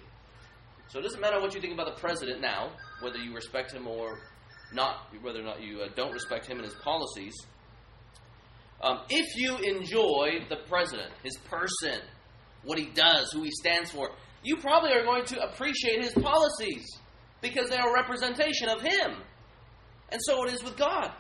So 0.89 0.99
it 0.99 1.03
doesn't 1.03 1.21
matter 1.21 1.41
what 1.41 1.55
you 1.55 1.61
think 1.61 1.73
about 1.73 1.87
the 1.87 2.01
president 2.01 2.43
now, 2.43 2.73
whether 3.01 3.19
you 3.19 3.35
respect 3.35 3.73
him 3.73 3.87
or 3.87 4.19
not, 4.73 5.09
whether 5.23 5.41
or 5.41 5.45
not 5.45 5.63
you 5.63 5.81
uh, 5.81 5.89
don't 5.97 6.13
respect 6.13 6.47
him 6.47 6.59
and 6.59 6.67
his 6.67 6.75
policies. 6.75 7.35
Um, 8.83 9.01
if 9.09 9.27
you 9.37 9.57
enjoy 9.57 10.45
the 10.51 10.59
president, 10.69 11.11
his 11.23 11.37
person, 11.49 12.01
what 12.63 12.79
he 12.79 12.87
does, 12.95 13.33
who 13.33 13.43
he 13.43 13.51
stands 13.51 13.91
for, 13.91 14.11
you 14.43 14.59
probably 14.59 14.93
are 14.93 15.03
going 15.03 15.25
to 15.25 15.41
appreciate 15.41 16.05
his 16.05 16.13
policies 16.13 16.85
because 17.41 17.71
they 17.71 17.77
are 17.77 17.89
a 17.89 17.95
representation 17.95 18.69
of 18.69 18.83
him. 18.83 19.23
And 20.11 20.21
so 20.25 20.45
it 20.45 20.53
is 20.53 20.63
with 20.63 20.77
God 20.77 21.11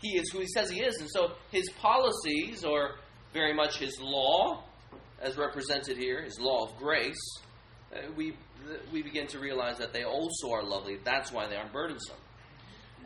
he 0.00 0.18
is 0.18 0.30
who 0.30 0.40
he 0.40 0.46
says 0.46 0.70
he 0.70 0.80
is. 0.80 1.00
And 1.00 1.10
so 1.10 1.32
his 1.50 1.68
policies, 1.80 2.64
or 2.64 2.96
very 3.32 3.54
much 3.54 3.78
his 3.78 3.98
law, 4.00 4.64
as 5.20 5.36
represented 5.36 5.96
here, 5.96 6.22
his 6.22 6.38
law 6.38 6.64
of 6.64 6.76
grace, 6.76 7.16
uh, 7.94 8.00
we, 8.16 8.36
we 8.92 9.02
begin 9.02 9.26
to 9.28 9.38
realize 9.38 9.78
that 9.78 9.92
they 9.92 10.04
also 10.04 10.50
are 10.50 10.62
lovely. 10.62 10.98
That's 11.04 11.32
why 11.32 11.46
they 11.48 11.56
aren't 11.56 11.72
burdensome. 11.72 12.16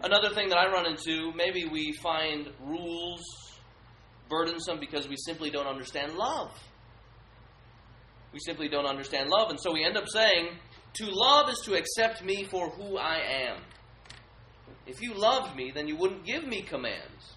Another 0.03 0.31
thing 0.31 0.49
that 0.49 0.59
I 0.59 0.71
run 0.73 0.87
into, 0.87 1.33
maybe 1.35 1.67
we 1.67 1.93
find 2.03 2.49
rules 2.61 3.21
burdensome 4.29 4.81
because 4.81 5.09
we 5.09 5.17
simply 5.17 5.51
don't 5.51 5.67
understand 5.67 6.15
love. 6.15 6.53
We 8.33 8.39
simply 8.39 8.69
don't 8.69 8.87
understand 8.87 9.29
love. 9.29 9.51
And 9.51 9.61
so 9.61 9.73
we 9.73 9.85
end 9.85 9.97
up 9.97 10.09
saying, 10.09 10.51
to 10.95 11.07
love 11.11 11.51
is 11.51 11.61
to 11.65 11.75
accept 11.75 12.25
me 12.25 12.45
for 12.45 12.71
who 12.71 12.97
I 12.97 13.19
am. 13.49 13.63
If 14.91 15.01
you 15.01 15.15
loved 15.15 15.55
me, 15.55 15.71
then 15.73 15.87
you 15.87 15.95
wouldn't 15.95 16.25
give 16.25 16.45
me 16.45 16.63
commands. 16.63 17.35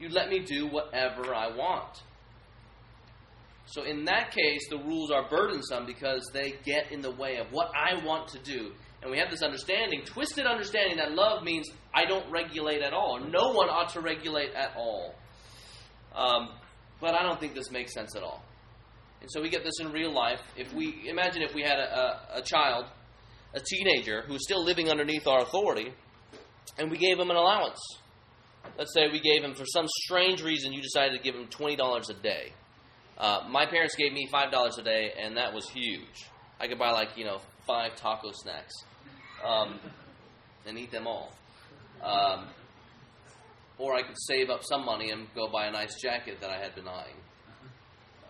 You'd 0.00 0.12
let 0.12 0.28
me 0.28 0.40
do 0.40 0.66
whatever 0.66 1.32
I 1.32 1.54
want. 1.56 2.02
So, 3.66 3.84
in 3.84 4.04
that 4.06 4.32
case, 4.32 4.68
the 4.68 4.78
rules 4.78 5.12
are 5.12 5.28
burdensome 5.28 5.86
because 5.86 6.28
they 6.32 6.54
get 6.64 6.90
in 6.90 7.00
the 7.00 7.12
way 7.12 7.36
of 7.36 7.52
what 7.52 7.70
I 7.76 8.04
want 8.04 8.28
to 8.28 8.38
do. 8.40 8.72
And 9.02 9.10
we 9.10 9.18
have 9.18 9.30
this 9.30 9.42
understanding, 9.42 10.02
twisted 10.04 10.46
understanding, 10.46 10.96
that 10.96 11.12
love 11.12 11.44
means 11.44 11.68
I 11.94 12.06
don't 12.06 12.28
regulate 12.28 12.82
at 12.82 12.92
all. 12.92 13.20
No 13.20 13.52
one 13.52 13.68
ought 13.68 13.90
to 13.90 14.00
regulate 14.00 14.52
at 14.54 14.72
all. 14.76 15.14
Um, 16.16 16.48
but 17.00 17.14
I 17.14 17.22
don't 17.22 17.38
think 17.38 17.54
this 17.54 17.70
makes 17.70 17.94
sense 17.94 18.16
at 18.16 18.24
all. 18.24 18.42
And 19.20 19.30
so 19.30 19.40
we 19.40 19.48
get 19.48 19.62
this 19.62 19.78
in 19.80 19.92
real 19.92 20.12
life. 20.12 20.40
If 20.56 20.72
we 20.72 21.08
imagine 21.08 21.42
if 21.42 21.54
we 21.54 21.62
had 21.62 21.78
a, 21.78 21.98
a, 22.34 22.38
a 22.38 22.42
child, 22.42 22.86
a 23.54 23.60
teenager 23.60 24.22
who's 24.26 24.42
still 24.42 24.64
living 24.64 24.90
underneath 24.90 25.28
our 25.28 25.42
authority, 25.42 25.92
and 26.78 26.90
we 26.90 26.98
gave 26.98 27.18
him 27.18 27.30
an 27.30 27.36
allowance. 27.36 27.80
Let's 28.76 28.92
say 28.94 29.08
we 29.10 29.20
gave 29.20 29.42
him, 29.42 29.54
for 29.54 29.64
some 29.64 29.86
strange 30.04 30.42
reason, 30.42 30.72
you 30.72 30.82
decided 30.82 31.16
to 31.16 31.22
give 31.22 31.34
him 31.34 31.46
$20 31.46 32.10
a 32.10 32.14
day. 32.22 32.52
Uh, 33.16 33.40
my 33.48 33.66
parents 33.66 33.96
gave 33.96 34.12
me 34.12 34.28
$5 34.32 34.78
a 34.78 34.82
day, 34.82 35.12
and 35.18 35.36
that 35.36 35.52
was 35.52 35.68
huge. 35.68 36.26
I 36.60 36.68
could 36.68 36.78
buy, 36.78 36.90
like, 36.90 37.16
you 37.16 37.24
know, 37.24 37.40
five 37.66 37.96
taco 37.96 38.30
snacks 38.32 38.74
um, 39.44 39.78
and 40.66 40.78
eat 40.78 40.90
them 40.90 41.06
all. 41.06 41.32
Um, 42.02 42.46
or 43.78 43.94
I 43.94 44.02
could 44.02 44.16
save 44.26 44.50
up 44.50 44.64
some 44.64 44.84
money 44.84 45.10
and 45.10 45.26
go 45.34 45.48
buy 45.48 45.66
a 45.66 45.72
nice 45.72 46.00
jacket 46.00 46.40
that 46.40 46.50
I 46.50 46.58
had 46.58 46.74
been 46.74 46.88
eyeing. 46.88 47.16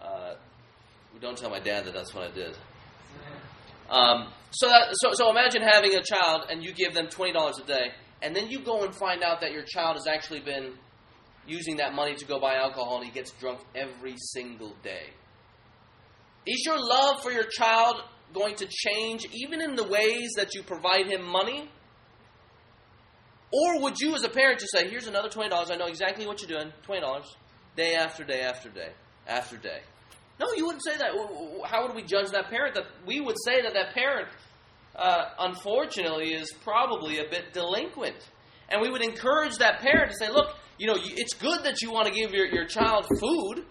Uh, 0.00 0.34
don't 1.20 1.36
tell 1.36 1.50
my 1.50 1.58
dad 1.58 1.84
that 1.86 1.94
that's 1.94 2.14
what 2.14 2.24
I 2.24 2.30
did. 2.30 2.56
Um, 3.90 4.28
so, 4.50 4.68
that, 4.68 4.88
so, 4.92 5.10
so 5.14 5.30
imagine 5.30 5.62
having 5.62 5.94
a 5.94 6.02
child 6.02 6.46
and 6.50 6.62
you 6.62 6.72
give 6.72 6.94
them 6.94 7.06
$20 7.06 7.34
a 7.34 7.66
day, 7.66 7.92
and 8.22 8.34
then 8.34 8.48
you 8.48 8.60
go 8.60 8.84
and 8.84 8.94
find 8.94 9.22
out 9.22 9.40
that 9.40 9.52
your 9.52 9.62
child 9.62 9.96
has 9.96 10.06
actually 10.06 10.40
been 10.40 10.72
using 11.46 11.76
that 11.76 11.94
money 11.94 12.14
to 12.14 12.24
go 12.24 12.38
buy 12.38 12.56
alcohol 12.56 12.98
and 12.98 13.06
he 13.06 13.12
gets 13.12 13.30
drunk 13.32 13.60
every 13.74 14.14
single 14.18 14.74
day. 14.82 15.10
Is 16.46 16.62
your 16.64 16.78
love 16.78 17.22
for 17.22 17.30
your 17.30 17.44
child 17.44 18.02
going 18.34 18.54
to 18.56 18.66
change 18.66 19.26
even 19.32 19.60
in 19.60 19.76
the 19.76 19.84
ways 19.84 20.30
that 20.36 20.54
you 20.54 20.62
provide 20.62 21.06
him 21.06 21.24
money? 21.24 21.70
Or 23.50 23.80
would 23.82 23.98
you, 23.98 24.14
as 24.14 24.24
a 24.24 24.28
parent, 24.28 24.60
just 24.60 24.72
say, 24.72 24.88
here's 24.88 25.06
another 25.06 25.30
$20, 25.30 25.70
I 25.70 25.76
know 25.76 25.86
exactly 25.86 26.26
what 26.26 26.42
you're 26.42 26.60
doing, 26.60 26.72
$20, 26.86 27.22
day 27.76 27.94
after 27.94 28.24
day 28.24 28.42
after 28.42 28.68
day 28.68 28.90
after 29.26 29.56
day? 29.56 29.80
No, 30.38 30.52
you 30.54 30.66
wouldn't 30.66 30.84
say 30.84 30.96
that. 30.98 31.10
How 31.64 31.86
would 31.86 31.96
we 31.96 32.02
judge 32.02 32.30
that 32.30 32.50
parent? 32.50 32.74
That 32.74 32.84
we 33.06 33.20
would 33.20 33.36
say 33.44 33.62
that 33.62 33.72
that 33.72 33.94
parent, 33.94 34.28
uh, 34.98 35.30
unfortunately, 35.38 36.34
is 36.34 36.52
probably 36.62 37.18
a 37.18 37.28
bit 37.30 37.52
delinquent, 37.52 38.16
and 38.68 38.80
we 38.80 38.90
would 38.90 39.02
encourage 39.02 39.56
that 39.58 39.80
parent 39.80 40.10
to 40.10 40.16
say, 40.16 40.30
"Look, 40.30 40.54
you 40.78 40.86
know, 40.86 40.96
it's 40.98 41.34
good 41.34 41.64
that 41.64 41.80
you 41.82 41.92
want 41.92 42.06
to 42.08 42.12
give 42.12 42.32
your, 42.32 42.46
your 42.46 42.66
child 42.66 43.06
food. 43.20 43.64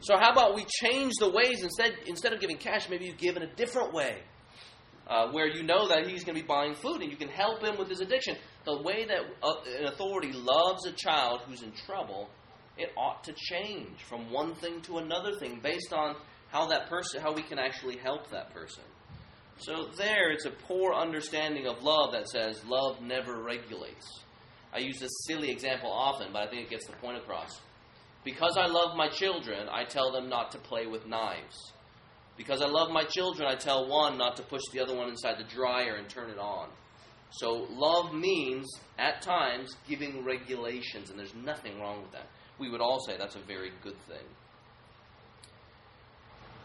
So 0.00 0.18
how 0.18 0.32
about 0.32 0.54
we 0.54 0.66
change 0.82 1.14
the 1.18 1.30
ways 1.30 1.62
instead? 1.62 1.94
Instead 2.06 2.32
of 2.32 2.40
giving 2.40 2.58
cash, 2.58 2.88
maybe 2.90 3.06
you 3.06 3.14
give 3.14 3.36
in 3.36 3.42
a 3.42 3.54
different 3.54 3.92
way." 3.92 4.18
Uh, 5.06 5.30
where 5.32 5.46
you 5.46 5.62
know 5.62 5.86
that 5.86 6.06
he's 6.06 6.24
going 6.24 6.34
to 6.34 6.40
be 6.40 6.46
buying 6.46 6.74
food 6.74 7.02
and 7.02 7.10
you 7.10 7.16
can 7.18 7.28
help 7.28 7.62
him 7.62 7.76
with 7.76 7.90
his 7.90 8.00
addiction. 8.00 8.38
The 8.64 8.80
way 8.80 9.04
that 9.04 9.18
uh, 9.42 9.56
an 9.78 9.84
authority 9.84 10.32
loves 10.32 10.86
a 10.86 10.92
child 10.92 11.42
who's 11.46 11.62
in 11.62 11.72
trouble 11.72 12.30
it 12.76 12.90
ought 12.96 13.22
to 13.24 13.32
change 13.32 14.02
from 14.08 14.32
one 14.32 14.54
thing 14.54 14.80
to 14.82 14.98
another 14.98 15.34
thing 15.34 15.60
based 15.62 15.92
on 15.92 16.16
how 16.48 16.66
that 16.66 16.88
person 16.88 17.20
how 17.20 17.32
we 17.32 17.42
can 17.42 17.58
actually 17.58 17.96
help 17.96 18.30
that 18.30 18.52
person 18.52 18.82
so 19.58 19.88
there 19.96 20.30
it's 20.32 20.46
a 20.46 20.50
poor 20.50 20.92
understanding 20.92 21.66
of 21.66 21.82
love 21.82 22.12
that 22.12 22.28
says 22.28 22.60
love 22.66 23.00
never 23.00 23.42
regulates. 23.42 24.20
I 24.72 24.78
use 24.78 24.98
this 24.98 25.24
silly 25.26 25.50
example 25.50 25.90
often 25.90 26.32
but 26.32 26.42
i 26.42 26.50
think 26.50 26.62
it 26.62 26.70
gets 26.70 26.86
the 26.86 26.96
point 26.96 27.18
across. 27.18 27.60
Because 28.24 28.56
i 28.56 28.66
love 28.66 28.96
my 28.96 29.08
children 29.08 29.68
i 29.70 29.84
tell 29.84 30.12
them 30.12 30.28
not 30.28 30.52
to 30.52 30.58
play 30.58 30.86
with 30.86 31.06
knives. 31.06 31.72
Because 32.36 32.62
i 32.62 32.66
love 32.66 32.90
my 32.90 33.04
children 33.04 33.48
i 33.48 33.54
tell 33.54 33.88
one 33.88 34.18
not 34.18 34.36
to 34.36 34.42
push 34.42 34.62
the 34.72 34.80
other 34.80 34.94
one 34.94 35.08
inside 35.08 35.38
the 35.38 35.54
dryer 35.54 35.94
and 35.96 36.08
turn 36.08 36.30
it 36.30 36.38
on. 36.38 36.68
So 37.30 37.66
love 37.70 38.14
means 38.14 38.68
at 38.98 39.22
times 39.22 39.74
giving 39.88 40.24
regulations 40.24 41.10
and 41.10 41.18
there's 41.18 41.34
nothing 41.34 41.80
wrong 41.80 42.02
with 42.02 42.12
that. 42.12 42.28
We 42.58 42.70
would 42.70 42.80
all 42.80 43.00
say 43.04 43.16
that's 43.16 43.34
a 43.34 43.40
very 43.40 43.72
good 43.82 43.98
thing. 44.06 44.24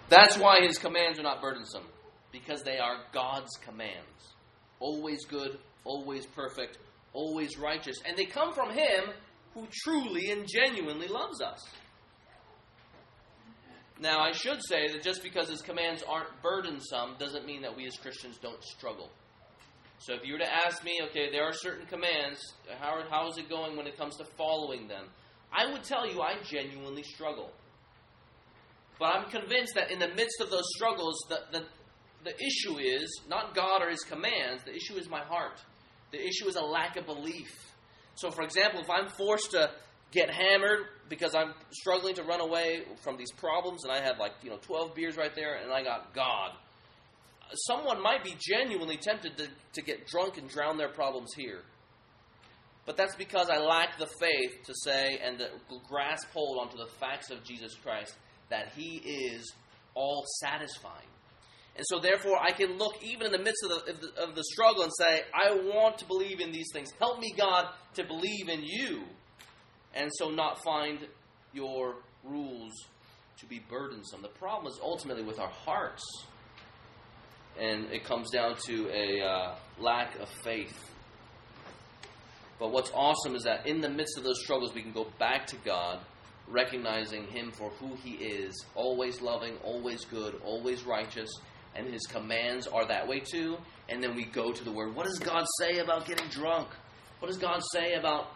That's 0.10 0.38
why 0.38 0.62
his 0.62 0.78
commands 0.78 1.20
are 1.20 1.24
not 1.24 1.42
burdensome, 1.42 1.86
because 2.32 2.64
they 2.64 2.78
are 2.78 2.98
God's 3.12 3.52
commands. 3.64 4.36
Always 4.80 5.26
good, 5.26 5.60
always 5.84 6.26
perfect, 6.26 6.78
always 7.14 7.58
righteous. 7.58 7.98
And 8.06 8.18
they 8.18 8.26
come 8.26 8.54
from 8.54 8.72
him 8.72 9.12
who 9.54 9.68
truly 9.84 10.32
and 10.32 10.48
genuinely 10.48 11.08
loves 11.08 11.42
us. 11.42 11.66
Now, 14.02 14.22
I 14.22 14.32
should 14.32 14.64
say 14.64 14.88
that 14.94 15.04
just 15.04 15.24
because 15.24 15.50
his 15.50 15.62
commands 15.62 16.04
aren't 16.08 16.30
burdensome 16.42 17.16
doesn't 17.20 17.46
mean 17.46 17.62
that 17.64 17.76
we 17.76 17.86
as 17.86 17.98
Christians 17.98 18.38
don't 18.42 18.64
struggle. 18.64 19.10
So 19.98 20.14
if 20.14 20.26
you 20.26 20.34
were 20.34 20.40
to 20.40 20.54
ask 20.66 20.84
me, 20.86 21.02
okay, 21.10 21.30
there 21.30 21.44
are 21.44 21.52
certain 21.52 21.86
commands, 21.86 22.40
how, 22.80 23.02
how 23.10 23.28
is 23.28 23.38
it 23.38 23.50
going 23.50 23.76
when 23.76 23.86
it 23.86 23.98
comes 23.98 24.16
to 24.18 24.26
following 24.38 24.88
them? 24.88 25.08
I 25.52 25.70
would 25.72 25.84
tell 25.84 26.10
you 26.10 26.22
I 26.22 26.36
genuinely 26.44 27.04
struggle. 27.04 27.52
But 28.98 29.16
I'm 29.16 29.30
convinced 29.30 29.76
that 29.76 29.92
in 29.92 30.00
the 30.00 30.08
midst 30.10 30.40
of 30.40 30.50
those 30.50 30.66
struggles, 30.76 31.16
the, 31.28 31.40
the, 31.52 31.66
the 32.24 32.36
issue 32.36 32.78
is 32.78 33.22
not 33.28 33.56
God 33.56 33.82
or 33.82 33.90
His 33.90 34.04
commands, 34.04 34.64
the 34.66 34.76
issue 34.76 34.96
is 34.96 35.10
my 35.10 35.22
heart. 35.22 35.62
The 36.12 36.20
issue 36.20 36.48
is 36.48 36.56
a 36.56 36.64
lack 36.64 36.98
of 36.98 37.06
belief. 37.06 37.52
So, 38.16 38.32
for 38.32 38.44
example, 38.44 38.82
if 38.82 38.90
I'm 38.90 39.08
forced 39.08 39.52
to 39.52 39.72
get 40.12 40.30
hammered 40.30 40.86
because 41.08 41.36
I'm 41.36 41.54
struggling 41.72 42.16
to 42.16 42.24
run 42.24 42.42
away 42.42 42.84
from 43.04 43.18
these 43.18 43.32
problems 43.32 43.84
and 43.84 43.94
I 43.94 44.02
have 44.02 44.18
like, 44.20 44.32
you 44.44 44.50
know, 44.50 44.58
12 44.62 44.96
beers 44.96 45.18
right 45.18 45.34
there 45.36 45.56
and 45.56 45.72
I 45.72 45.84
got 45.84 46.14
God, 46.14 46.52
someone 47.68 48.02
might 48.02 48.24
be 48.24 48.36
genuinely 48.40 48.98
tempted 48.98 49.38
to, 49.38 49.48
to 49.74 49.82
get 49.82 50.08
drunk 50.08 50.38
and 50.38 50.50
drown 50.50 50.78
their 50.78 50.90
problems 50.90 51.34
here. 51.36 51.62
But 52.86 52.98
that's 52.98 53.16
because 53.16 53.50
I 53.50 53.60
lack 53.60 54.00
the 54.00 54.10
faith 54.20 54.64
to 54.66 54.74
say 54.84 55.20
and 55.24 55.38
to 55.38 55.50
grasp 55.88 56.28
hold 56.34 56.60
onto 56.60 56.78
the 56.78 56.90
facts 57.00 57.30
of 57.30 57.44
Jesus 57.44 57.76
Christ 57.76 58.16
that 58.50 58.74
He 58.76 58.98
is 58.98 59.54
all 59.94 60.26
satisfying. 60.42 61.06
And 61.80 61.86
so, 61.88 62.00
therefore, 62.00 62.38
I 62.38 62.52
can 62.52 62.78
look 62.78 63.02
even 63.02 63.28
in 63.28 63.32
the 63.32 63.40
midst 63.40 63.64
of 63.64 63.70
the, 63.70 63.92
of 63.94 64.02
the, 64.02 64.24
of 64.24 64.36
the 64.36 64.44
struggle 64.44 64.84
and 64.84 64.92
say, 65.00 65.22
I 65.34 65.54
want 65.54 65.98
to 66.00 66.06
believe 66.06 66.42
in 66.42 66.52
these 66.52 66.68
things. 66.74 66.90
Help 67.00 67.20
me, 67.20 67.34
God, 67.36 67.70
to 67.94 68.04
believe 68.04 68.50
in 68.50 68.64
you. 68.64 69.04
And 69.96 70.12
so, 70.14 70.30
not 70.30 70.62
find 70.62 71.00
your 71.54 71.96
rules 72.24 72.74
to 73.40 73.46
be 73.46 73.60
burdensome. 73.70 74.22
The 74.22 74.28
problem 74.28 74.72
is 74.72 74.78
ultimately 74.84 75.24
with 75.24 75.40
our 75.40 75.50
hearts. 75.50 76.04
And 77.58 77.86
it 77.92 78.04
comes 78.04 78.30
down 78.30 78.58
to 78.68 78.90
a 78.90 79.22
uh, 79.22 79.56
lack 79.80 80.20
of 80.20 80.30
faith 80.44 80.90
but 82.60 82.74
what's 82.74 82.92
awesome 82.94 83.36
is 83.36 83.44
that 83.44 83.66
in 83.66 83.80
the 83.80 83.90
midst 83.90 84.18
of 84.18 84.26
those 84.26 84.42
struggles, 84.42 84.74
we 84.74 84.82
can 84.82 84.92
go 84.92 85.08
back 85.18 85.48
to 85.48 85.56
God, 85.64 86.00
recognizing 86.50 87.26
Him 87.28 87.52
for 87.52 87.70
who 87.80 87.96
He 88.04 88.16
is 88.16 88.66
always 88.76 89.22
loving, 89.22 89.56
always 89.64 90.04
good, 90.04 90.40
always 90.44 90.84
righteous, 90.84 91.30
and 91.80 91.94
His 91.94 92.06
commands 92.06 92.68
are 92.68 92.86
that 92.88 93.08
way 93.08 93.20
too. 93.20 93.58
And 93.88 94.04
then 94.04 94.16
we 94.16 94.26
go 94.26 94.52
to 94.52 94.64
the 94.64 94.72
Word. 94.72 94.96
What 94.96 95.06
does 95.06 95.18
God 95.18 95.46
say 95.60 95.80
about 95.80 96.06
getting 96.06 96.28
drunk? 96.30 96.68
What 97.20 97.30
does 97.30 97.38
God 97.38 97.62
say 97.74 97.94
about 97.94 98.28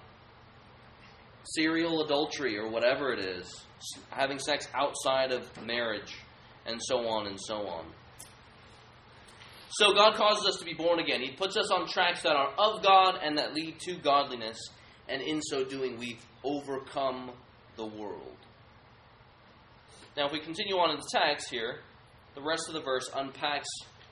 serial 1.43 2.03
adultery 2.03 2.57
or 2.57 2.69
whatever 2.69 3.13
it 3.13 3.19
is? 3.19 3.65
Having 4.09 4.39
sex 4.39 4.67
outside 4.73 5.31
of 5.31 5.49
marriage, 5.65 6.15
and 6.65 6.79
so 6.81 7.07
on 7.07 7.27
and 7.27 7.37
so 7.39 7.67
on. 7.67 7.85
So 9.69 9.93
God 9.93 10.15
causes 10.15 10.47
us 10.47 10.57
to 10.59 10.65
be 10.65 10.73
born 10.73 10.99
again. 10.99 11.19
He 11.21 11.31
puts 11.31 11.57
us 11.57 11.71
on 11.71 11.87
tracks 11.87 12.21
that 12.23 12.35
are 12.35 12.53
of 12.57 12.83
God 12.83 13.19
and 13.23 13.37
that 13.37 13.53
lead 13.53 13.79
to 13.81 13.95
godliness, 13.95 14.57
and 15.09 15.21
in 15.21 15.41
so 15.41 15.65
doing, 15.65 15.97
we've 15.97 16.23
overcome 16.43 17.31
the 17.75 17.85
world. 17.85 18.37
Now, 20.15 20.27
if 20.27 20.31
we 20.31 20.39
continue 20.39 20.75
on 20.75 20.91
in 20.91 20.97
the 20.97 21.09
text 21.11 21.49
here, 21.49 21.79
the 22.35 22.41
rest 22.41 22.67
of 22.67 22.73
the 22.73 22.81
verse 22.81 23.09
unpacks 23.15 23.67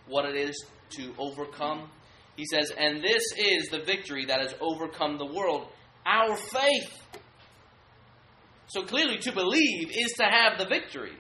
what 0.08 0.26
it 0.26 0.36
is 0.36 0.66
to 0.98 1.14
overcome. 1.18 1.90
He 2.36 2.46
says, 2.46 2.72
And 2.78 3.04
this 3.04 3.24
is 3.38 3.70
the 3.70 3.80
victory 3.80 4.26
that 4.26 4.42
has 4.42 4.54
overcome 4.60 5.18
the 5.18 5.26
world, 5.26 5.68
our 6.06 6.36
faith. 6.36 6.98
So 8.68 8.84
clearly, 8.84 9.18
to 9.20 9.32
believe 9.32 9.92
is 9.92 10.14
to 10.14 10.24
have 10.24 10.58
the 10.58 10.66
victory. 10.66 11.14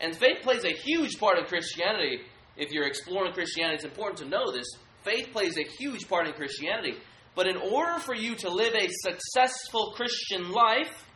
And 0.00 0.16
faith 0.16 0.38
plays 0.42 0.64
a 0.64 0.72
huge 0.72 1.18
part 1.18 1.38
of 1.38 1.46
Christianity 1.46 2.20
if 2.56 2.70
you're 2.70 2.86
exploring 2.86 3.32
Christianity, 3.32 3.76
it's 3.76 3.84
important 3.84 4.18
to 4.18 4.26
know 4.26 4.52
this. 4.52 4.66
Faith 5.02 5.30
plays 5.32 5.58
a 5.58 5.64
huge 5.64 6.08
part 6.08 6.26
in 6.26 6.34
Christianity. 6.34 6.94
But 7.34 7.48
in 7.48 7.56
order 7.56 7.98
for 7.98 8.14
you 8.14 8.36
to 8.36 8.48
live 8.48 8.74
a 8.74 8.88
successful 9.02 9.92
Christian 9.96 10.50
life, 10.50 11.06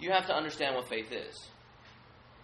you 0.00 0.10
have 0.10 0.26
to 0.26 0.34
understand 0.34 0.74
what 0.74 0.88
faith 0.88 1.12
is. 1.12 1.48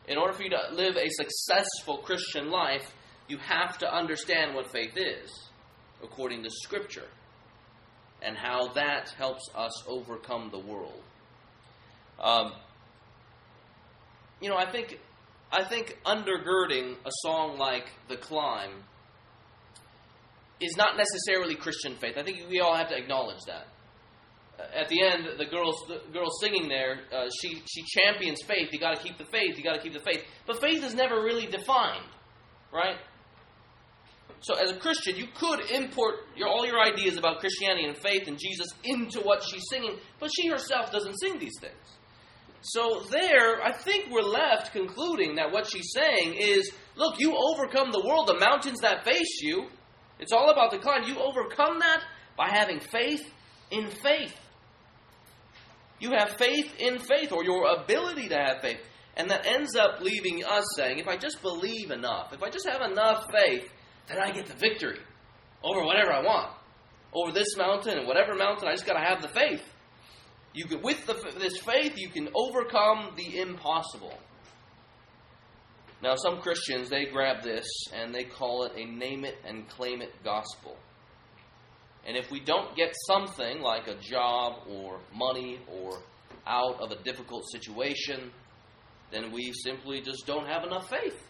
In 0.09 0.16
order 0.16 0.33
for 0.33 0.42
you 0.42 0.51
to 0.51 0.61
live 0.73 0.97
a 0.97 1.09
successful 1.11 1.99
Christian 1.99 2.51
life, 2.51 2.94
you 3.29 3.37
have 3.38 3.77
to 3.79 3.94
understand 3.94 4.55
what 4.55 4.73
faith 4.73 4.97
is, 4.97 5.31
according 6.03 6.42
to 6.44 6.51
Scripture, 6.51 7.09
and 8.23 8.37
how 8.37 8.68
that 8.73 9.11
helps 9.18 9.44
us 9.55 9.87
overcome 9.87 10.49
the 10.51 10.59
world. 10.59 11.03
Um, 12.18 12.53
you 14.40 14.49
know, 14.49 14.57
I 14.57 14.71
think 14.71 14.99
I 15.53 15.64
think 15.64 15.99
undergirding 16.05 16.97
a 17.05 17.11
song 17.23 17.59
like 17.59 17.87
The 18.09 18.16
Climb 18.16 18.71
is 20.61 20.75
not 20.77 20.97
necessarily 20.97 21.55
Christian 21.55 21.94
faith. 21.97 22.16
I 22.16 22.23
think 22.23 22.49
we 22.49 22.61
all 22.61 22.75
have 22.75 22.88
to 22.88 22.97
acknowledge 22.97 23.40
that. 23.47 23.66
At 24.59 24.88
the 24.88 25.03
end, 25.03 25.27
the 25.38 25.47
girl, 25.47 25.73
the 25.87 26.01
girl 26.12 26.31
singing 26.40 26.68
there, 26.68 27.01
uh, 27.12 27.29
she, 27.40 27.62
she 27.66 27.83
champions 27.87 28.42
faith. 28.47 28.73
You 28.73 28.81
got 28.81 28.97
to 28.97 29.03
keep 29.03 29.16
the 29.16 29.25
faith. 29.25 29.57
You 29.57 29.62
got 29.62 29.75
to 29.75 29.81
keep 29.81 29.92
the 29.92 30.01
faith. 30.01 30.25
But 30.47 30.61
faith 30.61 30.85
is 30.85 30.94
never 30.94 31.23
really 31.23 31.47
defined, 31.47 32.07
right? 32.73 32.97
So, 34.40 34.55
as 34.55 34.71
a 34.71 34.77
Christian, 34.77 35.16
you 35.16 35.27
could 35.35 35.71
import 35.71 36.16
your, 36.37 36.49
all 36.49 36.64
your 36.64 36.81
ideas 36.81 37.16
about 37.16 37.40
Christianity 37.40 37.87
and 37.87 37.97
faith 37.97 38.29
and 38.29 38.38
Jesus 38.38 38.68
into 38.85 39.21
what 39.21 39.42
she's 39.42 39.64
singing, 39.68 39.97
but 40.21 40.31
she 40.33 40.49
herself 40.49 40.92
doesn't 40.92 41.18
sing 41.18 41.38
these 41.38 41.59
things. 41.61 41.75
So, 42.61 43.05
there, 43.11 43.62
I 43.62 43.73
think 43.73 44.11
we're 44.11 44.23
left 44.23 44.73
concluding 44.73 45.37
that 45.37 45.51
what 45.53 45.68
she's 45.68 45.92
saying 45.92 46.35
is 46.35 46.71
look, 46.97 47.18
you 47.18 47.37
overcome 47.37 47.90
the 47.90 48.03
world, 48.05 48.29
the 48.29 48.38
mountains 48.38 48.81
that 48.81 49.05
face 49.05 49.40
you. 49.40 49.68
It's 50.18 50.33
all 50.33 50.51
about 50.51 50.73
the 50.73 50.79
climb. 50.79 51.05
You 51.05 51.18
overcome 51.18 51.79
that 51.79 52.03
by 52.37 52.49
having 52.49 52.81
faith 52.81 53.23
in 53.71 53.88
faith. 53.88 54.37
You 56.00 56.12
have 56.12 56.37
faith 56.38 56.72
in 56.78 56.98
faith, 56.98 57.32
or 57.32 57.44
your 57.44 57.66
ability 57.80 58.28
to 58.28 58.37
have 58.37 58.61
faith. 58.61 58.78
And 59.16 59.30
that 59.30 59.46
ends 59.46 59.74
up 59.74 60.00
leaving 60.00 60.44
us 60.44 60.64
saying, 60.76 60.98
if 60.98 61.08
I 61.08 61.16
just 61.16 61.42
believe 61.42 61.90
enough, 61.90 62.32
if 62.32 62.42
I 62.42 62.50
just 62.50 62.68
have 62.68 62.82
enough 62.88 63.26
faith, 63.32 63.68
then 64.08 64.18
I 64.18 64.30
get 64.30 64.46
the 64.46 64.54
victory 64.54 65.00
over 65.62 65.84
whatever 65.84 66.12
I 66.12 66.22
want. 66.22 66.52
Over 67.12 67.32
this 67.32 67.56
mountain 67.56 67.98
and 67.98 68.06
whatever 68.06 68.34
mountain, 68.34 68.68
I 68.68 68.72
just 68.72 68.87
got 68.87 68.94
to 68.94 69.04
have 69.04 69.22
the 69.22 69.28
faith. 69.28 69.62
You 70.54 70.66
can, 70.66 70.82
with 70.82 71.04
the, 71.06 71.14
this 71.38 71.58
faith, 71.58 71.94
you 71.96 72.08
can 72.08 72.28
overcome 72.34 73.14
the 73.16 73.40
impossible. 73.40 74.14
Now, 76.02 76.14
some 76.14 76.40
Christians, 76.40 76.88
they 76.88 77.06
grab 77.06 77.42
this 77.42 77.66
and 77.92 78.14
they 78.14 78.24
call 78.24 78.64
it 78.64 78.72
a 78.76 78.84
name 78.84 79.24
it 79.24 79.37
and 79.44 79.68
claim 79.68 80.00
it 80.00 80.12
gospel. 80.22 80.76
And 82.09 82.16
if 82.16 82.31
we 82.31 82.40
don't 82.40 82.75
get 82.75 82.94
something 83.07 83.61
like 83.61 83.87
a 83.87 83.94
job 83.97 84.62
or 84.66 84.99
money 85.14 85.61
or 85.71 85.99
out 86.47 86.81
of 86.81 86.90
a 86.90 86.97
difficult 87.03 87.44
situation, 87.53 88.33
then 89.12 89.31
we 89.31 89.53
simply 89.53 90.01
just 90.01 90.27
don't 90.27 90.47
have 90.47 90.64
enough 90.64 90.88
faith. 90.88 91.23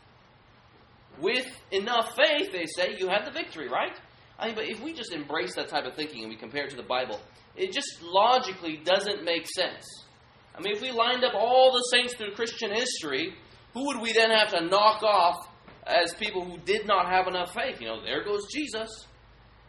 With 1.21 1.49
enough 1.73 2.15
faith, 2.15 2.53
they 2.53 2.67
say, 2.67 2.95
you 2.97 3.09
have 3.09 3.25
the 3.25 3.33
victory, 3.33 3.69
right? 3.69 3.91
I 4.39 4.47
mean, 4.47 4.55
but 4.55 4.69
if 4.69 4.81
we 4.81 4.93
just 4.93 5.13
embrace 5.13 5.57
that 5.57 5.69
type 5.69 5.85
of 5.85 5.95
thinking 5.95 6.21
and 6.21 6.31
we 6.31 6.37
compare 6.37 6.65
it 6.65 6.71
to 6.71 6.77
the 6.77 6.85
Bible, 6.85 7.19
it 7.57 7.73
just 7.73 8.01
logically 8.01 8.77
doesn't 8.85 9.25
make 9.25 9.49
sense. 9.49 9.85
I 10.55 10.61
mean, 10.61 10.77
if 10.77 10.81
we 10.81 10.93
lined 10.93 11.25
up 11.25 11.35
all 11.35 11.73
the 11.73 11.83
saints 11.91 12.15
through 12.15 12.37
Christian 12.37 12.73
history, 12.73 13.35
who 13.75 13.85
would 13.87 14.01
we 14.01 14.13
then 14.13 14.31
have 14.31 14.51
to 14.51 14.61
knock 14.61 15.03
off 15.03 15.49
as 15.85 16.15
people 16.15 16.45
who 16.45 16.59
did 16.59 16.87
not 16.87 17.11
have 17.11 17.27
enough 17.27 17.53
faith? 17.53 17.81
You 17.81 17.89
know, 17.89 18.05
there 18.05 18.23
goes 18.23 18.47
Jesus. 18.55 18.89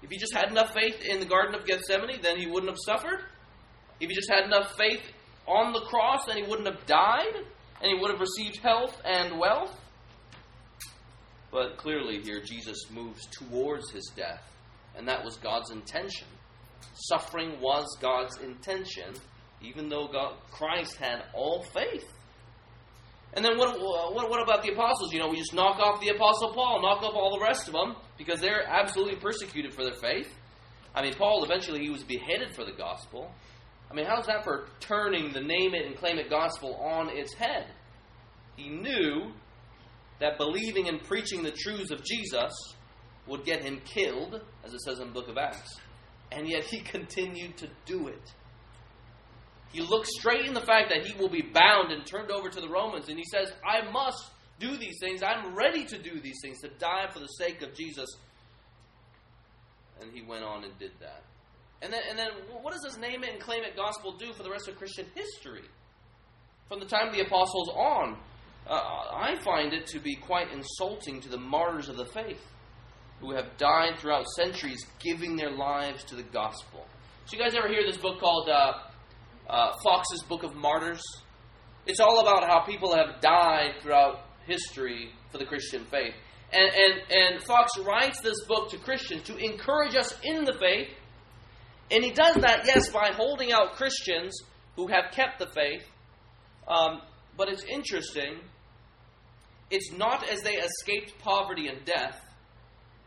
If 0.01 0.09
he 0.09 0.17
just 0.17 0.33
had 0.33 0.49
enough 0.49 0.73
faith 0.73 1.01
in 1.01 1.19
the 1.19 1.25
Garden 1.25 1.55
of 1.55 1.65
Gethsemane, 1.65 2.21
then 2.21 2.37
he 2.37 2.47
wouldn't 2.47 2.69
have 2.71 2.79
suffered. 2.85 3.21
If 3.99 4.09
he 4.09 4.15
just 4.15 4.31
had 4.31 4.45
enough 4.45 4.75
faith 4.77 5.01
on 5.45 5.73
the 5.73 5.81
cross, 5.81 6.25
then 6.25 6.37
he 6.37 6.43
wouldn't 6.43 6.67
have 6.67 6.85
died, 6.85 7.35
and 7.81 7.91
he 7.91 7.95
would 7.99 8.11
have 8.11 8.19
received 8.19 8.57
health 8.57 9.01
and 9.03 9.37
wealth. 9.37 9.77
But 11.51 11.77
clearly, 11.77 12.21
here, 12.21 12.41
Jesus 12.41 12.89
moves 12.91 13.25
towards 13.27 13.91
his 13.91 14.11
death, 14.15 14.43
and 14.95 15.07
that 15.07 15.23
was 15.25 15.35
God's 15.37 15.71
intention. 15.71 16.27
Suffering 16.93 17.59
was 17.59 17.97
God's 17.99 18.37
intention, 18.37 19.15
even 19.61 19.89
though 19.89 20.07
God, 20.07 20.35
Christ 20.51 20.95
had 20.95 21.23
all 21.33 21.63
faith. 21.73 22.05
And 23.33 23.43
then 23.43 23.57
what, 23.57 23.79
what, 23.79 24.29
what 24.29 24.41
about 24.41 24.63
the 24.63 24.71
apostles? 24.71 25.11
You 25.11 25.19
know, 25.19 25.27
we 25.27 25.37
just 25.37 25.53
knock 25.53 25.79
off 25.79 25.99
the 25.99 26.09
apostle 26.09 26.53
Paul, 26.53 26.81
knock 26.81 27.03
off 27.03 27.13
all 27.15 27.37
the 27.37 27.43
rest 27.43 27.67
of 27.67 27.73
them 27.73 27.95
because 28.19 28.39
they're 28.41 28.67
absolutely 28.67 29.15
persecuted 29.15 29.73
for 29.73 29.83
their 29.83 29.93
faith. 29.93 30.31
I 30.93 31.01
mean, 31.01 31.15
Paul 31.15 31.43
eventually 31.43 31.79
he 31.79 31.89
was 31.89 32.03
beheaded 32.03 32.53
for 32.53 32.65
the 32.65 32.73
gospel. 32.73 33.31
I 33.89 33.95
mean, 33.95 34.05
how's 34.05 34.27
that 34.27 34.43
for 34.43 34.67
turning 34.79 35.33
the 35.33 35.41
name 35.41 35.73
it 35.73 35.87
and 35.87 35.95
claim 35.95 36.19
it 36.19 36.29
gospel 36.29 36.75
on 36.75 37.09
its 37.09 37.33
head? 37.33 37.65
He 38.55 38.69
knew 38.69 39.31
that 40.19 40.37
believing 40.37 40.89
and 40.89 41.01
preaching 41.01 41.41
the 41.41 41.51
truths 41.51 41.91
of 41.91 42.03
Jesus 42.03 42.51
would 43.25 43.45
get 43.45 43.63
him 43.63 43.79
killed, 43.85 44.41
as 44.65 44.73
it 44.73 44.81
says 44.81 44.99
in 44.99 45.07
the 45.07 45.13
book 45.13 45.29
of 45.29 45.37
Acts. 45.37 45.79
And 46.31 46.47
yet 46.47 46.65
he 46.65 46.79
continued 46.81 47.57
to 47.57 47.69
do 47.85 48.09
it. 48.09 48.33
He 49.71 49.81
looks 49.81 50.09
straight 50.19 50.45
in 50.45 50.53
the 50.53 50.61
fact 50.61 50.89
that 50.89 51.05
he 51.05 51.17
will 51.17 51.29
be 51.29 51.43
bound 51.43 51.91
and 51.91 52.05
turned 52.05 52.31
over 52.31 52.49
to 52.49 52.59
the 52.59 52.67
Romans, 52.67 53.07
and 53.07 53.17
he 53.17 53.23
says, 53.31 53.51
I 53.63 53.89
must 53.91 54.31
do 54.59 54.77
these 54.77 54.97
things. 54.99 55.21
I'm 55.23 55.55
ready 55.55 55.85
to 55.85 55.97
do 55.97 56.19
these 56.19 56.37
things, 56.41 56.59
to 56.61 56.69
die 56.69 57.07
for 57.11 57.19
the 57.19 57.27
sake 57.27 57.61
of 57.61 57.73
Jesus. 57.73 58.07
And 60.01 60.11
he 60.13 60.21
went 60.21 60.43
on 60.43 60.63
and 60.63 60.77
did 60.77 60.91
that. 61.01 61.23
And 61.81 61.93
then, 61.93 62.01
and 62.09 62.19
then 62.19 62.27
what 62.61 62.73
does 62.73 62.81
this 62.83 62.97
name 62.97 63.23
it 63.23 63.33
and 63.33 63.41
claim 63.41 63.63
it 63.63 63.75
gospel 63.75 64.17
do 64.17 64.33
for 64.33 64.43
the 64.43 64.49
rest 64.49 64.67
of 64.67 64.75
Christian 64.75 65.05
history? 65.15 65.63
From 66.67 66.79
the 66.79 66.85
time 66.85 67.07
of 67.07 67.13
the 67.13 67.21
apostles 67.21 67.69
on, 67.69 68.17
uh, 68.67 68.73
I 68.73 69.35
find 69.43 69.73
it 69.73 69.87
to 69.87 69.99
be 69.99 70.15
quite 70.15 70.51
insulting 70.51 71.21
to 71.21 71.29
the 71.29 71.37
martyrs 71.37 71.89
of 71.89 71.97
the 71.97 72.05
faith 72.05 72.41
who 73.21 73.31
have 73.33 73.57
died 73.57 73.97
throughout 73.97 74.25
centuries 74.35 74.85
giving 74.99 75.35
their 75.35 75.51
lives 75.51 76.03
to 76.05 76.15
the 76.15 76.23
gospel. 76.23 76.85
So, 77.25 77.37
you 77.37 77.43
guys 77.43 77.55
ever 77.55 77.67
hear 77.67 77.83
this 77.85 77.97
book 77.97 78.19
called 78.19 78.49
uh, 78.49 78.73
uh, 79.49 79.71
Fox's 79.83 80.23
Book 80.23 80.43
of 80.43 80.55
Martyrs? 80.55 81.01
It's 81.85 81.99
all 81.99 82.21
about 82.21 82.47
how 82.47 82.61
people 82.61 82.95
have 82.95 83.19
died 83.21 83.75
throughout 83.81 84.28
history 84.45 85.11
for 85.31 85.37
the 85.37 85.45
Christian 85.45 85.85
faith. 85.85 86.13
And, 86.51 86.71
and, 86.73 87.11
and 87.11 87.43
Fox 87.43 87.77
writes 87.79 88.21
this 88.21 88.43
book 88.47 88.71
to 88.71 88.77
Christians 88.77 89.23
to 89.23 89.37
encourage 89.37 89.95
us 89.95 90.17
in 90.23 90.45
the 90.45 90.53
faith. 90.53 90.89
And 91.91 92.03
he 92.03 92.11
does 92.11 92.35
that, 92.35 92.65
yes, 92.65 92.89
by 92.89 93.11
holding 93.13 93.51
out 93.51 93.73
Christians 93.73 94.39
who 94.75 94.87
have 94.87 95.11
kept 95.11 95.39
the 95.39 95.47
faith. 95.47 95.83
Um, 96.67 97.01
but 97.37 97.49
it's 97.49 97.63
interesting. 97.63 98.39
It's 99.69 99.91
not 99.91 100.27
as 100.27 100.41
they 100.41 100.55
escaped 100.55 101.19
poverty 101.19 101.67
and 101.67 101.85
death, 101.85 102.19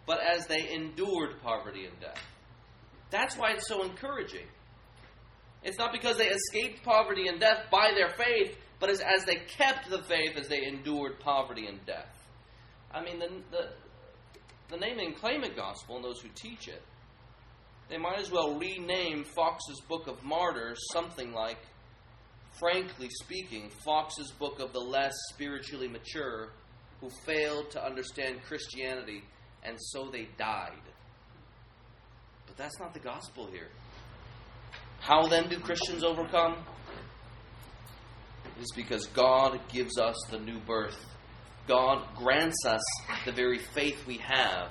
but 0.06 0.18
as 0.20 0.46
they 0.46 0.72
endured 0.72 1.40
poverty 1.42 1.86
and 1.86 1.98
death. 2.00 2.22
That's 3.10 3.36
why 3.36 3.52
it's 3.52 3.68
so 3.68 3.82
encouraging. 3.82 4.46
It's 5.64 5.78
not 5.78 5.92
because 5.92 6.16
they 6.16 6.28
escaped 6.28 6.82
poverty 6.82 7.28
and 7.28 7.38
death 7.38 7.66
by 7.70 7.92
their 7.94 8.10
faith, 8.10 8.56
but 8.82 8.90
as, 8.90 9.00
as 9.00 9.24
they 9.24 9.36
kept 9.36 9.88
the 9.88 10.02
faith 10.02 10.36
as 10.36 10.48
they 10.48 10.66
endured 10.66 11.20
poverty 11.20 11.68
and 11.68 11.78
death. 11.86 12.18
I 12.92 13.00
mean, 13.00 13.20
the, 13.20 13.28
the, 13.52 13.68
the 14.70 14.76
name 14.76 14.98
and 14.98 15.14
claim 15.14 15.44
it 15.44 15.54
gospel 15.54 15.94
and 15.94 16.04
those 16.04 16.20
who 16.20 16.28
teach 16.34 16.66
it, 16.66 16.82
they 17.88 17.96
might 17.96 18.18
as 18.18 18.32
well 18.32 18.58
rename 18.58 19.22
Fox's 19.22 19.80
Book 19.88 20.08
of 20.08 20.24
Martyrs 20.24 20.80
something 20.92 21.32
like, 21.32 21.58
frankly 22.58 23.08
speaking, 23.22 23.70
Fox's 23.84 24.32
Book 24.32 24.58
of 24.58 24.72
the 24.72 24.80
less 24.80 25.14
spiritually 25.32 25.86
mature 25.86 26.48
who 27.00 27.08
failed 27.24 27.70
to 27.70 27.86
understand 27.86 28.42
Christianity 28.42 29.22
and 29.62 29.76
so 29.78 30.10
they 30.10 30.26
died. 30.36 30.72
But 32.48 32.56
that's 32.56 32.80
not 32.80 32.94
the 32.94 33.00
gospel 33.00 33.46
here. 33.46 33.68
How 34.98 35.28
then 35.28 35.48
do 35.48 35.60
Christians 35.60 36.02
overcome? 36.02 36.56
Is 38.60 38.72
because 38.74 39.06
God 39.06 39.60
gives 39.68 39.98
us 39.98 40.16
the 40.30 40.38
new 40.38 40.60
birth. 40.60 40.98
God 41.66 42.06
grants 42.16 42.64
us 42.66 42.82
the 43.24 43.32
very 43.32 43.58
faith 43.58 44.04
we 44.06 44.18
have. 44.18 44.70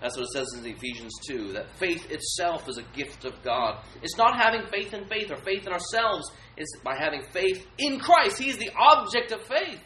That's 0.00 0.16
what 0.16 0.24
it 0.24 0.32
says 0.32 0.48
in 0.58 0.66
Ephesians 0.66 1.12
2 1.28 1.52
that 1.52 1.70
faith 1.78 2.10
itself 2.10 2.68
is 2.68 2.78
a 2.78 2.82
gift 2.96 3.24
of 3.24 3.40
God. 3.42 3.84
It's 4.02 4.16
not 4.16 4.36
having 4.36 4.66
faith 4.66 4.92
in 4.94 5.06
faith 5.06 5.30
or 5.30 5.36
faith 5.36 5.66
in 5.66 5.72
ourselves, 5.72 6.30
it's 6.56 6.76
by 6.82 6.96
having 6.96 7.22
faith 7.32 7.66
in 7.78 8.00
Christ. 8.00 8.38
He 8.38 8.50
is 8.50 8.58
the 8.58 8.70
object 8.76 9.32
of 9.32 9.42
faith. 9.42 9.80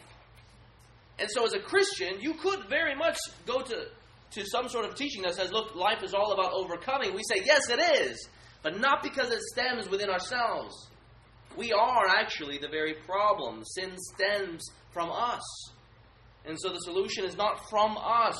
And 1.19 1.29
so, 1.31 1.45
as 1.45 1.53
a 1.53 1.59
Christian, 1.59 2.19
you 2.19 2.33
could 2.35 2.67
very 2.69 2.95
much 2.95 3.17
go 3.45 3.61
to, 3.61 3.85
to 4.31 4.45
some 4.45 4.69
sort 4.69 4.85
of 4.85 4.95
teaching 4.95 5.23
that 5.23 5.35
says, 5.35 5.51
look, 5.51 5.75
life 5.75 6.03
is 6.03 6.13
all 6.13 6.31
about 6.31 6.51
overcoming. 6.53 7.13
We 7.13 7.23
say, 7.23 7.41
yes, 7.45 7.69
it 7.69 7.79
is 7.79 8.27
but 8.67 8.81
not 8.81 9.03
because 9.03 9.31
it 9.31 9.41
stems 9.53 9.89
within 9.89 10.09
ourselves. 10.09 10.89
We 11.57 11.73
are 11.73 12.07
actually 12.07 12.59
the 12.59 12.67
very 12.67 12.93
problem. 12.93 13.63
Sin 13.65 13.95
stems 13.97 14.63
from 14.93 15.09
us. 15.11 15.41
And 16.45 16.55
so 16.59 16.69
the 16.69 16.79
solution 16.79 17.25
is 17.25 17.35
not 17.35 17.67
from 17.69 17.97
us. 17.97 18.39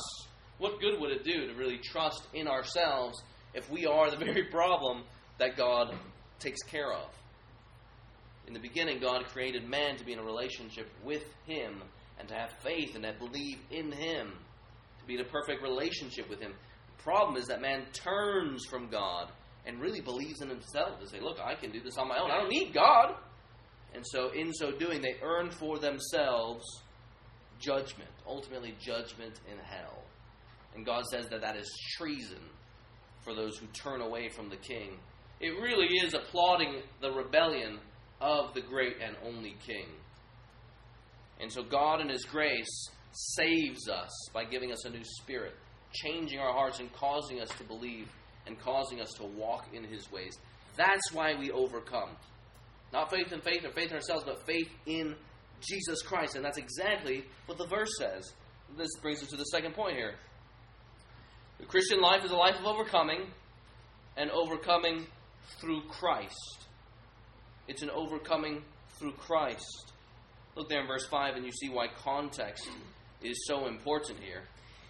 What 0.58 0.80
good 0.80 1.00
would 1.00 1.10
it 1.10 1.24
do 1.24 1.48
to 1.48 1.54
really 1.54 1.78
trust 1.78 2.26
in 2.32 2.46
ourselves 2.46 3.20
if 3.54 3.68
we 3.70 3.86
are 3.86 4.10
the 4.10 4.16
very 4.24 4.44
problem 4.44 5.02
that 5.38 5.56
God 5.56 5.94
takes 6.38 6.62
care 6.62 6.92
of? 6.92 7.08
In 8.46 8.54
the 8.54 8.60
beginning, 8.60 9.00
God 9.00 9.26
created 9.26 9.68
man 9.68 9.96
to 9.96 10.04
be 10.04 10.12
in 10.12 10.20
a 10.20 10.24
relationship 10.24 10.88
with 11.04 11.24
Him 11.46 11.82
and 12.18 12.28
to 12.28 12.34
have 12.34 12.52
faith 12.62 12.94
and 12.94 13.04
to 13.04 13.12
believe 13.18 13.58
in 13.70 13.92
Him, 13.92 14.32
to 15.00 15.06
be 15.06 15.16
in 15.16 15.20
a 15.20 15.24
perfect 15.24 15.62
relationship 15.62 16.30
with 16.30 16.40
Him. 16.40 16.52
The 16.96 17.02
problem 17.02 17.36
is 17.36 17.48
that 17.48 17.60
man 17.60 17.84
turns 17.92 18.64
from 18.64 18.88
God 18.88 19.28
and 19.66 19.80
really 19.80 20.00
believes 20.00 20.40
in 20.40 20.48
himself 20.48 21.00
to 21.00 21.08
say, 21.08 21.20
look, 21.20 21.38
I 21.40 21.54
can 21.54 21.70
do 21.70 21.80
this 21.80 21.98
on 21.98 22.08
my 22.08 22.18
own. 22.18 22.30
I 22.30 22.38
don't 22.38 22.50
need 22.50 22.72
God. 22.72 23.14
And 23.94 24.04
so, 24.06 24.30
in 24.30 24.52
so 24.52 24.70
doing, 24.70 25.00
they 25.00 25.16
earn 25.22 25.50
for 25.50 25.78
themselves 25.78 26.64
judgment, 27.58 28.10
ultimately, 28.26 28.74
judgment 28.80 29.40
in 29.50 29.58
hell. 29.58 30.02
And 30.74 30.84
God 30.84 31.04
says 31.06 31.26
that 31.30 31.40
that 31.40 31.56
is 31.56 31.68
treason 31.96 32.40
for 33.24 33.34
those 33.34 33.56
who 33.58 33.66
turn 33.68 34.00
away 34.00 34.28
from 34.28 34.48
the 34.48 34.56
king 34.56 34.98
it 35.40 35.50
really 35.60 35.86
is 35.98 36.14
applauding 36.14 36.82
the 37.00 37.12
rebellion 37.12 37.78
of 38.20 38.54
the 38.54 38.60
great 38.60 38.96
and 39.00 39.16
only 39.24 39.56
King. 39.64 39.86
And 41.40 41.52
so 41.52 41.62
God, 41.62 42.00
in 42.00 42.08
His 42.08 42.24
grace, 42.24 42.90
saves 43.12 43.88
us 43.88 44.10
by 44.34 44.44
giving 44.44 44.72
us 44.72 44.84
a 44.84 44.90
new 44.90 45.04
spirit, 45.04 45.54
changing 45.92 46.40
our 46.40 46.52
hearts 46.52 46.80
and 46.80 46.92
causing 46.92 47.40
us 47.40 47.48
to 47.58 47.64
believe 47.64 48.08
and 48.48 48.58
causing 48.58 49.00
us 49.00 49.12
to 49.18 49.24
walk 49.24 49.66
in 49.72 49.84
His 49.84 50.10
ways. 50.10 50.36
That's 50.76 51.12
why 51.12 51.34
we 51.38 51.50
overcome. 51.50 52.10
Not 52.92 53.10
faith 53.10 53.32
in 53.32 53.40
faith 53.40 53.64
or 53.64 53.70
faith 53.70 53.90
in 53.90 53.96
ourselves, 53.96 54.24
but 54.24 54.44
faith 54.46 54.70
in 54.86 55.14
Jesus 55.60 56.02
Christ. 56.02 56.34
And 56.34 56.44
that's 56.44 56.58
exactly 56.58 57.24
what 57.46 57.58
the 57.58 57.66
verse 57.66 57.90
says. 57.98 58.32
This 58.76 58.88
brings 59.02 59.22
us 59.22 59.28
to 59.28 59.36
the 59.36 59.44
second 59.44 59.74
point 59.74 59.96
here. 59.96 60.14
The 61.58 61.66
Christian 61.66 62.00
life 62.00 62.24
is 62.24 62.30
a 62.30 62.36
life 62.36 62.58
of 62.58 62.66
overcoming, 62.66 63.26
and 64.16 64.30
overcoming 64.30 65.06
through 65.60 65.82
Christ. 65.88 66.66
It's 67.66 67.82
an 67.82 67.90
overcoming 67.90 68.62
through 68.98 69.12
Christ. 69.12 69.92
Look 70.56 70.68
there 70.68 70.80
in 70.80 70.86
verse 70.86 71.06
5, 71.06 71.36
and 71.36 71.44
you 71.44 71.52
see 71.52 71.68
why 71.68 71.86
context 71.88 72.68
is 73.22 73.46
so 73.46 73.66
important 73.66 74.20
here. 74.20 74.42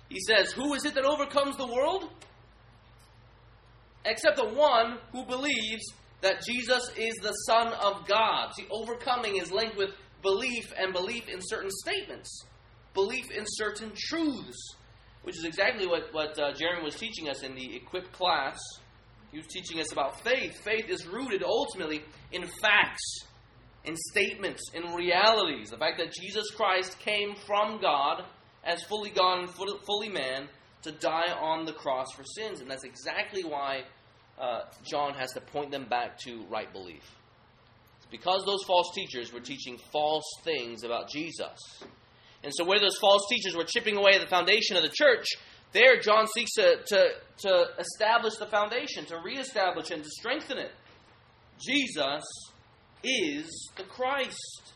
He 0.09 0.21
says, 0.21 0.53
Who 0.53 0.75
is 0.75 0.85
it 0.85 0.95
that 0.95 1.05
overcomes 1.05 1.57
the 1.57 1.67
world? 1.67 2.11
Except 4.05 4.37
the 4.37 4.49
one 4.49 4.99
who 5.13 5.25
believes 5.25 5.85
that 6.21 6.45
Jesus 6.45 6.91
is 6.97 7.15
the 7.23 7.33
Son 7.47 7.73
of 7.75 8.07
God. 8.07 8.53
See, 8.55 8.67
overcoming 8.71 9.37
is 9.37 9.53
linked 9.53 9.77
with 9.77 9.91
belief 10.23 10.73
and 10.77 10.93
belief 10.93 11.29
in 11.29 11.41
certain 11.41 11.71
statements, 11.71 12.45
belief 12.95 13.31
in 13.31 13.45
certain 13.47 13.93
truths, 13.95 14.75
which 15.23 15.37
is 15.37 15.45
exactly 15.45 15.87
what, 15.87 16.13
what 16.13 16.39
uh, 16.39 16.53
Jeremy 16.53 16.85
was 16.85 16.97
teaching 16.97 17.29
us 17.29 17.43
in 17.43 17.55
the 17.55 17.77
equipped 17.77 18.13
class. 18.13 18.59
He 19.31 19.39
was 19.39 19.47
teaching 19.47 19.81
us 19.81 19.93
about 19.93 20.21
faith. 20.25 20.59
Faith 20.65 20.89
is 20.89 21.07
rooted 21.07 21.43
ultimately 21.43 22.03
in 22.33 22.47
facts, 22.61 23.21
in 23.85 23.95
statements, 24.11 24.63
in 24.73 24.95
realities. 24.95 25.71
The 25.71 25.77
fact 25.77 25.99
that 25.99 26.13
Jesus 26.13 26.51
Christ 26.51 26.99
came 26.99 27.35
from 27.47 27.81
God 27.81 28.25
as 28.65 28.83
fully 28.85 29.11
God 29.11 29.41
and 29.41 29.51
fully 29.51 30.09
man 30.09 30.49
to 30.89 30.99
die 30.99 31.33
on 31.33 31.65
the 31.65 31.73
cross 31.73 32.09
for 32.15 32.25
sins. 32.25 32.61
And 32.61 32.71
that's 32.71 32.85
exactly 32.85 33.45
why 33.45 33.83
uh, 34.41 34.63
John 34.85 35.15
has 35.15 35.33
to 35.33 35.41
point 35.41 35.71
them 35.71 35.87
back 35.89 36.19
to 36.21 36.45
right 36.51 36.73
belief. 36.73 37.05
It's 37.99 38.07
because 38.11 38.45
those 38.45 38.63
false 38.65 38.93
teachers 38.95 39.33
were 39.33 39.41
teaching 39.41 39.79
false 39.93 40.25
things 40.45 40.85
about 40.85 41.09
Jesus. 41.09 41.59
And 42.43 42.53
so, 42.55 42.65
where 42.65 42.79
those 42.79 42.97
false 42.99 43.23
teachers 43.29 43.57
were 43.57 43.65
chipping 43.65 43.97
away 43.97 44.13
at 44.15 44.21
the 44.21 44.29
foundation 44.29 44.77
of 44.77 44.83
the 44.83 44.93
church, 44.93 45.27
there 45.73 45.99
John 46.01 46.27
seeks 46.29 46.53
to, 46.53 46.77
to, 46.87 47.09
to 47.39 47.67
establish 47.79 48.37
the 48.37 48.47
foundation, 48.47 49.05
to 49.07 49.19
reestablish 49.25 49.91
and 49.91 50.03
to 50.03 50.11
strengthen 50.11 50.59
it. 50.59 50.71
Jesus 51.61 52.25
is 53.03 53.71
the 53.77 53.83
Christ. 53.83 54.73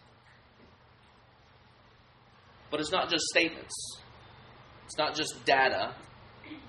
But 2.71 2.81
it's 2.81 2.91
not 2.91 3.11
just 3.11 3.25
statements, 3.27 3.99
it's 4.93 4.99
not 4.99 5.15
just 5.15 5.47
data. 5.47 5.95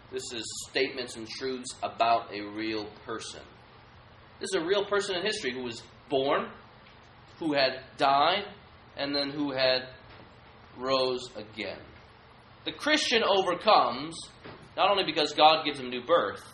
This 0.10 0.24
is 0.34 0.46
statements 0.70 1.18
and 1.18 1.28
truths 1.28 1.76
about 1.84 2.34
a 2.34 2.40
real 2.40 2.86
person. 3.06 3.42
This 4.40 4.48
is 4.54 4.62
a 4.62 4.66
real 4.66 4.86
person 4.86 5.18
in 5.18 5.26
history 5.26 5.52
who 5.52 5.64
was 5.64 5.84
born, 6.08 6.48
who 7.40 7.52
had 7.52 7.82
died, 7.98 8.46
and 8.96 9.14
then 9.14 9.30
who 9.30 9.52
had 9.52 9.90
rose 10.78 11.32
again. 11.36 11.80
The 12.64 12.72
Christian 12.72 13.24
overcomes 13.24 14.16
not 14.78 14.90
only 14.90 15.04
because 15.04 15.34
God 15.34 15.66
gives 15.66 15.82
him 15.82 15.90
new 15.90 16.06
birth, 16.06 16.46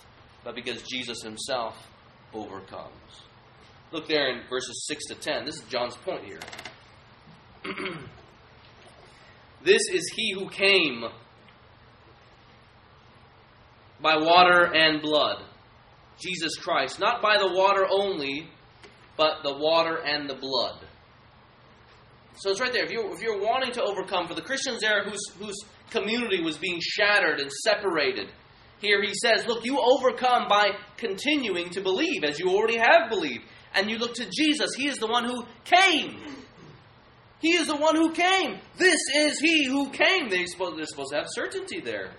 but 0.44 0.56
because 0.56 0.82
Jesus 0.82 1.22
himself 1.22 1.76
overcomes. 2.34 3.22
Look 3.92 4.08
there 4.08 4.32
in 4.32 4.42
verses 4.50 4.88
6 4.88 5.06
to 5.10 5.16
10. 5.16 5.46
This 5.46 5.58
is 5.58 5.64
John's 5.70 5.98
point 5.98 6.24
here. 6.24 6.40
this 9.64 9.84
is 9.92 10.12
he 10.16 10.34
who 10.34 10.50
came 10.50 11.06
by 14.02 14.18
water 14.18 14.74
and 14.74 15.02
blood, 15.02 15.44
Jesus 16.20 16.56
Christ, 16.58 17.00
not 17.00 17.22
by 17.22 17.38
the 17.38 17.54
water 17.54 17.86
only, 17.90 18.50
but 19.18 19.44
the 19.44 19.58
water 19.58 19.98
and 19.98 20.30
the 20.30 20.36
blood. 20.36 20.80
So 22.38 22.52
it's 22.52 22.62
right 22.62 22.72
there. 22.72 22.86
If 22.86 22.92
you're, 22.92 23.14
if 23.14 23.22
you're 23.22 23.42
wanting 23.42 23.74
to 23.74 23.84
overcome, 23.84 24.28
for 24.28 24.34
the 24.34 24.42
Christians 24.42 24.80
there 24.80 25.04
whose, 25.04 25.28
whose 25.40 25.58
community 25.92 26.42
was 26.42 26.58
being 26.58 26.80
shattered 26.82 27.40
and 27.40 27.52
separated, 27.52 28.30
here 28.80 29.02
he 29.02 29.14
says, 29.14 29.46
Look, 29.46 29.66
you 29.66 29.80
overcome 29.80 30.48
by 30.48 30.72
continuing 30.96 31.70
to 31.72 31.82
believe, 31.82 32.24
as 32.24 32.40
you 32.40 32.50
already 32.50 32.78
have 32.78 33.10
believed. 33.10 33.44
And 33.76 33.90
you 33.90 33.98
look 33.98 34.16
to 34.16 34.30
Jesus. 34.30 34.74
He 34.74 34.88
is 34.88 34.98
the 34.98 35.08
one 35.08 35.26
who 35.26 35.46
came. 35.66 36.18
He 37.40 37.52
is 37.52 37.68
the 37.68 37.76
one 37.76 37.96
who 37.96 38.12
came. 38.12 38.60
This 38.78 39.00
is 39.16 39.40
he 39.40 39.66
who 39.66 39.90
came. 39.90 40.30
They're 40.30 40.48
supposed, 40.48 40.78
they're 40.78 40.86
supposed 40.86 41.12
to 41.12 41.18
have 41.18 41.28
certainty 41.30 41.80
there. 41.80 42.12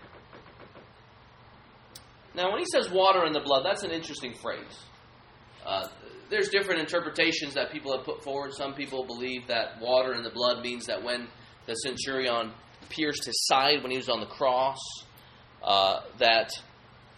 Now, 2.35 2.51
when 2.51 2.61
he 2.61 2.67
says 2.71 2.91
water 2.91 3.25
in 3.27 3.33
the 3.33 3.41
blood, 3.41 3.65
that's 3.65 3.83
an 3.83 3.91
interesting 3.91 4.35
phrase. 4.35 4.79
Uh, 5.67 5.89
there's 6.31 6.49
different 6.49 6.81
interpretations 6.81 7.55
that 7.55 7.73
people 7.73 7.97
have 7.97 8.05
put 8.05 8.23
forward. 8.23 8.53
Some 8.55 8.75
people 8.75 9.05
believe 9.05 9.49
that 9.49 9.81
water 9.81 10.15
in 10.15 10.23
the 10.23 10.31
blood 10.31 10.63
means 10.63 10.87
that 10.87 11.03
when 11.03 11.29
the 11.67 11.75
centurion 11.75 12.53
pierced 12.89 13.25
his 13.25 13.47
side 13.47 13.83
when 13.83 13.91
he 13.91 13.97
was 13.97 14.09
on 14.09 14.21
the 14.21 14.27
cross, 14.27 14.79
uh, 15.63 16.01
that 16.19 16.53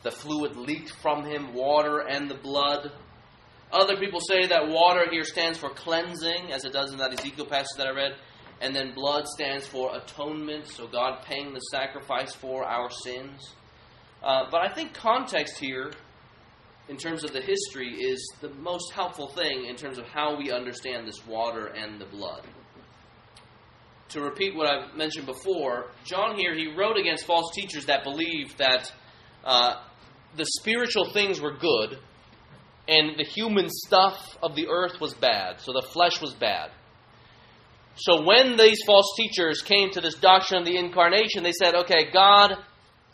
the 0.03 0.11
fluid 0.11 0.57
leaked 0.57 0.90
from 1.03 1.25
him, 1.25 1.55
water 1.55 2.01
and 2.01 2.29
the 2.29 2.35
blood. 2.35 2.90
Other 3.70 3.96
people 3.96 4.20
say 4.20 4.46
that 4.46 4.68
water 4.68 5.07
here 5.11 5.25
stands 5.25 5.59
for 5.59 5.70
cleansing, 5.70 6.53
as 6.53 6.64
it 6.64 6.72
does 6.72 6.92
in 6.92 6.98
that 6.98 7.12
Ezekiel 7.12 7.46
passage 7.46 7.77
that 7.77 7.87
I 7.87 7.90
read, 7.90 8.12
and 8.61 8.75
then 8.75 8.94
blood 8.94 9.27
stands 9.27 9.66
for 9.66 9.94
atonement, 9.96 10.68
so 10.68 10.87
God 10.87 11.22
paying 11.25 11.53
the 11.53 11.61
sacrifice 11.61 12.35
for 12.35 12.64
our 12.64 12.90
sins. 12.90 13.55
Uh, 14.22 14.44
but 14.50 14.61
I 14.61 14.72
think 14.72 14.94
context 14.94 15.58
here, 15.58 15.92
in 16.88 16.96
terms 16.96 17.24
of 17.24 17.32
the 17.32 17.40
history, 17.40 17.88
is 17.88 18.32
the 18.40 18.50
most 18.50 18.92
helpful 18.92 19.28
thing 19.28 19.66
in 19.66 19.76
terms 19.76 19.98
of 19.98 20.06
how 20.06 20.37
we 20.37 20.52
understand 20.52 21.08
this 21.08 21.26
water 21.26 21.66
and 21.66 22.00
the 22.00 22.06
blood. 22.06 22.42
To 24.11 24.20
repeat 24.20 24.54
what 24.54 24.68
I've 24.68 24.94
mentioned 24.94 25.26
before, 25.26 25.90
John 26.04 26.37
here, 26.37 26.54
he 26.54 26.74
wrote 26.76 26.98
against 26.98 27.24
false 27.26 27.50
teachers 27.54 27.87
that 27.87 28.04
believed 28.04 28.58
that 28.58 28.92
uh, 29.44 29.82
the 30.37 30.44
spiritual 30.44 31.11
things 31.12 31.40
were 31.40 31.56
good 31.56 31.98
and 32.88 33.16
the 33.16 33.24
human 33.24 33.68
stuff 33.70 34.37
of 34.42 34.54
the 34.54 34.68
earth 34.68 35.00
was 35.00 35.14
bad. 35.14 35.61
So 35.61 35.72
the 35.72 35.87
flesh 35.92 36.20
was 36.20 36.35
bad. 36.35 36.70
So 37.96 38.24
when 38.24 38.56
these 38.56 38.82
false 38.85 39.14
teachers 39.16 39.62
came 39.62 39.90
to 39.92 40.00
this 40.00 40.14
doctrine 40.14 40.61
of 40.61 40.66
the 40.66 40.76
incarnation, 40.76 41.42
they 41.42 41.52
said, 41.52 41.74
okay, 41.74 42.11
God 42.12 42.56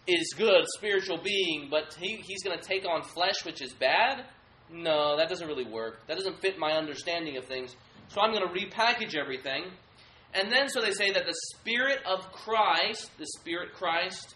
is 0.09 0.35
good, 0.37 0.65
spiritual 0.77 1.19
being, 1.23 1.69
but 1.71 1.97
he, 2.01 2.17
he's 2.17 2.43
going 2.43 2.59
to 2.59 2.65
take 2.65 2.87
on 2.87 3.03
flesh, 3.03 3.45
which 3.45 3.61
is 3.61 3.73
bad? 3.73 4.25
No, 4.71 5.17
that 5.17 5.29
doesn't 5.29 5.47
really 5.47 5.67
work. 5.67 6.07
That 6.07 6.17
doesn't 6.17 6.41
fit 6.41 6.59
my 6.59 6.73
understanding 6.73 7.37
of 7.37 7.45
things. 7.45 7.77
So 8.09 8.21
I'm 8.21 8.33
going 8.33 8.47
to 8.47 8.55
repackage 8.55 9.15
everything. 9.15 9.65
And 10.35 10.53
then, 10.53 10.69
so 10.69 10.81
they 10.81 10.93
say 10.93 11.11
that 11.13 11.27
the 11.27 11.37
Spirit 11.55 12.01
of 12.07 12.33
Christ, 12.33 13.11
the 13.19 13.27
Spirit 13.39 13.73
Christ, 13.73 14.35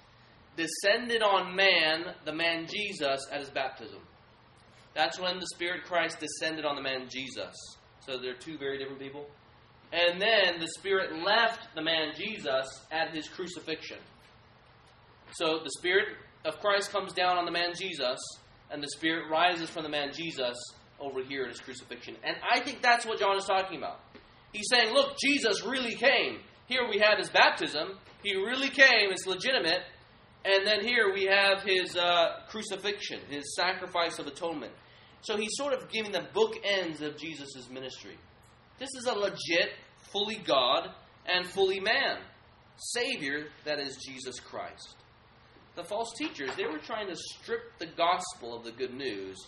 descended 0.56 1.22
on 1.22 1.54
man, 1.54 2.14
the 2.24 2.32
man 2.32 2.66
Jesus, 2.66 3.26
at 3.30 3.40
his 3.40 3.50
baptism. 3.50 4.00
That's 4.94 5.18
when 5.18 5.38
the 5.38 5.46
Spirit 5.54 5.84
Christ 5.84 6.18
descended 6.20 6.64
on 6.64 6.76
the 6.76 6.82
man 6.82 7.08
Jesus. 7.10 7.54
So 8.00 8.18
they're 8.18 8.34
two 8.34 8.58
very 8.58 8.78
different 8.78 9.00
people. 9.00 9.26
And 9.92 10.20
then 10.20 10.60
the 10.60 10.68
Spirit 10.78 11.22
left 11.22 11.74
the 11.74 11.82
man 11.82 12.12
Jesus 12.16 12.66
at 12.90 13.14
his 13.14 13.28
crucifixion. 13.28 13.98
So 15.34 15.60
the 15.64 15.70
Spirit 15.78 16.08
of 16.44 16.58
Christ 16.60 16.90
comes 16.90 17.12
down 17.12 17.38
on 17.38 17.44
the 17.44 17.50
man 17.50 17.72
Jesus, 17.74 18.18
and 18.70 18.82
the 18.82 18.88
Spirit 18.88 19.30
rises 19.30 19.70
from 19.70 19.82
the 19.82 19.88
man 19.88 20.12
Jesus 20.12 20.56
over 21.00 21.22
here 21.22 21.44
at 21.44 21.50
his 21.50 21.60
crucifixion. 21.60 22.16
And 22.22 22.36
I 22.48 22.60
think 22.60 22.82
that's 22.82 23.06
what 23.06 23.18
John 23.18 23.36
is 23.36 23.44
talking 23.44 23.78
about. 23.78 24.00
He's 24.52 24.68
saying, 24.70 24.92
look, 24.92 25.16
Jesus 25.18 25.64
really 25.64 25.94
came. 25.94 26.40
Here 26.66 26.86
we 26.88 26.98
have 26.98 27.18
his 27.18 27.30
baptism. 27.30 27.98
He 28.22 28.36
really 28.36 28.68
came. 28.68 29.10
It's 29.10 29.26
legitimate. 29.26 29.80
And 30.44 30.66
then 30.66 30.84
here 30.84 31.12
we 31.12 31.24
have 31.24 31.62
his 31.62 31.96
uh, 31.96 32.40
crucifixion, 32.48 33.20
his 33.28 33.54
sacrifice 33.54 34.18
of 34.18 34.26
atonement. 34.26 34.72
So 35.22 35.36
he's 35.36 35.52
sort 35.52 35.72
of 35.72 35.88
giving 35.88 36.12
the 36.12 36.26
bookends 36.34 37.00
of 37.00 37.16
Jesus' 37.16 37.68
ministry. 37.70 38.18
This 38.78 38.90
is 38.98 39.06
a 39.06 39.14
legit, 39.14 39.70
fully 40.12 40.40
God 40.44 40.90
and 41.26 41.46
fully 41.46 41.80
man 41.80 42.18
Savior 42.76 43.46
that 43.64 43.78
is 43.78 43.96
Jesus 43.96 44.40
Christ 44.40 44.96
the 45.74 45.84
false 45.84 46.12
teachers, 46.16 46.54
they 46.56 46.66
were 46.66 46.78
trying 46.78 47.08
to 47.08 47.16
strip 47.16 47.78
the 47.78 47.86
gospel 47.86 48.56
of 48.56 48.64
the 48.64 48.72
good 48.72 48.94
news, 48.94 49.38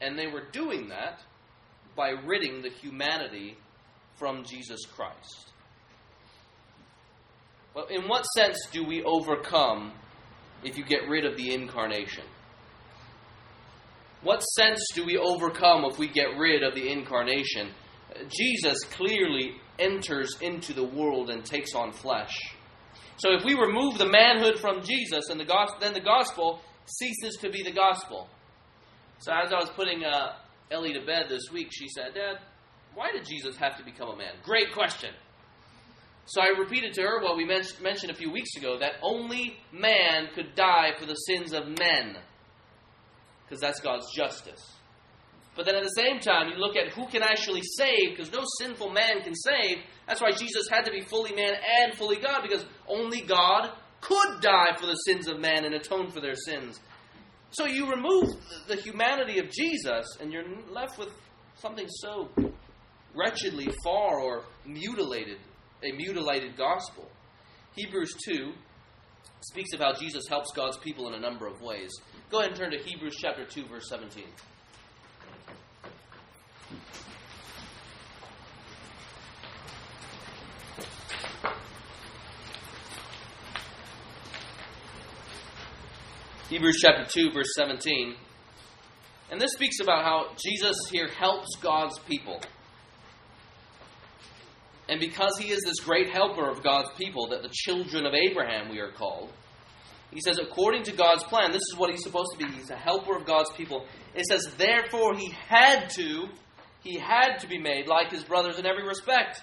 and 0.00 0.18
they 0.18 0.26
were 0.26 0.44
doing 0.52 0.88
that 0.88 1.20
by 1.96 2.10
ridding 2.10 2.62
the 2.62 2.70
humanity 2.70 3.56
from 4.16 4.44
Jesus 4.44 4.80
Christ. 4.86 5.52
Well, 7.74 7.86
in 7.86 8.08
what 8.08 8.22
sense 8.22 8.58
do 8.72 8.84
we 8.84 9.02
overcome 9.02 9.92
if 10.64 10.78
you 10.78 10.84
get 10.84 11.08
rid 11.08 11.24
of 11.24 11.36
the 11.36 11.52
incarnation? 11.52 12.24
What 14.22 14.40
sense 14.40 14.84
do 14.94 15.04
we 15.04 15.16
overcome 15.16 15.84
if 15.84 15.98
we 15.98 16.08
get 16.08 16.36
rid 16.36 16.62
of 16.62 16.74
the 16.74 16.90
incarnation? 16.90 17.70
Jesus 18.28 18.82
clearly 18.90 19.52
enters 19.78 20.36
into 20.40 20.72
the 20.72 20.82
world 20.82 21.30
and 21.30 21.44
takes 21.44 21.74
on 21.74 21.92
flesh. 21.92 22.34
So 23.18 23.32
if 23.32 23.44
we 23.44 23.54
remove 23.54 23.98
the 23.98 24.08
manhood 24.08 24.58
from 24.60 24.82
Jesus, 24.82 25.28
and 25.28 25.40
the 25.40 25.44
gospel, 25.44 25.78
then 25.80 25.92
the 25.92 26.00
gospel 26.00 26.60
ceases 26.86 27.36
to 27.40 27.50
be 27.50 27.62
the 27.62 27.72
gospel. 27.72 28.28
So 29.18 29.32
as 29.32 29.52
I 29.52 29.56
was 29.56 29.70
putting 29.70 30.04
uh, 30.04 30.34
Ellie 30.70 30.92
to 30.92 31.04
bed 31.04 31.26
this 31.28 31.50
week, 31.52 31.68
she 31.72 31.88
said, 31.88 32.14
"Dad, 32.14 32.38
why 32.94 33.10
did 33.12 33.26
Jesus 33.26 33.56
have 33.56 33.76
to 33.78 33.84
become 33.84 34.08
a 34.08 34.16
man?" 34.16 34.34
Great 34.44 34.72
question. 34.72 35.10
So 36.26 36.42
I 36.42 36.58
repeated 36.58 36.92
to 36.94 37.02
her 37.02 37.22
what 37.22 37.36
we 37.36 37.44
men- 37.44 37.64
mentioned 37.82 38.12
a 38.12 38.14
few 38.14 38.30
weeks 38.30 38.54
ago 38.56 38.78
that 38.78 38.92
only 39.02 39.58
man 39.72 40.28
could 40.34 40.54
die 40.54 40.90
for 40.98 41.06
the 41.06 41.14
sins 41.14 41.52
of 41.52 41.66
men, 41.66 42.18
because 43.44 43.60
that's 43.60 43.80
God's 43.80 44.06
justice. 44.14 44.60
But 45.58 45.66
then 45.66 45.74
at 45.74 45.82
the 45.82 45.88
same 45.88 46.20
time, 46.20 46.50
you 46.50 46.56
look 46.56 46.76
at 46.76 46.92
who 46.92 47.08
can 47.08 47.20
actually 47.20 47.62
save, 47.62 48.10
because 48.10 48.30
no 48.32 48.44
sinful 48.60 48.90
man 48.90 49.22
can 49.24 49.34
save. 49.34 49.78
That's 50.06 50.20
why 50.20 50.30
Jesus 50.30 50.68
had 50.70 50.84
to 50.84 50.92
be 50.92 51.00
fully 51.00 51.34
man 51.34 51.54
and 51.82 51.98
fully 51.98 52.14
God, 52.14 52.42
because 52.48 52.64
only 52.86 53.22
God 53.22 53.72
could 54.00 54.40
die 54.40 54.76
for 54.78 54.86
the 54.86 54.94
sins 54.94 55.26
of 55.26 55.40
man 55.40 55.64
and 55.64 55.74
atone 55.74 56.12
for 56.12 56.20
their 56.20 56.36
sins. 56.36 56.78
So 57.50 57.66
you 57.66 57.90
remove 57.90 58.36
the 58.68 58.76
humanity 58.76 59.40
of 59.40 59.50
Jesus, 59.50 60.06
and 60.20 60.32
you're 60.32 60.44
left 60.70 60.96
with 60.96 61.08
something 61.56 61.88
so 61.88 62.28
wretchedly 63.12 63.68
far 63.82 64.20
or 64.20 64.44
mutilated, 64.64 65.38
a 65.82 65.90
mutilated 65.90 66.56
gospel. 66.56 67.10
Hebrews 67.74 68.14
2 68.28 68.52
speaks 69.40 69.72
of 69.72 69.80
how 69.80 69.92
Jesus 69.94 70.22
helps 70.28 70.52
God's 70.54 70.78
people 70.78 71.08
in 71.08 71.14
a 71.14 71.20
number 71.20 71.48
of 71.48 71.60
ways. 71.60 71.90
Go 72.30 72.38
ahead 72.38 72.50
and 72.50 72.60
turn 72.60 72.70
to 72.70 72.78
Hebrews 72.78 73.16
chapter 73.20 73.44
2, 73.44 73.66
verse 73.66 73.88
17. 73.88 74.22
Hebrews 86.48 86.78
chapter 86.80 87.04
2, 87.04 87.32
verse 87.32 87.52
17. 87.56 88.14
And 89.30 89.38
this 89.38 89.52
speaks 89.52 89.80
about 89.80 90.02
how 90.02 90.34
Jesus 90.42 90.76
here 90.90 91.08
helps 91.08 91.54
God's 91.56 91.98
people. 91.98 92.40
And 94.88 94.98
because 94.98 95.36
he 95.38 95.50
is 95.50 95.60
this 95.66 95.80
great 95.80 96.08
helper 96.08 96.48
of 96.48 96.62
God's 96.62 96.88
people, 96.96 97.28
that 97.28 97.42
the 97.42 97.50
children 97.52 98.06
of 98.06 98.14
Abraham 98.14 98.70
we 98.70 98.80
are 98.80 98.90
called, 98.90 99.30
he 100.10 100.22
says, 100.22 100.38
according 100.38 100.84
to 100.84 100.92
God's 100.92 101.22
plan, 101.24 101.52
this 101.52 101.60
is 101.70 101.76
what 101.76 101.90
he's 101.90 102.02
supposed 102.02 102.30
to 102.32 102.38
be. 102.38 102.50
He's 102.50 102.70
a 102.70 102.76
helper 102.76 103.14
of 103.14 103.26
God's 103.26 103.50
people. 103.52 103.84
It 104.14 104.24
says, 104.24 104.50
therefore, 104.56 105.14
he 105.16 105.30
had 105.48 105.90
to, 105.96 106.28
he 106.82 106.98
had 106.98 107.40
to 107.40 107.46
be 107.46 107.58
made 107.58 107.88
like 107.88 108.10
his 108.10 108.24
brothers 108.24 108.58
in 108.58 108.64
every 108.64 108.88
respect. 108.88 109.42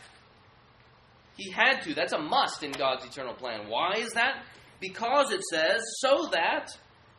He 1.38 1.52
had 1.52 1.82
to. 1.84 1.94
That's 1.94 2.14
a 2.14 2.20
must 2.20 2.64
in 2.64 2.72
God's 2.72 3.06
eternal 3.06 3.36
plan. 3.36 3.70
Why 3.70 3.94
is 3.98 4.14
that? 4.14 4.44
Because 4.80 5.32
it 5.32 5.44
says, 5.44 5.84
so 6.00 6.30
that 6.32 6.76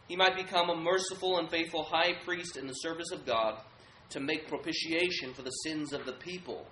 he 0.09 0.17
might 0.17 0.37
become 0.37 0.71
a 0.71 0.77
merciful 0.77 1.39
and 1.39 1.51
faithful 1.51 1.83
high 1.83 2.15
priest 2.25 2.57
in 2.57 2.67
the 2.67 2.75
service 2.75 3.11
of 3.13 3.27
God 3.27 3.59
to 4.11 4.21
make 4.21 4.49
propitiation 4.49 5.35
for 5.35 5.43
the 5.43 5.51
sins 5.51 5.93
of 5.93 6.07
the 6.07 6.13
people. 6.13 6.67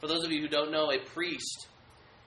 For 0.00 0.06
those 0.06 0.24
of 0.24 0.30
you 0.30 0.42
who 0.42 0.48
don't 0.48 0.72
know, 0.72 0.90
a 0.90 0.98
priest 0.98 1.68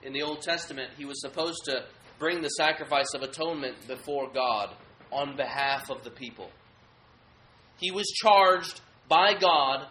in 0.02 0.14
the 0.14 0.24
Old 0.24 0.42
Testament, 0.42 0.92
he 0.98 1.06
was 1.06 1.22
supposed 1.22 1.66
to 1.66 1.86
bring 2.18 2.42
the 2.42 2.50
sacrifice 2.50 3.14
of 3.14 3.22
atonement 3.22 3.76
before 3.88 4.32
God 4.34 4.70
on 5.12 5.36
behalf 5.36 5.90
of 5.90 6.04
the 6.04 6.10
people. 6.10 6.50
He 7.78 7.92
was 7.92 8.06
charged 8.22 8.82
by 9.08 9.34
God 9.40 9.88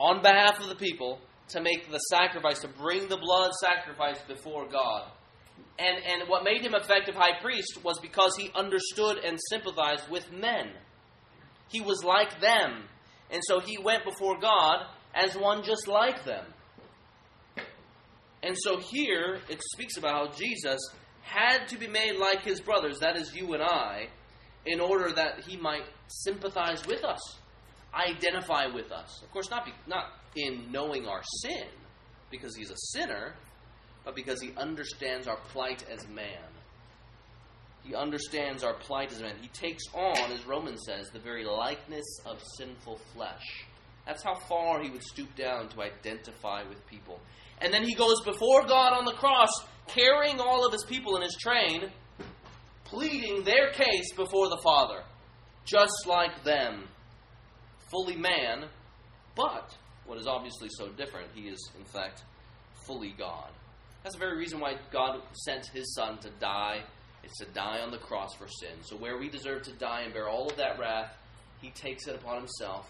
on 0.00 0.20
behalf 0.20 0.60
of 0.60 0.68
the 0.68 0.74
people 0.74 1.20
to 1.48 1.60
make 1.60 1.90
the 1.90 1.98
sacrifice, 1.98 2.60
to 2.60 2.68
bring 2.68 3.08
the 3.08 3.16
blood 3.16 3.52
sacrifice 3.60 4.20
before 4.26 4.66
God. 4.68 5.10
And, 5.78 5.96
and 6.04 6.28
what 6.28 6.44
made 6.44 6.62
him 6.62 6.74
effective 6.74 7.14
high 7.14 7.40
priest 7.40 7.82
was 7.82 7.98
because 8.00 8.36
he 8.36 8.50
understood 8.54 9.18
and 9.18 9.38
sympathized 9.50 10.08
with 10.10 10.30
men. 10.30 10.70
He 11.68 11.80
was 11.80 12.04
like 12.04 12.40
them. 12.40 12.84
And 13.30 13.42
so 13.44 13.60
he 13.60 13.78
went 13.78 14.04
before 14.04 14.38
God 14.38 14.86
as 15.14 15.34
one 15.36 15.64
just 15.64 15.88
like 15.88 16.24
them. 16.24 16.44
And 18.42 18.56
so 18.58 18.78
here 18.78 19.40
it 19.48 19.62
speaks 19.72 19.96
about 19.96 20.28
how 20.28 20.36
Jesus 20.36 20.80
had 21.22 21.66
to 21.68 21.78
be 21.78 21.86
made 21.86 22.16
like 22.18 22.44
his 22.44 22.60
brothers, 22.60 22.98
that 22.98 23.16
is 23.16 23.34
you 23.34 23.54
and 23.54 23.62
I, 23.62 24.08
in 24.66 24.80
order 24.80 25.12
that 25.12 25.44
he 25.46 25.56
might 25.56 25.84
sympathize 26.08 26.84
with 26.86 27.04
us, 27.04 27.20
identify 27.94 28.66
with 28.66 28.90
us. 28.90 29.22
Of 29.22 29.30
course, 29.30 29.48
not, 29.50 29.64
be, 29.64 29.72
not 29.86 30.06
in 30.36 30.70
knowing 30.70 31.06
our 31.06 31.22
sin, 31.40 31.66
because 32.30 32.56
he's 32.56 32.70
a 32.70 32.76
sinner, 32.76 33.34
but 34.04 34.14
because 34.14 34.40
he 34.40 34.52
understands 34.56 35.26
our 35.28 35.38
plight 35.48 35.84
as 35.90 36.06
man. 36.08 36.48
He 37.84 37.94
understands 37.94 38.62
our 38.62 38.74
plight 38.74 39.12
as 39.12 39.20
man. 39.20 39.34
He 39.40 39.48
takes 39.48 39.82
on, 39.92 40.30
as 40.30 40.46
Romans 40.46 40.82
says, 40.86 41.08
the 41.12 41.18
very 41.18 41.44
likeness 41.44 42.20
of 42.24 42.40
sinful 42.56 43.00
flesh. 43.14 43.64
That's 44.06 44.22
how 44.22 44.34
far 44.34 44.82
he 44.82 44.90
would 44.90 45.02
stoop 45.02 45.34
down 45.36 45.68
to 45.70 45.82
identify 45.82 46.62
with 46.68 46.86
people. 46.86 47.20
And 47.60 47.72
then 47.72 47.84
he 47.84 47.94
goes 47.94 48.20
before 48.24 48.66
God 48.66 48.92
on 48.92 49.04
the 49.04 49.12
cross, 49.12 49.50
carrying 49.86 50.40
all 50.40 50.66
of 50.66 50.72
his 50.72 50.84
people 50.84 51.16
in 51.16 51.22
his 51.22 51.36
train, 51.36 51.90
pleading 52.84 53.44
their 53.44 53.70
case 53.70 54.12
before 54.14 54.48
the 54.48 54.60
Father, 54.62 55.02
just 55.64 56.06
like 56.06 56.44
them. 56.44 56.88
Fully 57.90 58.16
man, 58.16 58.64
but 59.36 59.76
what 60.06 60.18
is 60.18 60.26
obviously 60.26 60.68
so 60.70 60.88
different, 60.88 61.28
he 61.34 61.42
is, 61.42 61.70
in 61.78 61.84
fact, 61.84 62.24
fully 62.86 63.14
God. 63.16 63.50
That's 64.02 64.14
the 64.14 64.20
very 64.20 64.36
reason 64.36 64.58
why 64.58 64.74
God 64.92 65.20
sent 65.32 65.66
his 65.66 65.94
Son 65.94 66.18
to 66.18 66.30
die. 66.40 66.82
It's 67.22 67.38
to 67.38 67.46
die 67.52 67.80
on 67.80 67.92
the 67.92 67.98
cross 67.98 68.34
for 68.34 68.48
sin. 68.48 68.82
So, 68.82 68.96
where 68.96 69.18
we 69.18 69.28
deserve 69.28 69.62
to 69.62 69.72
die 69.72 70.02
and 70.02 70.12
bear 70.12 70.28
all 70.28 70.48
of 70.48 70.56
that 70.56 70.78
wrath, 70.78 71.12
he 71.60 71.70
takes 71.70 72.08
it 72.08 72.16
upon 72.16 72.38
himself 72.38 72.86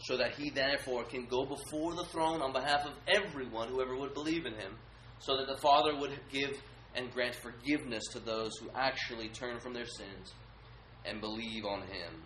so 0.00 0.16
that 0.16 0.34
he 0.34 0.50
therefore 0.50 1.04
can 1.04 1.26
go 1.26 1.44
before 1.44 1.94
the 1.94 2.04
throne 2.10 2.42
on 2.42 2.52
behalf 2.52 2.84
of 2.84 2.92
everyone, 3.06 3.68
whoever 3.68 3.96
would 3.96 4.14
believe 4.14 4.46
in 4.46 4.54
him, 4.54 4.76
so 5.20 5.36
that 5.36 5.46
the 5.46 5.60
Father 5.60 5.96
would 5.96 6.18
give 6.30 6.60
and 6.94 7.12
grant 7.12 7.36
forgiveness 7.36 8.02
to 8.12 8.18
those 8.18 8.50
who 8.60 8.68
actually 8.74 9.28
turn 9.28 9.60
from 9.60 9.72
their 9.72 9.86
sins 9.86 10.32
and 11.04 11.20
believe 11.20 11.64
on 11.64 11.82
him. 11.82 12.22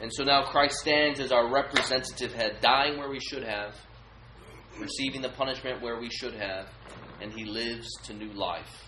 And 0.00 0.12
so 0.12 0.24
now 0.24 0.44
Christ 0.44 0.76
stands 0.76 1.20
as 1.20 1.32
our 1.32 1.50
representative 1.50 2.32
head, 2.34 2.58
dying 2.60 2.98
where 2.98 3.08
we 3.08 3.20
should 3.20 3.44
have, 3.44 3.74
receiving 4.78 5.22
the 5.22 5.28
punishment 5.30 5.80
where 5.82 6.00
we 6.00 6.10
should 6.10 6.34
have, 6.34 6.68
and 7.20 7.32
he 7.32 7.44
lives 7.44 7.88
to 8.04 8.12
new 8.12 8.32
life. 8.32 8.84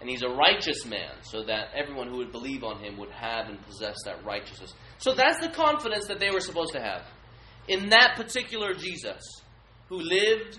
And 0.00 0.08
he's 0.08 0.22
a 0.22 0.28
righteous 0.28 0.86
man, 0.86 1.10
so 1.22 1.42
that 1.44 1.68
everyone 1.74 2.08
who 2.08 2.18
would 2.18 2.32
believe 2.32 2.62
on 2.64 2.78
him 2.78 2.96
would 2.98 3.10
have 3.10 3.48
and 3.48 3.60
possess 3.66 3.96
that 4.04 4.24
righteousness. 4.24 4.72
So 4.98 5.12
that's 5.12 5.40
the 5.40 5.48
confidence 5.48 6.06
that 6.06 6.20
they 6.20 6.30
were 6.30 6.40
supposed 6.40 6.72
to 6.72 6.80
have. 6.80 7.02
In 7.66 7.90
that 7.90 8.14
particular 8.16 8.74
Jesus, 8.74 9.22
who 9.88 10.00
lived 10.00 10.58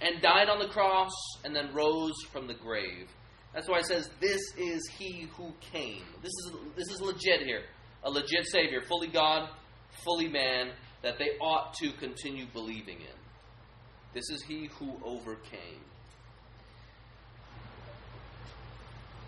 and 0.00 0.22
died 0.22 0.48
on 0.48 0.58
the 0.58 0.68
cross 0.68 1.12
and 1.44 1.54
then 1.54 1.74
rose 1.74 2.14
from 2.32 2.46
the 2.46 2.54
grave. 2.54 3.08
That's 3.52 3.68
why 3.68 3.78
it 3.78 3.86
says, 3.86 4.08
This 4.20 4.40
is 4.56 4.88
he 4.96 5.28
who 5.36 5.52
came. 5.60 6.02
This 6.22 6.32
is, 6.32 6.52
this 6.76 6.90
is 6.90 7.00
legit 7.00 7.42
here. 7.44 7.62
A 8.04 8.10
legit 8.10 8.46
Savior, 8.46 8.80
fully 8.82 9.08
God, 9.08 9.48
fully 10.04 10.28
man, 10.28 10.70
that 11.02 11.18
they 11.18 11.36
ought 11.40 11.74
to 11.74 11.92
continue 11.92 12.46
believing 12.52 12.96
in. 12.96 13.20
This 14.12 14.28
is 14.30 14.42
he 14.42 14.68
who 14.78 14.92
overcame. 15.04 15.80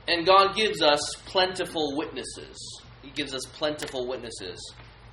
And 0.08 0.26
God 0.26 0.56
gives 0.56 0.82
us 0.82 1.00
plentiful 1.26 1.96
witnesses. 1.96 2.56
He 3.02 3.10
gives 3.10 3.34
us 3.34 3.44
plentiful 3.44 4.08
witnesses. 4.08 4.58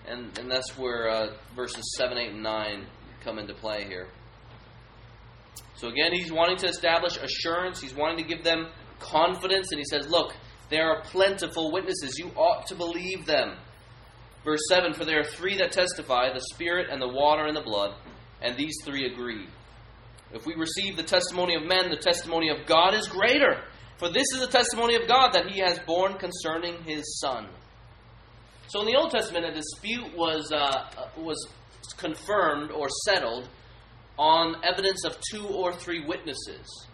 And, 0.07 0.37
and 0.39 0.49
that's 0.49 0.77
where 0.77 1.09
uh, 1.09 1.33
verses 1.55 1.83
7, 1.97 2.17
8, 2.17 2.31
and 2.31 2.43
9 2.43 2.85
come 3.23 3.37
into 3.37 3.53
play 3.53 3.85
here. 3.85 4.07
So 5.75 5.87
again, 5.87 6.11
he's 6.11 6.31
wanting 6.31 6.57
to 6.57 6.67
establish 6.67 7.17
assurance. 7.17 7.79
He's 7.79 7.93
wanting 7.93 8.17
to 8.17 8.23
give 8.23 8.43
them 8.43 8.67
confidence. 8.99 9.71
And 9.71 9.79
he 9.79 9.85
says, 9.85 10.09
Look, 10.09 10.33
there 10.69 10.89
are 10.89 11.01
plentiful 11.01 11.71
witnesses. 11.71 12.17
You 12.17 12.31
ought 12.35 12.67
to 12.67 12.75
believe 12.75 13.25
them. 13.25 13.57
Verse 14.45 14.61
7 14.69 14.93
For 14.93 15.05
there 15.05 15.19
are 15.19 15.25
three 15.25 15.57
that 15.57 15.71
testify 15.71 16.31
the 16.33 16.41
Spirit, 16.53 16.87
and 16.91 17.01
the 17.01 17.07
water, 17.07 17.45
and 17.45 17.55
the 17.55 17.61
blood, 17.61 17.95
and 18.41 18.55
these 18.55 18.75
three 18.83 19.11
agree. 19.11 19.47
If 20.31 20.45
we 20.45 20.55
receive 20.55 20.95
the 20.95 21.03
testimony 21.03 21.55
of 21.55 21.63
men, 21.63 21.89
the 21.89 21.97
testimony 21.97 22.49
of 22.49 22.67
God 22.67 22.93
is 22.93 23.07
greater. 23.07 23.63
For 23.97 24.09
this 24.09 24.27
is 24.33 24.39
the 24.39 24.47
testimony 24.47 24.95
of 24.95 25.07
God 25.07 25.31
that 25.33 25.47
he 25.47 25.59
has 25.59 25.79
borne 25.79 26.17
concerning 26.17 26.83
his 26.83 27.19
Son. 27.19 27.47
So 28.67 28.81
in 28.81 28.85
the 28.85 28.95
Old 28.95 29.11
Testament, 29.11 29.45
a 29.45 29.51
dispute 29.51 30.15
was, 30.15 30.51
uh, 30.51 30.87
was 31.17 31.47
confirmed 31.97 32.71
or 32.71 32.87
settled 33.05 33.49
on 34.17 34.63
evidence 34.63 35.03
of 35.03 35.17
two 35.31 35.47
or 35.47 35.73
three 35.73 36.05
witnesses. 36.05 36.87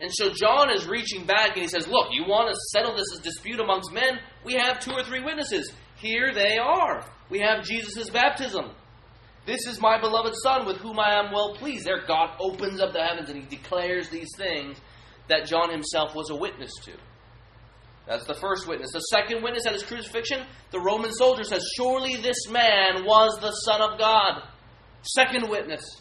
And 0.00 0.10
so 0.12 0.30
John 0.30 0.70
is 0.70 0.86
reaching 0.86 1.24
back 1.24 1.52
and 1.54 1.62
he 1.62 1.68
says, 1.68 1.88
Look, 1.88 2.08
you 2.12 2.24
want 2.26 2.50
to 2.50 2.60
settle 2.72 2.94
this 2.94 3.18
dispute 3.22 3.60
amongst 3.60 3.92
men? 3.92 4.18
We 4.44 4.54
have 4.54 4.80
two 4.80 4.92
or 4.92 5.02
three 5.02 5.22
witnesses. 5.22 5.72
Here 5.96 6.34
they 6.34 6.58
are. 6.58 7.04
We 7.30 7.40
have 7.40 7.64
Jesus' 7.64 8.10
baptism. 8.10 8.70
This 9.46 9.66
is 9.66 9.80
my 9.80 9.98
beloved 10.00 10.34
Son 10.42 10.66
with 10.66 10.78
whom 10.78 10.98
I 10.98 11.14
am 11.14 11.32
well 11.32 11.54
pleased. 11.54 11.86
There, 11.86 12.04
God 12.06 12.36
opens 12.40 12.80
up 12.80 12.92
the 12.92 13.02
heavens 13.02 13.30
and 13.30 13.38
he 13.38 13.56
declares 13.56 14.08
these 14.08 14.30
things 14.36 14.76
that 15.28 15.46
John 15.46 15.70
himself 15.70 16.14
was 16.14 16.30
a 16.30 16.36
witness 16.36 16.72
to. 16.84 16.92
That's 18.06 18.24
the 18.24 18.34
first 18.34 18.68
witness. 18.68 18.92
The 18.92 19.00
second 19.00 19.42
witness 19.42 19.66
at 19.66 19.72
his 19.72 19.82
crucifixion, 19.82 20.42
the 20.70 20.80
Roman 20.80 21.12
soldier 21.12 21.42
says, 21.42 21.68
Surely 21.76 22.16
this 22.16 22.48
man 22.48 23.04
was 23.04 23.38
the 23.40 23.50
Son 23.50 23.80
of 23.80 23.98
God. 23.98 24.42
Second 25.02 25.48
witness. 25.48 26.00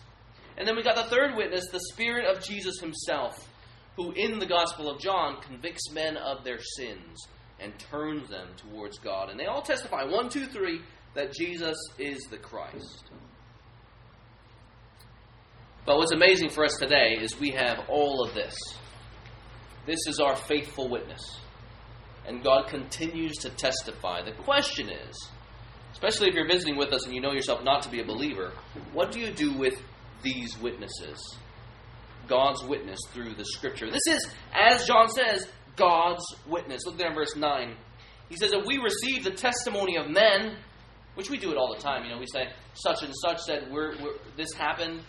And 0.58 0.68
then 0.68 0.76
we 0.76 0.84
got 0.84 0.96
the 0.96 1.04
third 1.04 1.36
witness, 1.36 1.68
the 1.72 1.82
Spirit 1.92 2.26
of 2.26 2.44
Jesus 2.44 2.80
himself, 2.80 3.48
who 3.96 4.12
in 4.12 4.40
the 4.40 4.46
Gospel 4.46 4.90
of 4.90 5.00
John 5.00 5.42
convicts 5.42 5.92
men 5.92 6.18
of 6.18 6.44
their 6.44 6.60
sins 6.60 7.28
and 7.60 7.78
turns 7.80 8.30
them 8.30 8.50
towards 8.58 8.98
God. 9.00 9.30
And 9.30 9.40
they 9.40 9.46
all 9.46 9.62
testify, 9.62 10.04
one, 10.04 10.30
two, 10.30 10.46
three, 10.46 10.82
that 11.14 11.34
Jesus 11.34 11.78
is 11.98 12.20
the 12.30 12.38
Christ. 12.38 13.04
But 15.86 15.98
what's 15.98 16.12
amazing 16.12 16.50
for 16.50 16.66
us 16.66 16.76
today 16.78 17.18
is 17.22 17.40
we 17.40 17.52
have 17.52 17.86
all 17.88 18.24
of 18.24 18.34
this. 18.34 18.56
This 19.86 20.00
is 20.08 20.20
our 20.20 20.36
faithful 20.36 20.90
witness. 20.90 21.40
And 22.28 22.44
God 22.44 22.68
continues 22.68 23.38
to 23.38 23.50
testify. 23.52 24.24
The 24.24 24.32
question 24.32 24.90
is, 24.90 25.30
especially 25.94 26.28
if 26.28 26.34
you're 26.34 26.48
visiting 26.48 26.76
with 26.76 26.92
us 26.92 27.06
and 27.06 27.14
you 27.14 27.22
know 27.22 27.32
yourself 27.32 27.64
not 27.64 27.84
to 27.84 27.90
be 27.90 28.02
a 28.02 28.06
believer, 28.06 28.52
what 28.94 29.12
do 29.12 29.20
you 29.20 29.32
do 29.32 29.54
with 29.54 29.80
these 30.24 30.60
witnesses? 30.60 31.38
God's 32.28 32.64
witness 32.64 33.00
through 33.12 33.36
the 33.36 33.46
scripture. 33.46 33.90
This 33.90 34.08
is, 34.08 34.28
as 34.54 34.86
John 34.86 35.08
says, 35.08 35.48
God's 35.76 36.24
witness. 36.48 36.86
Look 36.86 36.98
there 36.98 37.10
in 37.10 37.16
verse 37.16 37.36
9. 37.36 37.76
He 38.30 38.38
says, 38.38 38.52
If 38.54 38.66
we 38.66 38.78
receive 38.78 39.24
the 39.24 39.32
testimony 39.32 39.98
of 39.98 40.10
men, 40.10 40.58
which 41.16 41.30
we 41.30 41.38
do 41.38 41.52
it 41.52 41.58
all 41.58 41.74
the 41.74 41.82
time, 41.82 42.04
you 42.04 42.12
know, 42.12 42.20
we 42.20 42.28
say, 42.28 42.50
such 42.74 43.04
and 43.04 43.14
such 43.16 43.40
said, 43.42 43.72
we're, 43.72 43.92
we're 44.02 44.16
this 44.36 44.54
happened. 44.54 45.02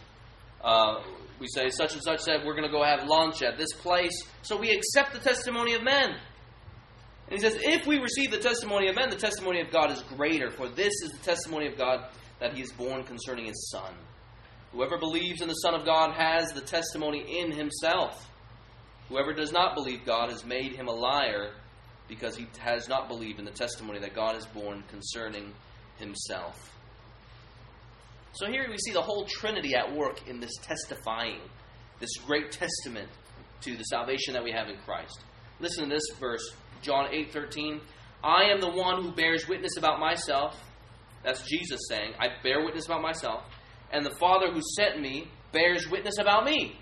Uh, 0.62 1.02
we 1.38 1.46
say, 1.48 1.68
such 1.68 1.94
and 1.94 2.02
such 2.02 2.20
said, 2.20 2.40
we're 2.44 2.54
going 2.54 2.66
to 2.66 2.70
go 2.70 2.82
have 2.82 3.06
lunch 3.06 3.42
at 3.42 3.58
this 3.58 3.72
place. 3.72 4.12
So 4.42 4.56
we 4.56 4.70
accept 4.70 5.12
the 5.12 5.18
testimony 5.18 5.74
of 5.74 5.82
men. 5.82 6.10
And 7.28 7.32
he 7.32 7.38
says, 7.38 7.56
If 7.60 7.86
we 7.86 7.98
receive 7.98 8.30
the 8.30 8.38
testimony 8.38 8.88
of 8.88 8.94
men, 8.94 9.10
the 9.10 9.16
testimony 9.16 9.60
of 9.60 9.70
God 9.70 9.90
is 9.90 10.00
greater, 10.02 10.50
for 10.50 10.68
this 10.68 10.92
is 11.02 11.10
the 11.10 11.24
testimony 11.24 11.66
of 11.66 11.76
God 11.76 12.06
that 12.38 12.54
he 12.54 12.62
is 12.62 12.72
borne 12.72 13.02
concerning 13.02 13.46
his 13.46 13.70
Son. 13.70 13.94
Whoever 14.72 14.98
believes 14.98 15.40
in 15.40 15.48
the 15.48 15.54
Son 15.54 15.74
of 15.74 15.84
God 15.84 16.12
has 16.14 16.52
the 16.52 16.60
testimony 16.60 17.40
in 17.40 17.50
himself. 17.50 18.28
Whoever 19.08 19.32
does 19.32 19.52
not 19.52 19.74
believe 19.74 20.04
God 20.04 20.30
has 20.30 20.44
made 20.44 20.72
him 20.72 20.88
a 20.88 20.92
liar 20.92 21.52
because 22.08 22.36
he 22.36 22.46
has 22.58 22.88
not 22.88 23.08
believed 23.08 23.38
in 23.38 23.44
the 23.44 23.50
testimony 23.50 23.98
that 24.00 24.14
God 24.14 24.34
has 24.34 24.46
borne 24.46 24.82
concerning 24.88 25.52
himself. 25.98 26.72
So 28.32 28.46
here 28.46 28.66
we 28.68 28.76
see 28.78 28.92
the 28.92 29.02
whole 29.02 29.24
Trinity 29.24 29.74
at 29.74 29.94
work 29.94 30.28
in 30.28 30.40
this 30.40 30.54
testifying, 30.62 31.40
this 32.00 32.16
great 32.26 32.52
testament 32.52 33.08
to 33.62 33.76
the 33.76 33.84
salvation 33.84 34.34
that 34.34 34.44
we 34.44 34.52
have 34.52 34.68
in 34.68 34.76
Christ. 34.84 35.20
Listen 35.58 35.88
to 35.88 35.94
this 35.94 36.04
verse, 36.20 36.54
John 36.82 37.06
8:13. 37.10 37.80
I 38.22 38.44
am 38.44 38.60
the 38.60 38.70
one 38.70 39.02
who 39.02 39.12
bears 39.12 39.48
witness 39.48 39.76
about 39.78 40.00
myself. 40.00 40.62
That's 41.22 41.42
Jesus 41.48 41.80
saying, 41.88 42.12
I 42.18 42.28
bear 42.42 42.64
witness 42.64 42.86
about 42.86 43.02
myself, 43.02 43.44
and 43.92 44.04
the 44.04 44.14
Father 44.18 44.52
who 44.52 44.60
sent 44.76 45.00
me 45.00 45.28
bears 45.52 45.88
witness 45.88 46.18
about 46.18 46.44
me. 46.44 46.76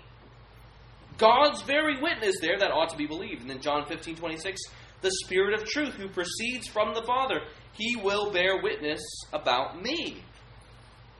God's 1.17 1.61
very 1.61 2.01
witness 2.01 2.35
there 2.41 2.57
that 2.59 2.71
ought 2.71 2.89
to 2.89 2.97
be 2.97 3.07
believed. 3.07 3.41
And 3.41 3.49
then 3.49 3.61
John 3.61 3.85
15, 3.85 4.15
26, 4.15 4.61
the 5.01 5.11
Spirit 5.23 5.59
of 5.59 5.65
truth 5.65 5.93
who 5.93 6.09
proceeds 6.09 6.67
from 6.67 6.93
the 6.93 7.03
Father, 7.03 7.41
he 7.73 7.95
will 7.95 8.31
bear 8.31 8.61
witness 8.61 9.01
about 9.31 9.81
me. 9.81 10.23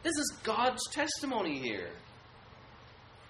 This 0.03 0.17
is 0.17 0.37
God's 0.43 0.81
testimony 0.91 1.59
here. 1.59 1.89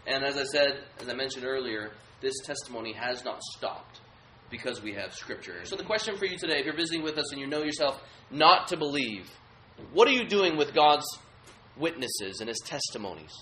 And 0.08 0.24
as 0.24 0.38
I 0.38 0.44
said, 0.44 0.84
as 1.00 1.10
I 1.10 1.14
mentioned 1.14 1.46
earlier, 1.46 1.92
this 2.22 2.34
testimony 2.46 2.94
has 2.94 3.24
not 3.24 3.42
stopped 3.44 4.02
because 4.50 4.82
we 4.82 4.94
have 4.94 5.14
Scripture. 5.14 5.66
So 5.66 5.76
the 5.76 5.84
question 5.84 6.18
for 6.18 6.26
you 6.26 6.38
today, 6.38 6.60
if 6.60 6.66
you're 6.66 6.76
visiting 6.76 7.04
with 7.04 7.18
us 7.18 7.32
and 7.32 7.42
you 7.42 7.48
know 7.48 7.64
yourself 7.64 8.02
not 8.30 8.68
to 8.70 8.78
believe, 8.78 9.30
what 9.94 10.08
are 10.08 10.12
you 10.12 10.28
doing 10.28 10.58
with 10.58 10.74
God's 10.74 11.06
witnesses 11.78 12.40
and 12.40 12.50
His 12.50 12.60
testimonies? 12.66 13.34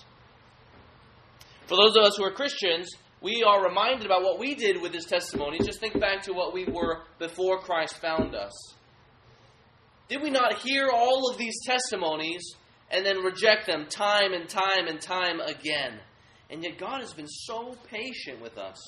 For 1.66 1.76
those 1.76 1.96
of 1.96 2.04
us 2.04 2.16
who 2.16 2.24
are 2.24 2.32
Christians, 2.32 2.90
we 3.24 3.42
are 3.42 3.64
reminded 3.64 4.04
about 4.04 4.22
what 4.22 4.38
we 4.38 4.54
did 4.54 4.82
with 4.82 4.92
his 4.92 5.06
testimony. 5.06 5.58
Just 5.58 5.80
think 5.80 5.98
back 5.98 6.20
to 6.24 6.34
what 6.34 6.52
we 6.52 6.66
were 6.66 7.04
before 7.18 7.58
Christ 7.58 7.98
found 7.98 8.34
us. 8.34 8.52
Did 10.08 10.20
we 10.20 10.28
not 10.28 10.58
hear 10.58 10.90
all 10.92 11.30
of 11.30 11.38
these 11.38 11.54
testimonies 11.64 12.42
and 12.90 13.04
then 13.04 13.24
reject 13.24 13.66
them 13.66 13.86
time 13.88 14.34
and 14.34 14.46
time 14.46 14.88
and 14.88 15.00
time 15.00 15.40
again? 15.40 16.00
And 16.50 16.62
yet 16.62 16.76
God 16.76 17.00
has 17.00 17.14
been 17.14 17.26
so 17.26 17.74
patient 17.90 18.42
with 18.42 18.58
us. 18.58 18.78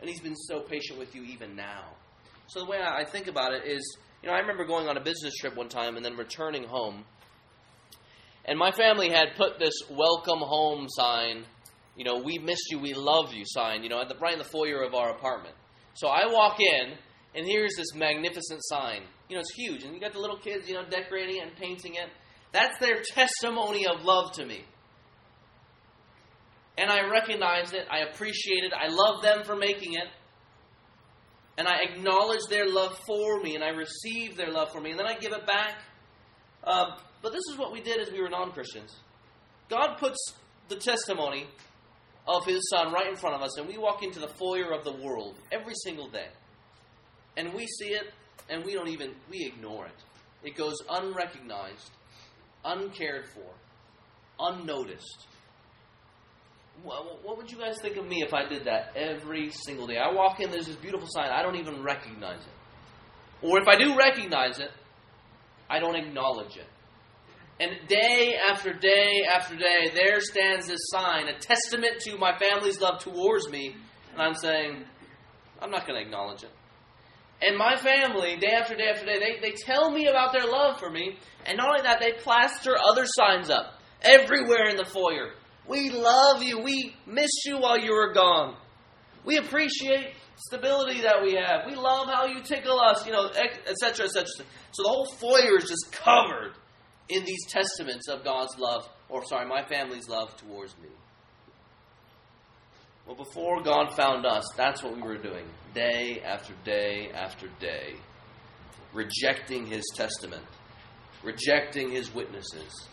And 0.00 0.08
he's 0.08 0.20
been 0.20 0.36
so 0.36 0.60
patient 0.60 0.96
with 0.96 1.12
you 1.16 1.24
even 1.24 1.56
now. 1.56 1.96
So 2.46 2.60
the 2.60 2.70
way 2.70 2.78
I 2.80 3.04
think 3.04 3.26
about 3.26 3.52
it 3.52 3.66
is, 3.66 3.98
you 4.22 4.28
know, 4.28 4.36
I 4.36 4.38
remember 4.38 4.64
going 4.64 4.86
on 4.86 4.96
a 4.96 5.02
business 5.02 5.34
trip 5.34 5.56
one 5.56 5.68
time 5.68 5.96
and 5.96 6.04
then 6.04 6.16
returning 6.16 6.62
home. 6.62 7.04
And 8.50 8.58
my 8.58 8.72
family 8.72 9.08
had 9.08 9.36
put 9.36 9.58
this 9.58 9.72
welcome 9.88 10.40
home 10.40 10.88
sign 10.90 11.46
you 12.00 12.04
know, 12.04 12.22
we 12.24 12.38
miss 12.38 12.58
you, 12.70 12.78
we 12.78 12.94
love 12.94 13.34
you 13.34 13.42
sign, 13.44 13.82
you 13.82 13.90
know, 13.90 14.02
the, 14.08 14.16
right 14.16 14.32
in 14.32 14.38
the 14.38 14.44
foyer 14.44 14.82
of 14.82 14.94
our 14.94 15.10
apartment. 15.10 15.54
So 15.92 16.08
I 16.08 16.32
walk 16.32 16.58
in, 16.58 16.94
and 17.34 17.46
here's 17.46 17.74
this 17.76 17.94
magnificent 17.94 18.60
sign. 18.62 19.02
You 19.28 19.36
know, 19.36 19.40
it's 19.40 19.52
huge, 19.52 19.84
and 19.84 19.94
you 19.94 20.00
got 20.00 20.14
the 20.14 20.18
little 20.18 20.38
kids, 20.38 20.66
you 20.66 20.72
know, 20.72 20.84
decorating 20.88 21.36
it 21.36 21.42
and 21.42 21.56
painting 21.56 21.96
it. 21.96 22.08
That's 22.52 22.78
their 22.78 23.02
testimony 23.02 23.86
of 23.86 24.02
love 24.02 24.32
to 24.32 24.46
me. 24.46 24.64
And 26.78 26.90
I 26.90 27.06
recognize 27.10 27.74
it, 27.74 27.86
I 27.90 27.98
appreciate 27.98 28.64
it, 28.64 28.72
I 28.72 28.88
love 28.88 29.22
them 29.22 29.44
for 29.44 29.54
making 29.54 29.92
it. 29.92 30.06
And 31.58 31.68
I 31.68 31.82
acknowledge 31.82 32.40
their 32.48 32.66
love 32.66 32.98
for 33.06 33.42
me, 33.42 33.56
and 33.56 33.62
I 33.62 33.70
receive 33.70 34.38
their 34.38 34.50
love 34.50 34.72
for 34.72 34.80
me, 34.80 34.92
and 34.92 34.98
then 34.98 35.06
I 35.06 35.18
give 35.18 35.32
it 35.32 35.46
back. 35.46 35.82
Um, 36.64 36.92
but 37.22 37.32
this 37.32 37.42
is 37.52 37.58
what 37.58 37.72
we 37.72 37.80
did 37.80 38.00
as 38.00 38.12
we 38.12 38.20
were 38.20 38.30
non 38.30 38.52
Christians. 38.52 38.96
God 39.68 39.96
puts 39.98 40.34
the 40.68 40.76
testimony 40.76 41.46
of 42.26 42.44
his 42.46 42.68
son 42.70 42.92
right 42.92 43.08
in 43.08 43.16
front 43.16 43.36
of 43.36 43.42
us, 43.42 43.56
and 43.58 43.68
we 43.68 43.78
walk 43.78 44.02
into 44.02 44.20
the 44.20 44.28
foyer 44.28 44.72
of 44.72 44.84
the 44.84 44.92
world 44.92 45.36
every 45.52 45.74
single 45.84 46.08
day. 46.08 46.28
And 47.36 47.52
we 47.54 47.66
see 47.66 47.88
it, 47.88 48.12
and 48.48 48.64
we 48.64 48.74
don't 48.74 48.88
even, 48.88 49.12
we 49.30 49.44
ignore 49.44 49.86
it. 49.86 50.04
It 50.42 50.56
goes 50.56 50.76
unrecognized, 50.88 51.90
uncared 52.64 53.26
for, 53.34 53.52
unnoticed. 54.38 55.26
What 56.82 57.36
would 57.36 57.50
you 57.50 57.58
guys 57.58 57.78
think 57.82 57.96
of 57.96 58.06
me 58.06 58.22
if 58.22 58.32
I 58.32 58.48
did 58.48 58.64
that 58.64 58.96
every 58.96 59.50
single 59.50 59.86
day? 59.86 59.98
I 59.98 60.12
walk 60.12 60.40
in, 60.40 60.50
there's 60.50 60.66
this 60.66 60.76
beautiful 60.76 61.06
sign, 61.10 61.30
I 61.30 61.42
don't 61.42 61.56
even 61.56 61.82
recognize 61.82 62.40
it. 62.40 63.46
Or 63.46 63.60
if 63.60 63.68
I 63.68 63.76
do 63.76 63.96
recognize 63.96 64.60
it, 64.60 64.70
I 65.68 65.78
don't 65.78 65.96
acknowledge 65.96 66.56
it. 66.56 66.66
And 67.60 67.72
day 67.88 68.36
after 68.50 68.72
day 68.72 69.20
after 69.30 69.54
day, 69.54 69.90
there 69.94 70.20
stands 70.22 70.66
this 70.66 70.80
sign, 70.88 71.28
a 71.28 71.38
testament 71.38 72.00
to 72.06 72.16
my 72.16 72.36
family's 72.38 72.80
love 72.80 73.00
towards 73.00 73.50
me. 73.50 73.76
And 74.12 74.22
I'm 74.22 74.34
saying, 74.34 74.82
I'm 75.60 75.70
not 75.70 75.86
going 75.86 76.00
to 76.00 76.06
acknowledge 76.06 76.42
it. 76.42 76.50
And 77.42 77.58
my 77.58 77.76
family, 77.76 78.38
day 78.38 78.52
after 78.52 78.74
day 78.74 78.88
after 78.88 79.04
day, 79.04 79.18
they, 79.18 79.50
they 79.50 79.54
tell 79.54 79.90
me 79.90 80.06
about 80.06 80.32
their 80.32 80.46
love 80.46 80.78
for 80.78 80.90
me. 80.90 81.18
And 81.44 81.58
not 81.58 81.68
only 81.68 81.82
that, 81.82 82.00
they 82.00 82.12
plaster 82.12 82.76
other 82.78 83.04
signs 83.04 83.50
up 83.50 83.74
everywhere 84.00 84.68
in 84.70 84.76
the 84.76 84.86
foyer. 84.86 85.32
We 85.68 85.90
love 85.90 86.42
you. 86.42 86.60
We 86.60 86.96
miss 87.06 87.30
you 87.44 87.58
while 87.58 87.78
you 87.78 87.92
were 87.92 88.14
gone. 88.14 88.56
We 89.24 89.36
appreciate 89.36 90.14
stability 90.36 91.02
that 91.02 91.22
we 91.22 91.34
have. 91.34 91.66
We 91.66 91.74
love 91.74 92.08
how 92.08 92.24
you 92.24 92.40
tickle 92.40 92.80
us, 92.80 93.04
you 93.04 93.12
know, 93.12 93.28
etc., 93.28 94.06
etc. 94.06 94.24
So 94.72 94.82
the 94.82 94.88
whole 94.88 95.06
foyer 95.20 95.58
is 95.58 95.68
just 95.68 95.92
covered 95.92 96.54
in 97.10 97.24
these 97.24 97.44
testaments 97.46 98.08
of 98.08 98.24
God's 98.24 98.56
love, 98.58 98.88
or 99.08 99.24
sorry, 99.26 99.46
my 99.46 99.66
family's 99.66 100.08
love 100.08 100.36
towards 100.36 100.76
me. 100.78 100.88
Well, 103.06 103.16
before 103.16 103.62
God 103.62 103.94
found 103.96 104.24
us, 104.24 104.44
that's 104.56 104.82
what 104.82 104.94
we 104.94 105.02
were 105.02 105.18
doing 105.18 105.46
day 105.74 106.22
after 106.24 106.54
day 106.64 107.10
after 107.12 107.48
day, 107.58 107.94
rejecting 108.92 109.66
His 109.66 109.84
testament, 109.96 110.44
rejecting 111.24 111.90
His 111.90 112.14
witnesses. 112.14 112.86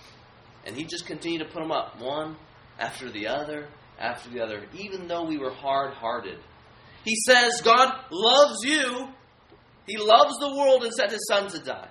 And 0.65 0.75
He 0.75 0.85
just 0.85 1.05
continued 1.05 1.39
to 1.39 1.45
put 1.45 1.61
them 1.61 1.71
up, 1.71 2.01
one 2.01 2.35
after 2.79 3.11
the 3.11 3.27
other 3.27 3.67
after 3.99 4.29
the 4.29 4.41
other, 4.41 4.65
even 4.73 5.07
though 5.07 5.25
we 5.25 5.37
were 5.37 5.51
hard 5.51 5.93
hearted. 5.93 6.39
He 7.03 7.15
says 7.27 7.61
God 7.61 7.93
loves 8.11 8.57
you, 8.63 9.07
He 9.87 9.97
loves 9.97 10.37
the 10.39 10.55
world 10.55 10.83
and 10.83 10.93
sent 10.93 11.11
His 11.11 11.27
Son 11.27 11.47
to 11.49 11.59
die. 11.59 11.89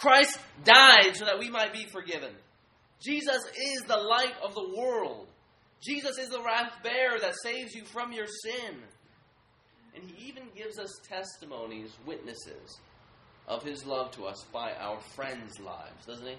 Christ 0.00 0.38
died 0.64 1.14
so 1.14 1.26
that 1.26 1.38
we 1.38 1.50
might 1.50 1.72
be 1.72 1.86
forgiven. 1.92 2.30
Jesus 3.02 3.42
is 3.56 3.82
the 3.82 3.96
light 3.96 4.34
of 4.42 4.54
the 4.54 4.74
world. 4.76 5.26
Jesus 5.82 6.18
is 6.18 6.30
the 6.30 6.42
wrath 6.42 6.72
bearer 6.82 7.18
that 7.20 7.34
saves 7.42 7.74
you 7.74 7.84
from 7.84 8.12
your 8.12 8.26
sin. 8.26 8.76
And 9.94 10.04
he 10.04 10.28
even 10.28 10.44
gives 10.56 10.78
us 10.78 10.90
testimonies, 11.08 11.90
witnesses 12.06 12.78
of 13.46 13.62
his 13.62 13.84
love 13.84 14.10
to 14.12 14.24
us 14.24 14.44
by 14.52 14.72
our 14.72 15.00
friends' 15.14 15.58
lives, 15.58 16.06
doesn't 16.06 16.26
he? 16.26 16.36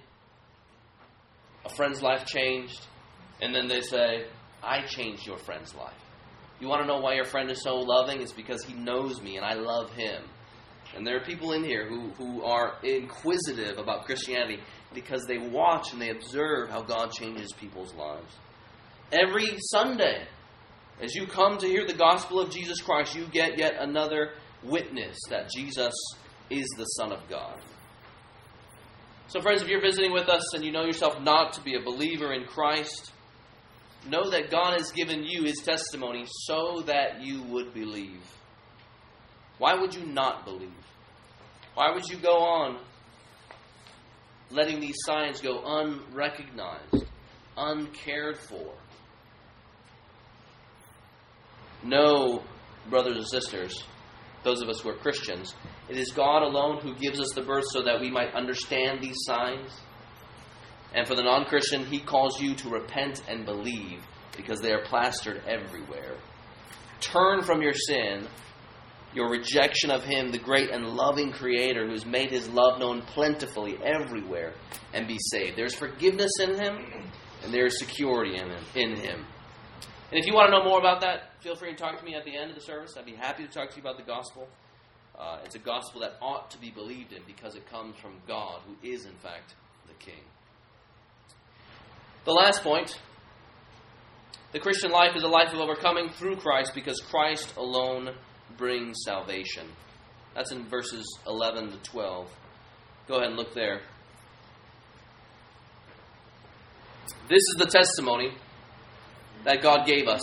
A 1.66 1.70
friend's 1.70 2.02
life 2.02 2.26
changed, 2.26 2.82
and 3.42 3.54
then 3.54 3.68
they 3.68 3.82
say, 3.82 4.26
I 4.64 4.86
changed 4.86 5.28
your 5.28 5.38
friend's 5.38 5.76
life. 5.76 5.94
You 6.60 6.68
want 6.68 6.82
to 6.82 6.88
know 6.88 7.00
why 7.00 7.16
your 7.16 7.26
friend 7.26 7.50
is 7.50 7.62
so 7.62 7.76
loving? 7.76 8.22
It's 8.22 8.32
because 8.32 8.64
he 8.64 8.74
knows 8.74 9.22
me 9.22 9.38
and 9.38 9.46
I 9.46 9.54
love 9.56 9.92
him. 9.92 10.24
And 10.96 11.08
there 11.08 11.18
are 11.18 11.24
people 11.24 11.54
in 11.54 11.64
here 11.64 11.88
who, 11.88 12.10
who 12.12 12.44
are 12.44 12.76
inquisitive 12.84 13.78
about 13.78 14.06
Christianity 14.06 14.60
because 14.94 15.26
they 15.26 15.38
watch 15.38 15.94
and 15.94 16.02
they 16.02 16.10
observe 16.10 16.70
how 16.70 16.82
God 16.82 17.12
changes 17.12 17.54
people's 17.54 17.94
lives. 17.94 18.34
Every 19.12 19.58
Sunday, 19.72 20.28
as 21.02 21.16
you 21.16 21.28
come 21.28 21.58
to 21.58 21.66
hear 21.66 21.86
the 21.88 21.94
gospel 21.94 22.40
of 22.40 22.52
Jesus 22.52 22.82
Christ, 22.82 23.16
you 23.16 23.26
get 23.28 23.58
yet 23.58 23.76
another 23.80 24.34
witness 24.64 25.18
that 25.30 25.50
Jesus 25.50 25.94
is 26.50 26.68
the 26.78 26.86
Son 26.86 27.12
of 27.12 27.28
God. 27.30 27.60
So, 29.28 29.40
friends, 29.40 29.62
if 29.62 29.70
you're 29.70 29.82
visiting 29.82 30.12
with 30.12 30.28
us 30.28 30.54
and 30.54 30.64
you 30.64 30.74
know 30.74 30.84
yourself 30.84 31.22
not 31.22 31.54
to 31.54 31.62
be 31.62 31.76
a 31.76 31.82
believer 31.82 32.34
in 32.34 32.46
Christ, 32.46 33.14
know 34.08 34.30
that 34.30 34.52
God 34.52 34.78
has 34.78 34.92
given 34.92 35.24
you 35.24 35.44
his 35.44 35.60
testimony 35.60 36.26
so 36.28 36.82
that 36.86 37.22
you 37.22 37.42
would 37.44 37.74
believe. 37.74 38.22
Why 39.62 39.76
would 39.76 39.94
you 39.94 40.08
not 40.08 40.44
believe? 40.44 40.74
Why 41.76 41.92
would 41.94 42.06
you 42.10 42.18
go 42.18 42.40
on 42.40 42.80
letting 44.50 44.80
these 44.80 44.96
signs 45.06 45.40
go 45.40 45.62
unrecognized, 45.64 47.06
uncared 47.56 48.40
for? 48.40 48.74
No, 51.84 52.42
brothers 52.90 53.18
and 53.18 53.28
sisters, 53.28 53.84
those 54.44 54.64
of 54.64 54.70
us 54.70 54.80
who 54.80 54.90
are 54.90 54.98
Christians, 54.98 55.54
it 55.88 55.96
is 55.96 56.10
God 56.10 56.42
alone 56.42 56.82
who 56.82 56.96
gives 56.96 57.20
us 57.20 57.32
the 57.36 57.44
birth 57.44 57.66
so 57.70 57.84
that 57.84 58.02
we 58.02 58.10
might 58.10 58.34
understand 58.34 59.04
these 59.04 59.18
signs. 59.28 59.70
And 60.96 61.08
for 61.08 61.14
the 61.14 61.22
non 61.22 61.46
Christian, 61.46 61.86
he 61.86 62.00
calls 62.00 62.42
you 62.42 62.56
to 62.56 62.70
repent 62.70 63.22
and 63.30 63.46
believe 63.46 64.02
because 64.36 64.60
they 64.60 64.72
are 64.72 64.84
plastered 64.86 65.44
everywhere. 65.46 66.16
Turn 67.00 67.44
from 67.44 67.62
your 67.62 67.76
sin, 67.76 68.28
your 69.14 69.30
rejection 69.30 69.92
of 69.92 70.04
him, 70.04 70.32
the 70.32 70.40
great 70.40 70.70
and 70.70 70.88
loving 70.88 71.32
Creator 71.32 71.88
who's 71.88 72.06
made 72.06 72.32
his 72.32 72.48
love 72.50 72.80
known 72.80 73.02
plentifully 73.02 73.78
everywhere, 73.84 74.54
and 74.94 75.08
be 75.08 75.18
saved. 75.20 75.58
There's 75.58 75.76
forgiveness 75.76 76.32
in 76.40 76.56
him, 76.56 76.78
and 77.44 77.54
there 77.54 77.66
is 77.66 77.80
security 77.80 78.36
in 78.36 78.50
him. 78.50 78.64
In 78.76 78.96
him. 78.96 79.26
And 80.12 80.20
if 80.20 80.26
you 80.26 80.34
want 80.34 80.52
to 80.52 80.58
know 80.58 80.64
more 80.64 80.80
about 80.80 81.02
that, 81.02 81.42
feel 81.42 81.56
free 81.56 81.72
to 81.72 81.78
talk 81.78 81.98
to 81.98 82.06
me 82.06 82.16
at 82.16 82.26
the 82.26 82.36
end 82.36 82.50
of 82.50 82.56
the 82.56 82.62
service. 82.62 82.96
I'd 82.98 83.06
be 83.06 83.16
happy 83.16 83.46
to 83.46 83.52
talk 83.52 83.70
to 83.70 83.76
you 83.76 83.82
about 83.82 83.98
the 83.98 84.04
gospel. 84.04 84.48
Uh, 85.18 85.40
it's 85.46 85.56
a 85.56 85.60
gospel 85.60 86.02
that 86.02 86.14
ought 86.22 86.52
to 86.52 86.60
be 86.60 86.72
believed 86.72 87.14
in 87.14 87.22
because 87.26 87.56
it 87.56 87.70
comes 87.70 87.96
from 87.98 88.14
God, 88.28 88.62
who 88.66 88.76
is, 88.88 89.06
in 89.06 89.16
fact, 89.16 89.56
the 89.88 89.94
King. 89.94 90.22
The 92.26 92.32
last 92.32 92.62
point 92.62 93.00
the 94.52 94.60
Christian 94.60 94.92
life 94.92 95.16
is 95.16 95.24
a 95.24 95.30
life 95.30 95.54
of 95.54 95.60
overcoming 95.60 96.10
through 96.10 96.36
Christ 96.36 96.74
because 96.76 97.00
Christ 97.00 97.56
alone 97.56 98.10
brings 98.58 98.98
salvation. 99.06 99.68
That's 100.36 100.52
in 100.52 100.66
verses 100.68 101.06
11 101.28 101.72
to 101.72 101.78
12. 101.78 102.30
Go 103.08 103.16
ahead 103.16 103.28
and 103.28 103.38
look 103.38 103.54
there. 103.54 103.82
This 107.28 107.40
is 107.40 107.56
the 107.58 107.66
testimony 107.66 108.34
that 109.44 109.62
God 109.62 109.86
gave 109.86 110.08
us 110.08 110.22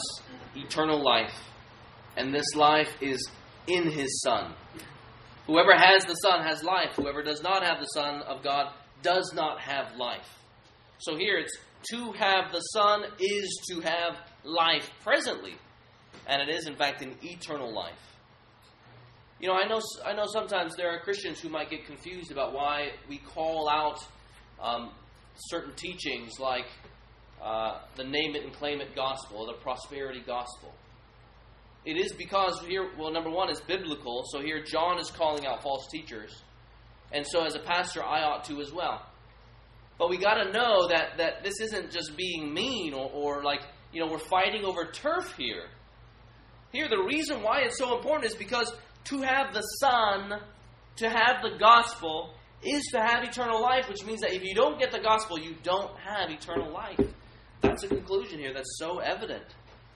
eternal 0.55 1.03
life. 1.03 1.35
And 2.17 2.35
this 2.35 2.55
life 2.55 2.91
is 3.01 3.31
in 3.67 3.91
His 3.91 4.21
Son. 4.23 4.53
Whoever 5.47 5.75
has 5.75 6.05
the 6.05 6.15
Son 6.15 6.43
has 6.43 6.63
life. 6.63 6.91
Whoever 6.97 7.23
does 7.23 7.43
not 7.43 7.63
have 7.63 7.81
the 7.81 7.87
Son 7.87 8.23
of 8.23 8.43
God 8.43 8.73
does 9.03 9.33
not 9.35 9.61
have 9.61 9.97
life. 9.97 10.29
So 10.99 11.17
here 11.17 11.39
it's 11.39 11.57
to 11.91 12.13
have 12.13 12.53
the 12.53 12.61
Son 12.61 13.05
is 13.19 13.61
to 13.71 13.81
have 13.81 14.17
life 14.45 14.91
presently. 15.03 15.55
And 16.27 16.43
it 16.43 16.49
is, 16.49 16.67
in 16.67 16.77
fact, 16.77 17.03
an 17.03 17.15
eternal 17.23 17.73
life. 17.73 18.08
You 19.41 19.47
know, 19.47 19.55
I 19.55 19.69
know, 19.69 19.81
I 20.05 20.15
know 20.15 20.27
sometimes 20.27 20.75
there 20.75 20.91
are 20.91 20.99
Christians 20.99 21.41
who 21.41 21.49
might 21.49 21.71
get 21.71 21.87
confused 21.87 22.33
about 22.33 22.53
why 22.53 22.91
we 23.09 23.19
call 23.19 23.69
out 23.69 24.05
um, 24.61 24.91
certain 25.37 25.75
teachings 25.77 26.41
like 26.41 26.67
uh, 27.41 27.79
the 27.95 28.03
name 28.03 28.35
it 28.35 28.43
and 28.43 28.53
claim 28.53 28.81
it 28.81 28.97
gospel, 28.97 29.47
the 29.47 29.53
prosperity 29.53 30.23
gospel. 30.27 30.73
It 31.85 31.97
is 31.97 32.13
because 32.13 32.61
here, 32.67 32.91
well, 32.99 33.13
number 33.13 33.31
one, 33.31 33.49
it's 33.49 33.61
biblical. 33.61 34.25
So 34.33 34.41
here, 34.41 34.61
John 34.63 34.99
is 34.99 35.11
calling 35.11 35.47
out 35.47 35.63
false 35.63 35.87
teachers. 35.87 36.43
And 37.13 37.25
so, 37.25 37.45
as 37.45 37.55
a 37.55 37.61
pastor, 37.61 38.03
I 38.03 38.23
ought 38.23 38.45
to 38.47 38.61
as 38.61 38.73
well. 38.73 39.07
But 39.99 40.11
we 40.11 40.19
got 40.19 40.35
to 40.35 40.53
know 40.53 40.89
that, 40.89 41.17
that 41.19 41.45
this 41.45 41.61
isn't 41.61 41.93
just 41.93 42.17
being 42.17 42.53
mean 42.53 42.93
or, 42.93 43.09
or 43.11 43.43
like, 43.45 43.61
you 43.93 44.05
know, 44.05 44.11
we're 44.11 44.19
fighting 44.19 44.65
over 44.65 44.87
turf 44.87 45.33
here. 45.39 45.67
Here, 46.73 46.89
the 46.89 47.03
reason 47.03 47.43
why 47.43 47.61
it's 47.61 47.79
so 47.79 47.97
important 47.97 48.31
is 48.31 48.37
because 48.37 48.73
to 49.05 49.23
have 49.23 49.55
the 49.55 49.63
Son, 49.63 50.41
to 50.97 51.09
have 51.09 51.43
the 51.43 51.59
gospel, 51.59 52.35
is 52.63 52.83
to 52.93 53.01
have 53.01 53.25
eternal 53.25 53.63
life, 53.63 53.89
which 53.89 54.05
means 54.05 54.21
that 54.21 54.33
if 54.33 54.43
you 54.43 54.55
don't 54.55 54.79
get 54.79 54.91
the 54.91 54.99
gospel, 54.99 55.39
you 55.39 55.55
don't 55.63 55.97
have 55.99 56.31
eternal 56.31 56.73
life. 56.73 57.01
That's 57.61 57.85
a 57.85 57.89
conclusion 57.89 58.39
here 58.39 58.53
that's 58.53 58.79
so 58.79 58.99
evident. 58.99 59.45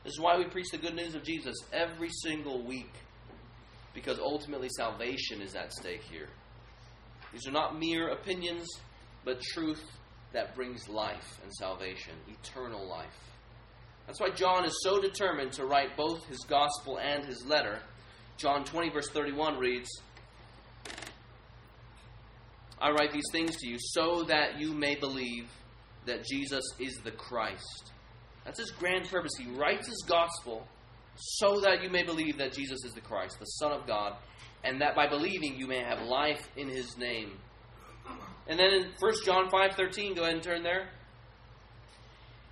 This 0.04 0.14
is 0.14 0.20
why 0.20 0.36
we 0.36 0.44
preach 0.44 0.70
the 0.70 0.78
good 0.78 0.94
news 0.94 1.14
of 1.14 1.22
Jesus 1.22 1.56
every 1.72 2.10
single 2.22 2.64
week, 2.64 2.92
because 3.94 4.18
ultimately 4.18 4.68
salvation 4.76 5.40
is 5.40 5.54
at 5.54 5.72
stake 5.72 6.02
here. 6.02 6.28
These 7.32 7.46
are 7.46 7.52
not 7.52 7.78
mere 7.78 8.08
opinions, 8.08 8.66
but 9.24 9.40
truth 9.40 9.82
that 10.32 10.54
brings 10.54 10.88
life 10.88 11.40
and 11.42 11.52
salvation, 11.52 12.14
eternal 12.28 12.86
life. 12.88 13.18
That's 14.06 14.20
why 14.20 14.30
John 14.30 14.64
is 14.64 14.82
so 14.82 15.00
determined 15.00 15.52
to 15.52 15.64
write 15.64 15.96
both 15.96 16.26
his 16.26 16.38
gospel 16.48 16.98
and 16.98 17.24
his 17.24 17.44
letter. 17.46 17.80
John 18.42 18.64
20, 18.64 18.90
verse 18.90 19.08
31 19.10 19.56
reads, 19.56 19.88
I 22.80 22.90
write 22.90 23.12
these 23.12 23.30
things 23.30 23.56
to 23.58 23.68
you 23.68 23.76
so 23.78 24.24
that 24.24 24.58
you 24.58 24.72
may 24.72 24.96
believe 24.96 25.48
that 26.06 26.24
Jesus 26.24 26.64
is 26.80 26.96
the 27.04 27.12
Christ. 27.12 27.92
That's 28.44 28.58
his 28.58 28.72
grand 28.72 29.08
purpose. 29.08 29.30
He 29.38 29.46
writes 29.52 29.86
his 29.86 30.04
gospel 30.08 30.66
so 31.14 31.60
that 31.60 31.84
you 31.84 31.90
may 31.90 32.02
believe 32.02 32.38
that 32.38 32.52
Jesus 32.52 32.84
is 32.84 32.92
the 32.94 33.00
Christ, 33.00 33.38
the 33.38 33.44
Son 33.44 33.70
of 33.70 33.86
God, 33.86 34.16
and 34.64 34.80
that 34.80 34.96
by 34.96 35.06
believing 35.06 35.56
you 35.56 35.68
may 35.68 35.78
have 35.78 36.02
life 36.02 36.48
in 36.56 36.68
his 36.68 36.96
name. 36.98 37.38
And 38.48 38.58
then 38.58 38.72
in 38.72 38.92
1 38.98 39.24
John 39.24 39.50
5:13, 39.50 40.14
go 40.16 40.22
ahead 40.22 40.34
and 40.34 40.42
turn 40.42 40.64
there. 40.64 40.90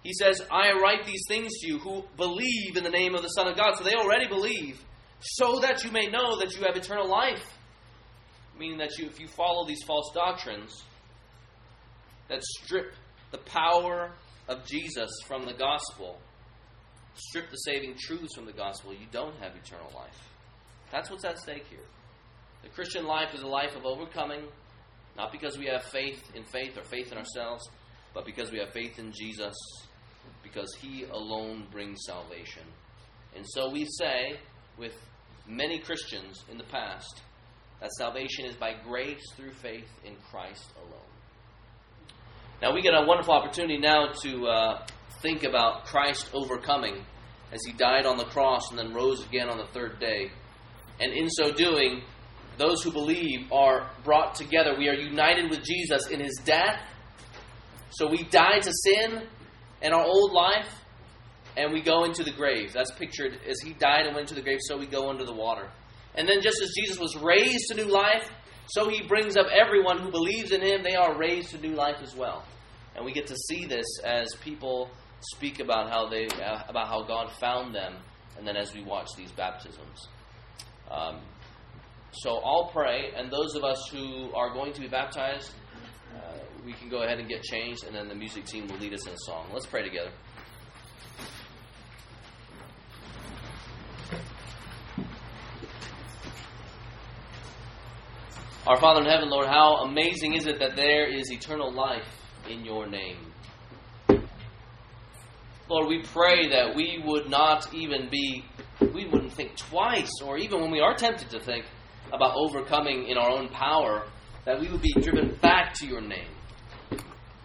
He 0.05 0.13
says, 0.13 0.41
"I 0.53 0.71
write 0.73 1.05
these 1.05 1.25
things 1.27 1.51
to 1.59 1.67
you 1.67 1.79
who 1.81 2.05
believe 2.17 2.77
in 2.77 2.85
the 2.85 2.91
name 2.91 3.17
of 3.17 3.23
the 3.23 3.29
Son 3.31 3.49
of 3.49 3.57
God." 3.57 3.75
So 3.77 3.83
they 3.83 3.95
already 3.95 4.29
believe, 4.29 4.85
so 5.21 5.61
that 5.61 5.85
you 5.85 5.91
may 5.91 6.07
know 6.07 6.39
that 6.39 6.57
you 6.57 6.65
have 6.65 6.77
eternal 6.77 7.09
life. 7.09 7.45
Meaning 8.59 8.79
that 8.79 8.99
you, 8.99 9.07
if 9.07 9.21
you 9.21 9.27
follow 9.27 9.67
these 9.67 9.83
false 9.87 10.11
doctrines 10.15 10.85
that 12.29 12.43
strip 12.43 12.93
the 13.31 13.39
power 13.39 14.13
of 14.49 14.67
Jesus 14.67 15.11
from 15.27 15.47
the 15.47 15.53
gospel, 15.53 16.19
strip 17.15 17.51
the 17.51 17.57
saving 17.57 17.97
truths 17.99 18.35
from 18.35 18.47
the 18.47 18.53
gospel, 18.53 18.93
you 18.93 19.07
don't 19.11 19.37
have 19.37 19.53
eternal 19.57 19.91
life. 19.95 20.29
That's 20.91 21.11
what's 21.11 21.25
at 21.25 21.39
stake 21.39 21.67
here. 21.71 21.79
The 22.63 22.69
Christian 22.69 23.07
life 23.07 23.35
is 23.35 23.43
a 23.43 23.47
life 23.47 23.77
of 23.77 23.87
overcoming, 23.87 24.43
not 25.17 25.33
because 25.33 25.57
we 25.57 25.67
have 25.67 25.83
faith 25.85 26.23
in 26.35 26.45
faith 26.45 26.77
or 26.77 26.85
faith 26.85 27.13
in 27.13 27.19
ourselves, 27.19 27.69
but 28.13 28.27
because 28.27 28.51
we 28.51 28.59
have 28.59 28.71
faith 28.71 28.99
in 28.99 29.13
Jesus, 29.13 29.55
because 30.43 30.75
He 30.81 31.05
alone 31.05 31.67
brings 31.71 32.01
salvation. 32.07 32.65
And 33.35 33.45
so 33.49 33.71
we 33.71 33.87
say, 33.99 34.39
with 34.81 34.95
many 35.47 35.79
Christians 35.79 36.43
in 36.51 36.59
the 36.59 36.65
past, 36.65 37.23
that 37.81 37.91
salvation 37.99 38.47
is 38.47 38.57
by 38.57 38.75
grace 38.83 39.23
through 39.37 39.53
faith 39.53 39.89
in 40.05 40.17
Christ 40.31 40.73
alone. 40.77 41.01
Now, 42.63 42.75
we 42.75 42.83
get 42.83 42.95
a 42.95 43.07
wonderful 43.07 43.35
opportunity 43.35 43.79
now 43.79 44.09
to 44.23 44.47
uh, 44.47 44.87
think 45.23 45.45
about 45.45 45.85
Christ 45.85 46.31
overcoming 46.33 47.05
as 47.53 47.61
he 47.65 47.73
died 47.73 48.07
on 48.07 48.17
the 48.17 48.25
cross 48.25 48.71
and 48.71 48.79
then 48.79 48.93
rose 48.93 49.25
again 49.25 49.49
on 49.49 49.59
the 49.59 49.67
third 49.67 49.99
day. 50.01 50.31
And 50.99 51.13
in 51.13 51.29
so 51.31 51.53
doing, 51.53 52.03
those 52.59 52.83
who 52.83 52.93
believe 52.93 53.51
are 53.51 53.91
brought 54.05 54.35
together. 54.35 54.75
We 54.79 54.89
are 54.89 54.95
united 54.95 55.51
with 55.51 55.63
Jesus 55.65 56.09
in 56.09 56.21
his 56.21 56.39
death. 56.45 56.81
So 57.91 58.09
we 58.09 58.25
die 58.25 58.61
to 58.61 58.73
sin 58.73 59.27
and 59.83 59.95
our 59.95 60.05
old 60.05 60.33
life, 60.33 60.69
and 61.61 61.73
we 61.73 61.83
go 61.83 62.05
into 62.05 62.25
the 62.25 62.31
grave. 62.31 62.73
That's 62.73 62.91
pictured 62.93 63.39
as 63.49 63.61
he 63.61 63.75
died 63.75 64.07
and 64.07 64.15
went 64.15 64.31
into 64.31 64.35
the 64.35 64.43
grave, 64.43 64.59
so 64.63 64.79
we 64.79 64.87
go 64.87 65.11
under 65.11 65.25
the 65.25 65.35
water. 65.35 65.69
And 66.15 66.29
then, 66.29 66.41
just 66.41 66.61
as 66.63 66.73
Jesus 66.75 66.99
was 66.99 67.17
raised 67.17 67.69
to 67.69 67.75
new 67.75 67.91
life, 67.91 68.29
so 68.69 68.89
he 68.89 69.03
brings 69.07 69.37
up 69.37 69.47
everyone 69.53 69.99
who 69.99 70.11
believes 70.11 70.53
in 70.53 70.63
him, 70.63 70.83
they 70.83 70.95
are 70.95 71.17
raised 71.17 71.51
to 71.51 71.59
new 71.59 71.75
life 71.75 71.99
as 72.03 72.15
well. 72.17 72.45
And 72.97 73.05
we 73.05 73.13
get 73.13 73.27
to 73.29 73.37
see 73.37 73.67
this 73.67 73.87
as 74.05 74.35
people 74.43 74.91
speak 75.21 75.61
about 75.61 75.91
how 75.91 76.09
they 76.09 76.27
uh, 76.27 76.63
about 76.69 76.89
how 76.89 77.03
God 77.03 77.31
found 77.33 77.75
them, 77.75 77.97
and 78.39 78.47
then 78.47 78.57
as 78.57 78.75
we 78.75 78.83
watch 78.83 79.09
these 79.17 79.31
baptisms. 79.33 80.09
Um, 80.91 81.21
so 82.13 82.39
I'll 82.39 82.71
pray, 82.73 83.13
and 83.17 83.31
those 83.31 83.55
of 83.55 83.63
us 83.63 83.89
who 83.93 84.33
are 84.35 84.53
going 84.53 84.73
to 84.73 84.81
be 84.81 84.89
baptized, 84.89 85.53
uh, 86.17 86.39
we 86.65 86.73
can 86.73 86.89
go 86.89 87.03
ahead 87.03 87.21
and 87.21 87.29
get 87.29 87.43
changed, 87.43 87.85
and 87.85 87.95
then 87.95 88.09
the 88.09 88.15
music 88.15 88.47
team 88.47 88.67
will 88.67 88.79
lead 88.79 88.93
us 88.95 89.07
in 89.07 89.13
a 89.13 89.19
song. 89.19 89.47
Let's 89.53 89.67
pray 89.67 89.83
together. 89.83 90.11
Our 98.67 98.79
Father 98.79 99.01
in 99.01 99.07
heaven, 99.07 99.31
Lord, 99.31 99.47
how 99.47 99.85
amazing 99.85 100.35
is 100.35 100.47
it 100.47 100.59
that 100.59 100.77
there 100.77 101.09
is 101.09 101.33
eternal 101.33 101.73
life 101.73 102.07
in 102.47 102.63
your 102.63 102.87
name. 102.87 103.17
Lord, 105.67 105.89
we 105.89 106.03
pray 106.03 106.47
that 106.49 106.75
we 106.77 107.03
would 107.03 107.31
not 107.31 107.73
even 107.73 108.11
be, 108.11 108.45
we 108.93 109.07
wouldn't 109.07 109.33
think 109.33 109.57
twice, 109.57 110.11
or 110.23 110.37
even 110.37 110.61
when 110.61 110.71
we 110.71 110.81
are 110.81 110.95
tempted 110.95 111.31
to 111.31 111.41
think 111.41 111.65
about 112.13 112.37
overcoming 112.37 113.09
in 113.09 113.17
our 113.17 113.31
own 113.31 113.49
power, 113.49 114.05
that 114.45 114.61
we 114.61 114.69
would 114.69 114.83
be 114.83 114.93
driven 115.01 115.37
back 115.41 115.73
to 115.75 115.87
your 115.87 116.03
name. 116.03 116.29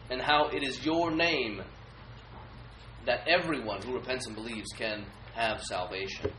And 0.10 0.22
how 0.22 0.50
it 0.50 0.64
is 0.64 0.86
your 0.86 1.12
name 1.12 1.62
that 3.06 3.26
everyone 3.26 3.82
who 3.82 3.94
repents 3.94 4.28
and 4.28 4.36
believes 4.36 4.68
can 4.76 5.06
have 5.34 5.62
salvation. 5.62 6.32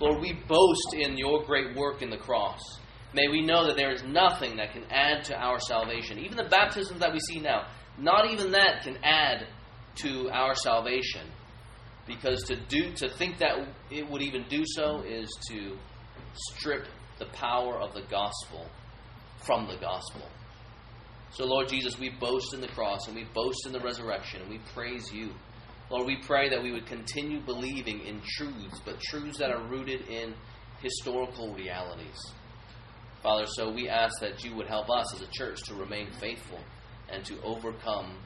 Lord, 0.00 0.22
we 0.22 0.32
boast 0.32 0.94
in 0.94 1.18
your 1.18 1.44
great 1.44 1.76
work 1.76 2.00
in 2.00 2.08
the 2.08 2.16
cross. 2.16 2.79
May 3.12 3.28
we 3.28 3.42
know 3.42 3.66
that 3.66 3.76
there 3.76 3.92
is 3.92 4.02
nothing 4.04 4.56
that 4.56 4.72
can 4.72 4.84
add 4.90 5.24
to 5.24 5.36
our 5.36 5.58
salvation. 5.58 6.18
Even 6.18 6.36
the 6.36 6.44
baptisms 6.44 7.00
that 7.00 7.12
we 7.12 7.18
see 7.20 7.40
now, 7.40 7.66
not 7.98 8.30
even 8.30 8.52
that 8.52 8.82
can 8.82 8.98
add 9.02 9.46
to 9.96 10.30
our 10.30 10.54
salvation. 10.54 11.26
Because 12.06 12.44
to 12.44 12.56
do 12.56 12.92
to 12.94 13.08
think 13.08 13.38
that 13.38 13.68
it 13.90 14.08
would 14.08 14.22
even 14.22 14.44
do 14.48 14.62
so 14.64 15.02
is 15.02 15.28
to 15.50 15.76
strip 16.34 16.86
the 17.18 17.26
power 17.26 17.78
of 17.78 17.94
the 17.94 18.02
gospel 18.02 18.66
from 19.44 19.66
the 19.66 19.76
gospel. 19.76 20.22
So 21.32 21.44
Lord 21.44 21.68
Jesus, 21.68 21.98
we 21.98 22.10
boast 22.10 22.54
in 22.54 22.60
the 22.60 22.68
cross 22.68 23.06
and 23.06 23.16
we 23.16 23.24
boast 23.34 23.66
in 23.66 23.72
the 23.72 23.80
resurrection 23.80 24.40
and 24.42 24.50
we 24.50 24.58
praise 24.74 25.12
you. 25.12 25.30
Lord, 25.90 26.06
we 26.06 26.18
pray 26.22 26.48
that 26.48 26.62
we 26.62 26.72
would 26.72 26.86
continue 26.86 27.40
believing 27.40 28.00
in 28.00 28.20
truths, 28.36 28.80
but 28.84 29.00
truths 29.00 29.38
that 29.38 29.50
are 29.50 29.62
rooted 29.68 30.08
in 30.08 30.34
historical 30.80 31.52
realities. 31.54 32.32
Father, 33.22 33.44
so 33.46 33.70
we 33.70 33.88
ask 33.88 34.18
that 34.20 34.42
you 34.42 34.54
would 34.56 34.66
help 34.66 34.88
us 34.88 35.14
as 35.14 35.20
a 35.20 35.30
church 35.30 35.62
to 35.64 35.74
remain 35.74 36.10
faithful 36.20 36.58
and 37.12 37.22
to 37.26 37.40
overcome 37.42 38.16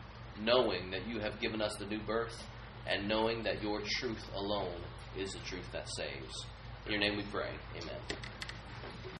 knowing 0.40 0.90
that 0.90 1.07
you 1.09 1.18
have 1.18 1.40
given 1.40 1.61
us 1.61 1.74
the 1.76 1.86
new 1.86 2.01
birth 2.01 2.47
and 2.86 3.09
knowing 3.09 3.42
that 3.42 3.61
your 3.61 3.80
truth 3.99 4.24
alone 4.34 4.80
is 5.18 5.32
the 5.32 5.40
truth 5.40 5.66
that 5.72 5.88
saves. 5.97 6.47
In 6.86 6.92
your 6.92 7.01
name 7.01 7.16
we 7.16 7.24
pray. 7.24 7.51
Amen. 7.76 7.97